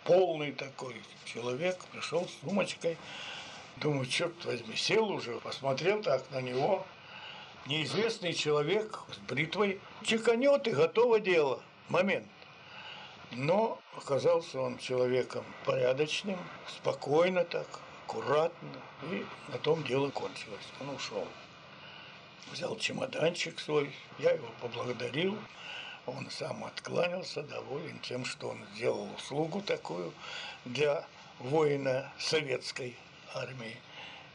Полный 0.03 0.53
такой 0.53 1.01
человек, 1.25 1.79
пришел 1.93 2.27
с 2.27 2.41
сумочкой. 2.41 2.99
Думаю, 3.77 4.07
черт 4.07 4.45
возьми, 4.45 4.77
сел 4.77 5.11
уже, 5.11 5.41
посмотрел 5.41 6.03
так 6.03 6.25
на 6.31 6.41
него. 6.41 6.85
Неизвестный 7.67 8.35
человек 8.35 9.01
с 9.11 9.17
бритвой 9.27 9.81
чеканет 10.03 10.69
и 10.69 10.73
готово 10.73 11.19
дело. 11.19 11.63
Момент. 11.89 12.27
Но 13.33 13.81
оказался 13.97 14.61
он 14.61 14.77
человеком 14.77 15.47
порядочным, 15.65 16.39
спокойно 16.69 17.43
так, 17.43 17.67
аккуратно. 18.05 18.69
И 19.11 19.25
на 19.49 19.57
том 19.57 19.83
дело 19.85 20.11
кончилось. 20.11 20.69
Он 20.79 20.91
ушел. 20.91 21.27
Взял 22.53 22.77
чемоданчик 22.77 23.59
свой, 23.59 23.91
я 24.19 24.33
его 24.33 24.49
поблагодарил. 24.61 25.39
Он 26.05 26.29
сам 26.29 26.65
откланялся, 26.65 27.43
доволен 27.45 27.99
тем, 28.01 28.27
что 28.27 28.51
он 28.51 28.59
сделал 28.75 29.09
услугу 29.17 29.63
такую 29.63 30.13
для 30.67 31.07
воина 31.39 32.13
советской 32.19 32.95
армии 33.33 33.79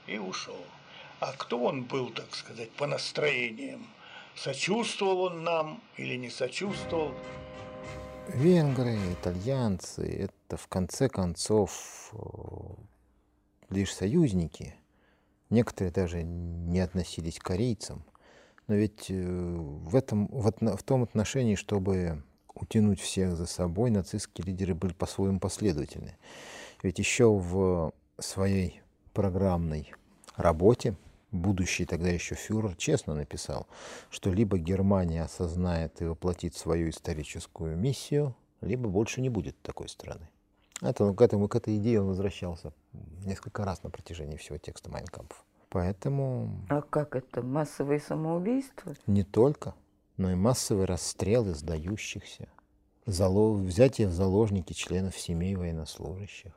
и 0.07 0.17
ушел. 0.17 0.65
А 1.19 1.33
кто 1.33 1.61
он 1.63 1.83
был, 1.83 2.09
так 2.11 2.33
сказать, 2.33 2.71
по 2.71 2.87
настроениям? 2.87 3.85
Сочувствовал 4.35 5.23
он 5.23 5.43
нам 5.43 5.81
или 5.97 6.15
не 6.15 6.29
сочувствовал? 6.29 7.13
Венгры, 8.29 8.97
итальянцы– 9.11 10.29
это 10.47 10.55
в 10.55 10.67
конце 10.67 11.09
концов 11.09 12.13
лишь 13.69 13.93
союзники. 13.93 14.75
Некоторые 15.49 15.91
даже 15.91 16.23
не 16.23 16.79
относились 16.79 17.39
к 17.39 17.43
корейцам. 17.43 18.05
Но 18.67 18.75
ведь 18.75 19.09
в, 19.09 19.95
этом, 19.95 20.27
в 20.27 20.83
том 20.83 21.03
отношении, 21.03 21.55
чтобы 21.55 22.23
утянуть 22.53 23.01
всех 23.01 23.35
за 23.35 23.45
собой, 23.45 23.89
нацистские 23.89 24.45
лидеры 24.45 24.75
были 24.75 24.93
по-своему 24.93 25.39
последовательны. 25.39 26.15
Ведь 26.83 26.99
еще 26.99 27.33
в 27.33 27.91
своей 28.19 28.81
программной 29.13 29.91
работе 30.35 30.95
будущий 31.31 31.85
тогда 31.85 32.09
еще 32.09 32.35
фюрер 32.35 32.75
честно 32.75 33.15
написал, 33.15 33.67
что 34.09 34.31
либо 34.31 34.57
Германия 34.57 35.23
осознает 35.23 36.01
и 36.01 36.05
воплотит 36.05 36.55
свою 36.55 36.89
историческую 36.89 37.77
миссию, 37.77 38.35
либо 38.61 38.89
больше 38.89 39.21
не 39.21 39.29
будет 39.29 39.59
такой 39.61 39.89
страны. 39.89 40.29
Это, 40.81 41.13
к, 41.13 41.21
этому, 41.21 41.47
к 41.47 41.55
этой 41.55 41.77
идее 41.77 42.01
он 42.01 42.07
возвращался 42.07 42.73
несколько 43.25 43.65
раз 43.65 43.83
на 43.83 43.89
протяжении 43.89 44.37
всего 44.37 44.57
текста 44.57 44.89
Майнкампов. 44.89 45.45
Поэтому... 45.69 46.49
А 46.69 46.81
как 46.81 47.15
это? 47.15 47.41
Массовые 47.41 47.99
самоубийства? 47.99 48.95
Не 49.05 49.23
только, 49.23 49.75
но 50.17 50.31
и 50.31 50.35
массовые 50.35 50.85
расстрелы 50.85 51.53
сдающихся, 51.53 52.47
зало... 53.05 53.53
взятие 53.53 54.07
в 54.07 54.13
заложники 54.13 54.73
членов 54.73 55.17
семей 55.17 55.55
военнослужащих. 55.55 56.53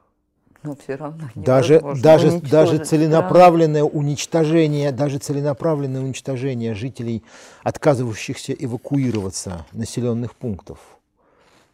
Но 0.62 0.76
все 0.76 0.94
равно 0.94 1.28
даже, 1.34 1.80
даже, 1.80 2.40
даже 2.40 2.78
целенаправленное 2.84 3.82
страну. 3.84 3.98
уничтожение, 3.98 4.92
даже 4.92 5.18
целенаправленное 5.18 6.00
уничтожение 6.00 6.74
жителей, 6.74 7.24
отказывающихся 7.62 8.52
эвакуироваться 8.52 9.66
населенных 9.72 10.36
пунктов, 10.36 10.78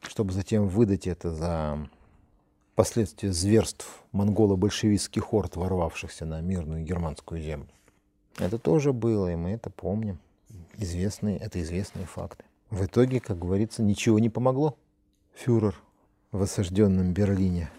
чтобы 0.01 0.33
затем 0.33 0.69
выдать 0.69 1.07
это 1.07 1.31
за 1.33 1.79
последствия 2.75 3.33
зверств 3.33 3.87
монголо-большевистских 4.13 5.35
орд, 5.35 5.57
ворвавшихся 5.57 6.25
на 6.25 6.41
мирную 6.41 6.85
германскую 6.85 7.43
землю. 7.43 7.69
Это 8.39 8.59
тоже 8.59 8.93
было, 8.93 9.33
и 9.33 9.37
мы 9.37 9.51
это 9.51 9.69
помним. 9.69 10.19
Известные, 10.77 11.39
это 11.39 11.61
известные 11.61 12.07
факты. 12.07 12.45
В 12.71 12.85
итоге, 12.85 13.21
как 13.21 13.39
говорится, 13.39 13.83
ничего 13.83 14.19
не 14.19 14.31
помогло. 14.31 14.77
Фюрер 15.35 15.75
в 16.31 16.43
осажденном 16.43 17.13
Берлине 17.13 17.71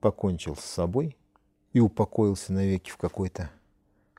покончил 0.00 0.56
с 0.56 0.64
собой 0.64 1.16
и 1.72 1.80
упокоился 1.80 2.52
навеки 2.52 2.90
в 2.90 2.96
какой-то 2.96 3.50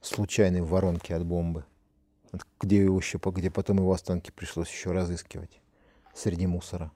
случайной 0.01 0.61
воронке 0.61 1.15
от 1.15 1.25
бомбы, 1.25 1.65
где, 2.59 2.83
его 2.83 2.97
еще, 2.97 3.19
где 3.23 3.49
потом 3.49 3.77
его 3.77 3.91
останки 3.91 4.31
пришлось 4.31 4.69
еще 4.69 4.91
разыскивать 4.91 5.61
среди 6.13 6.47
мусора. 6.47 6.91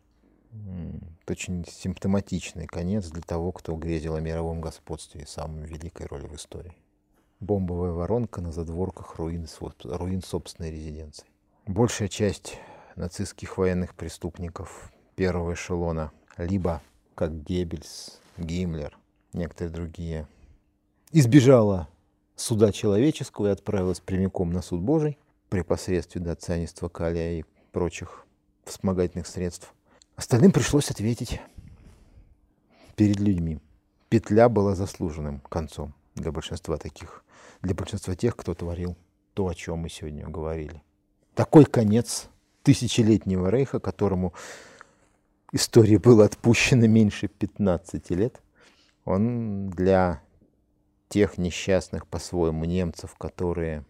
Это 1.24 1.32
очень 1.32 1.66
симптоматичный 1.66 2.68
конец 2.68 3.08
для 3.08 3.22
того, 3.22 3.52
кто 3.52 3.76
грезил 3.76 4.16
о 4.16 4.22
мировом 4.22 4.60
господстве 4.60 5.22
и 5.22 5.26
самой 5.26 5.66
великой 5.66 6.08
роли 6.08 6.28
в 6.28 6.36
истории. 6.36 6.76
Бомбовая 7.40 7.92
воронка 7.92 8.42
на 8.42 8.52
задворках 8.52 9.16
руин, 9.16 9.48
руин 9.84 10.22
собственной 10.22 10.72
резиденции. 10.72 11.26
Большая 11.66 12.10
часть 12.10 12.60
нацистских 12.96 13.58
военных 13.58 13.96
преступников 13.96 14.92
первого 15.16 15.54
эшелона 15.54 16.12
либо, 16.38 16.82
как 17.16 17.44
Геббельс, 17.44 18.21
Гиммлер, 18.38 18.98
некоторые 19.34 19.74
другие, 19.74 20.28
избежала 21.12 21.88
суда 22.36 22.72
человеческого 22.72 23.48
и 23.48 23.52
отправилась 23.52 24.00
прямиком 24.00 24.52
на 24.52 24.62
суд 24.62 24.82
Божий 24.82 25.18
при 25.50 25.62
посредстве 25.62 26.22
да, 26.22 26.36
цианистого 26.36 26.90
калия 26.90 27.40
и 27.40 27.46
прочих 27.72 28.26
вспомогательных 28.64 29.28
средств. 29.28 29.74
Остальным 30.16 30.52
пришлось 30.52 30.90
ответить 30.92 31.42
перед 32.96 33.20
людьми. 33.20 33.60
Петля 34.10 34.50
была 34.50 34.76
заслуженным 34.76 35.40
концом 35.50 35.94
для 36.16 36.32
большинства 36.32 36.78
таких, 36.78 37.24
для 37.62 37.74
большинства 37.74 38.16
тех, 38.16 38.36
кто 38.36 38.54
творил 38.54 38.96
то, 39.34 39.48
о 39.48 39.56
чем 39.56 39.80
мы 39.80 39.90
сегодня 39.90 40.28
говорили. 40.28 40.82
Такой 41.34 41.66
конец 41.66 42.28
тысячелетнего 42.64 43.50
рейха, 43.50 43.80
которому 43.80 44.34
истории 45.52 45.98
было 45.98 46.26
отпущено 46.26 46.88
меньше 46.88 47.28
15 47.28 48.10
лет, 48.12 48.42
он 49.06 49.70
для 49.70 50.22
тех 51.10 51.38
несчастных 51.38 52.08
по-своему 52.08 52.66
немцев, 52.66 53.16
которые 53.16 53.84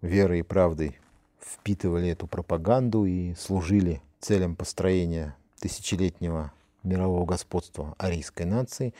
верой 0.00 0.40
и 0.40 0.42
правдой 0.42 0.98
впитывали 1.40 2.08
эту 2.08 2.26
пропаганду 2.26 3.04
и 3.04 3.34
служили 3.34 4.00
целям 4.20 4.56
построения 4.56 5.36
тысячелетнего 5.60 6.52
мирового 6.82 7.26
господства 7.26 7.94
арийской 7.98 8.46
нации, 8.46 8.94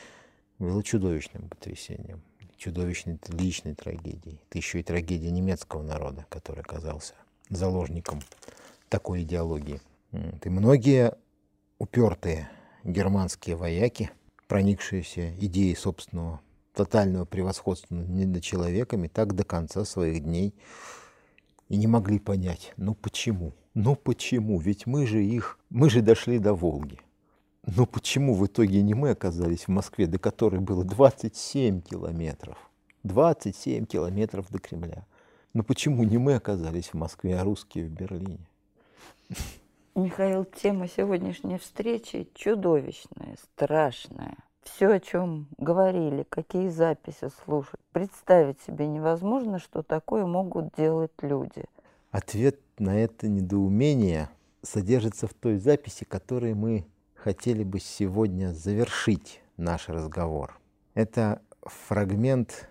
было 0.59 0.83
чудовищным 0.83 1.49
потрясением, 1.49 2.21
чудовищной 2.57 3.19
личной 3.29 3.75
трагедией. 3.75 4.39
Это 4.49 4.57
еще 4.57 4.79
и 4.79 4.83
трагедия 4.83 5.31
немецкого 5.31 5.81
народа, 5.81 6.25
который 6.29 6.61
оказался 6.61 7.13
заложником 7.49 8.21
такой 8.89 9.23
идеологии. 9.23 9.81
И 10.11 10.49
многие 10.49 11.17
упертые 11.77 12.49
германские 12.83 13.55
вояки, 13.55 14.11
проникшиеся 14.47 15.35
идеей 15.39 15.75
собственного 15.75 16.41
тотального 16.73 17.25
превосходства 17.25 17.95
над 17.95 18.43
человеками, 18.43 19.07
так 19.07 19.35
до 19.35 19.43
конца 19.43 19.85
своих 19.85 20.23
дней 20.23 20.53
и 21.69 21.77
не 21.77 21.87
могли 21.87 22.19
понять, 22.19 22.73
ну 22.77 22.93
почему, 22.93 23.53
ну 23.73 23.95
почему, 23.95 24.59
ведь 24.59 24.85
мы 24.85 25.07
же 25.07 25.23
их, 25.23 25.59
мы 25.69 25.89
же 25.89 26.01
дошли 26.01 26.39
до 26.39 26.53
Волги. 26.53 26.99
Но 27.65 27.85
почему 27.85 28.35
в 28.35 28.45
итоге 28.45 28.81
не 28.81 28.93
мы 28.93 29.11
оказались 29.11 29.63
в 29.63 29.67
Москве, 29.69 30.05
до 30.05 30.19
которой 30.19 30.59
было 30.59 30.83
27 30.83 31.81
километров? 31.81 32.57
27 33.03 33.85
километров 33.85 34.49
до 34.49 34.59
Кремля. 34.59 35.05
Но 35.53 35.63
почему 35.63 36.03
не 36.03 36.17
мы 36.17 36.35
оказались 36.35 36.89
в 36.89 36.93
Москве, 36.95 37.39
а 37.39 37.43
русские 37.43 37.85
в 37.85 37.89
Берлине? 37.89 38.47
Михаил, 39.95 40.43
тема 40.43 40.87
сегодняшней 40.87 41.59
встречи 41.59 42.27
чудовищная, 42.33 43.37
страшная. 43.43 44.37
Все, 44.63 44.87
о 44.87 44.99
чем 44.99 45.47
говорили, 45.59 46.25
какие 46.27 46.69
записи 46.69 47.29
слушать, 47.45 47.79
представить 47.91 48.59
себе 48.61 48.87
невозможно, 48.87 49.59
что 49.59 49.83
такое 49.83 50.25
могут 50.25 50.73
делать 50.75 51.11
люди. 51.21 51.65
Ответ 52.09 52.59
на 52.79 52.99
это 52.99 53.27
недоумение 53.27 54.29
содержится 54.63 55.27
в 55.27 55.35
той 55.35 55.57
записи, 55.57 56.05
которой 56.05 56.55
мы 56.55 56.87
хотели 57.13 57.63
бы 57.63 57.79
сегодня 57.79 58.51
завершить 58.51 59.43
наш 59.57 59.89
разговор. 59.89 60.59
Это 60.95 61.43
фрагмент 61.61 62.67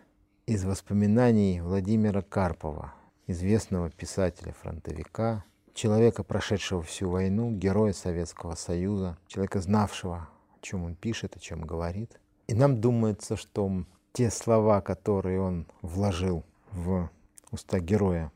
из 0.46 0.64
воспоминаний 0.64 1.60
Владимира 1.60 2.22
Карпова, 2.22 2.94
известного 3.28 3.90
писателя-фронтовика, 3.90 5.44
человека, 5.74 6.22
прошедшего 6.22 6.82
всю 6.82 7.08
войну, 7.08 7.50
героя 7.50 7.92
Советского 7.92 8.54
Союза, 8.54 9.18
человека, 9.26 9.60
знавшего, 9.60 10.28
о 10.54 10.60
чем 10.60 10.84
он 10.84 10.94
пишет, 10.94 11.36
о 11.36 11.40
чем 11.40 11.62
говорит. 11.62 12.20
И 12.46 12.54
нам 12.54 12.80
думается, 12.80 13.36
что 13.36 13.84
те 14.12 14.30
слова, 14.30 14.80
которые 14.80 15.40
он 15.40 15.66
вложил 15.80 16.44
в 16.70 17.10
уста 17.50 17.80
героя 17.80 18.30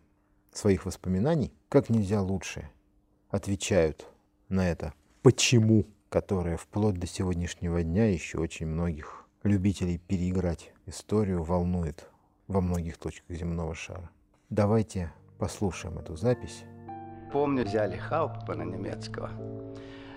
своих 0.52 0.86
воспоминаний, 0.86 1.52
как 1.68 1.90
нельзя 1.90 2.22
лучше 2.22 2.70
отвечают 3.28 4.06
на 4.48 4.68
это 4.68 4.94
«почему», 5.22 5.86
которое 6.08 6.56
вплоть 6.56 6.98
до 6.98 7.06
сегодняшнего 7.06 7.82
дня 7.82 8.06
еще 8.10 8.38
очень 8.38 8.66
многих 8.66 9.26
любителей 9.42 9.98
переиграть 9.98 10.72
историю 10.86 11.42
волнует 11.42 12.08
во 12.46 12.60
многих 12.60 12.96
точках 12.96 13.36
земного 13.36 13.74
шара. 13.74 14.08
Давайте 14.48 15.12
послушаем 15.38 15.98
эту 15.98 16.16
запись 16.16 16.62
помню, 17.32 17.64
взяли 17.64 17.96
Хауптмана 17.96 18.62
немецкого. 18.62 19.30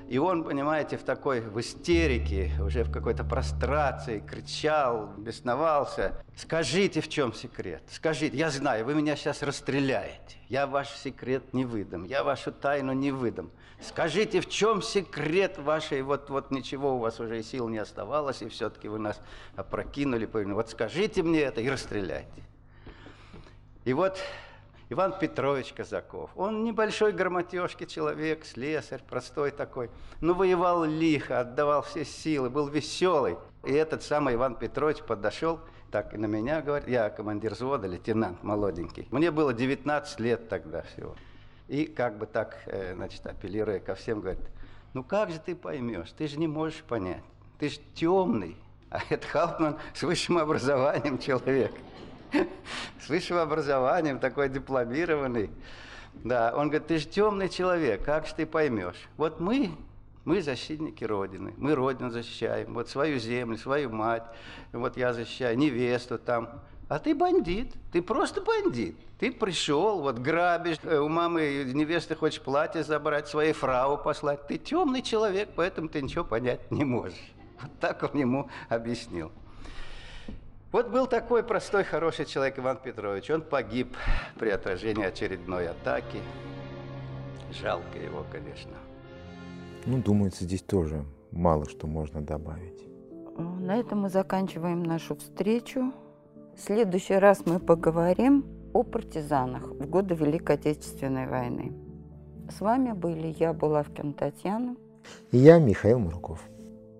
И 0.09 0.17
он, 0.17 0.43
понимаете, 0.43 0.97
в 0.97 1.03
такой, 1.03 1.39
в 1.39 1.59
истерике, 1.59 2.51
уже 2.59 2.83
в 2.83 2.91
какой-то 2.91 3.23
прострации, 3.23 4.19
кричал, 4.19 5.13
бесновался. 5.17 6.13
Скажите, 6.35 6.99
в 6.99 7.09
чем 7.09 7.31
секрет? 7.31 7.83
Скажите, 7.91 8.35
я 8.35 8.49
знаю, 8.49 8.85
вы 8.85 8.95
меня 8.95 9.15
сейчас 9.15 9.43
расстреляете. 9.43 10.37
Я 10.47 10.65
ваш 10.65 10.89
секрет 10.89 11.53
не 11.53 11.63
выдам, 11.63 12.05
я 12.05 12.23
вашу 12.23 12.51
тайну 12.51 12.93
не 12.93 13.11
выдам. 13.11 13.51
Скажите, 13.81 14.41
в 14.41 14.49
чем 14.49 14.81
секрет 14.81 15.59
вашей, 15.59 16.01
вот, 16.01 16.31
вот 16.31 16.49
ничего 16.49 16.95
у 16.95 16.97
вас 16.97 17.19
уже 17.19 17.39
и 17.39 17.43
сил 17.43 17.69
не 17.69 17.77
оставалось, 17.77 18.41
и 18.41 18.49
все-таки 18.49 18.87
вы 18.87 18.97
нас 18.97 19.21
опрокинули. 19.55 20.25
Вот 20.25 20.71
скажите 20.71 21.21
мне 21.21 21.41
это 21.41 21.61
и 21.61 21.69
расстреляйте. 21.69 22.43
И 23.85 23.93
вот 23.93 24.19
Иван 24.91 25.13
Петрович 25.19 25.71
Казаков. 25.73 26.31
Он 26.35 26.63
небольшой 26.63 27.11
грамотежки 27.11 27.85
человек, 27.85 28.43
слесарь, 28.43 29.03
простой 29.07 29.51
такой. 29.51 29.91
Но 30.19 30.33
воевал 30.33 30.83
лихо, 30.83 31.41
отдавал 31.41 31.83
все 31.83 32.03
силы, 32.03 32.49
был 32.49 32.67
веселый. 32.67 33.37
И 33.63 33.71
этот 33.71 34.01
самый 34.01 34.33
Иван 34.33 34.55
Петрович 34.55 34.97
подошел, 34.97 35.59
так 35.91 36.15
и 36.15 36.17
на 36.17 36.25
меня 36.25 36.61
говорит, 36.61 36.87
я 36.87 37.11
командир 37.11 37.53
взвода, 37.53 37.85
лейтенант 37.85 38.41
молоденький. 38.41 39.07
Мне 39.11 39.29
было 39.29 39.53
19 39.53 40.19
лет 40.19 40.49
тогда 40.49 40.81
всего. 40.81 41.15
И 41.67 41.85
как 41.85 42.17
бы 42.17 42.25
так, 42.25 42.57
э, 42.65 42.95
значит, 42.95 43.27
апеллируя 43.27 43.79
ко 43.79 43.93
всем, 43.93 44.21
говорит, 44.21 44.41
ну 44.95 45.03
как 45.03 45.29
же 45.29 45.39
ты 45.39 45.55
поймешь, 45.55 46.11
ты 46.17 46.27
же 46.27 46.39
не 46.39 46.47
можешь 46.47 46.81
понять, 46.81 47.21
ты 47.59 47.69
же 47.69 47.79
темный, 47.93 48.57
а 48.89 49.01
это 49.09 49.27
Хаупман 49.27 49.77
с 49.93 50.01
высшим 50.01 50.39
образованием 50.39 51.19
человек 51.19 51.71
с 53.01 53.09
высшим 53.09 53.37
образованием, 53.37 54.19
такой 54.19 54.49
дипломированный. 54.49 55.49
Да, 56.23 56.53
он 56.55 56.69
говорит, 56.69 56.87
ты 56.87 56.97
же 56.97 57.07
темный 57.07 57.49
человек, 57.49 58.03
как 58.03 58.27
же 58.27 58.35
ты 58.35 58.45
поймешь? 58.45 59.07
Вот 59.17 59.39
мы, 59.39 59.71
мы 60.25 60.41
защитники 60.41 61.03
Родины, 61.03 61.53
мы 61.57 61.75
Родину 61.75 62.09
защищаем, 62.09 62.73
вот 62.73 62.89
свою 62.89 63.19
землю, 63.19 63.57
свою 63.57 63.89
мать, 63.89 64.23
вот 64.73 64.97
я 64.97 65.13
защищаю 65.13 65.57
невесту 65.57 66.17
там. 66.17 66.61
А 66.89 66.97
ты 66.97 67.13
бандит, 67.13 67.73
ты 67.91 68.01
просто 68.01 68.41
бандит. 68.41 68.97
Ты 69.19 69.31
пришел, 69.31 70.01
вот 70.01 70.17
грабишь, 70.17 70.77
э, 70.83 70.97
у 70.97 71.07
мамы 71.07 71.63
невесты 71.73 72.15
хочешь 72.15 72.41
платье 72.41 72.83
забрать, 72.83 73.27
своей 73.27 73.53
фрау 73.53 73.97
послать. 73.97 74.47
Ты 74.47 74.57
темный 74.57 75.01
человек, 75.03 75.49
поэтому 75.55 75.87
ты 75.89 76.01
ничего 76.01 76.23
понять 76.23 76.71
не 76.71 76.85
можешь. 76.85 77.33
Вот 77.61 77.71
так 77.79 78.01
он 78.03 78.19
ему 78.19 78.49
объяснил. 78.69 79.31
Вот 80.71 80.91
был 80.91 81.07
такой 81.07 81.43
простой, 81.43 81.83
хороший 81.83 82.25
человек 82.25 82.59
Иван 82.59 82.77
Петрович. 82.77 83.29
Он 83.31 83.41
погиб 83.41 83.97
при 84.37 84.49
отражении 84.49 85.03
очередной 85.03 85.67
атаки. 85.67 86.19
Жалко 87.51 87.97
его, 87.97 88.23
конечно. 88.31 88.73
Ну, 89.87 89.97
думается, 89.97 90.43
здесь 90.43 90.61
тоже 90.61 91.03
мало 91.31 91.67
что 91.67 91.87
можно 91.87 92.21
добавить. 92.21 92.85
На 93.37 93.77
этом 93.77 94.01
мы 94.01 94.09
заканчиваем 94.09 94.83
нашу 94.83 95.15
встречу. 95.15 95.91
В 96.55 96.61
следующий 96.61 97.15
раз 97.15 97.45
мы 97.47 97.59
поговорим 97.59 98.45
о 98.73 98.83
партизанах 98.83 99.63
в 99.63 99.89
годы 99.89 100.13
Великой 100.13 100.57
Отечественной 100.57 101.27
войны. 101.27 101.73
С 102.55 102.61
вами 102.61 102.91
были 102.91 103.35
я, 103.39 103.53
Булавкин 103.53 104.13
Татьяна. 104.13 104.75
И 105.31 105.37
я, 105.37 105.57
Михаил 105.57 105.97
Мурков. 105.97 106.43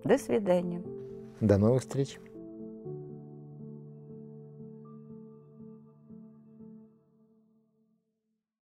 До 0.02 0.18
свидания. 0.18 0.82
До 1.40 1.56
новых 1.58 1.82
встреч. 1.82 2.18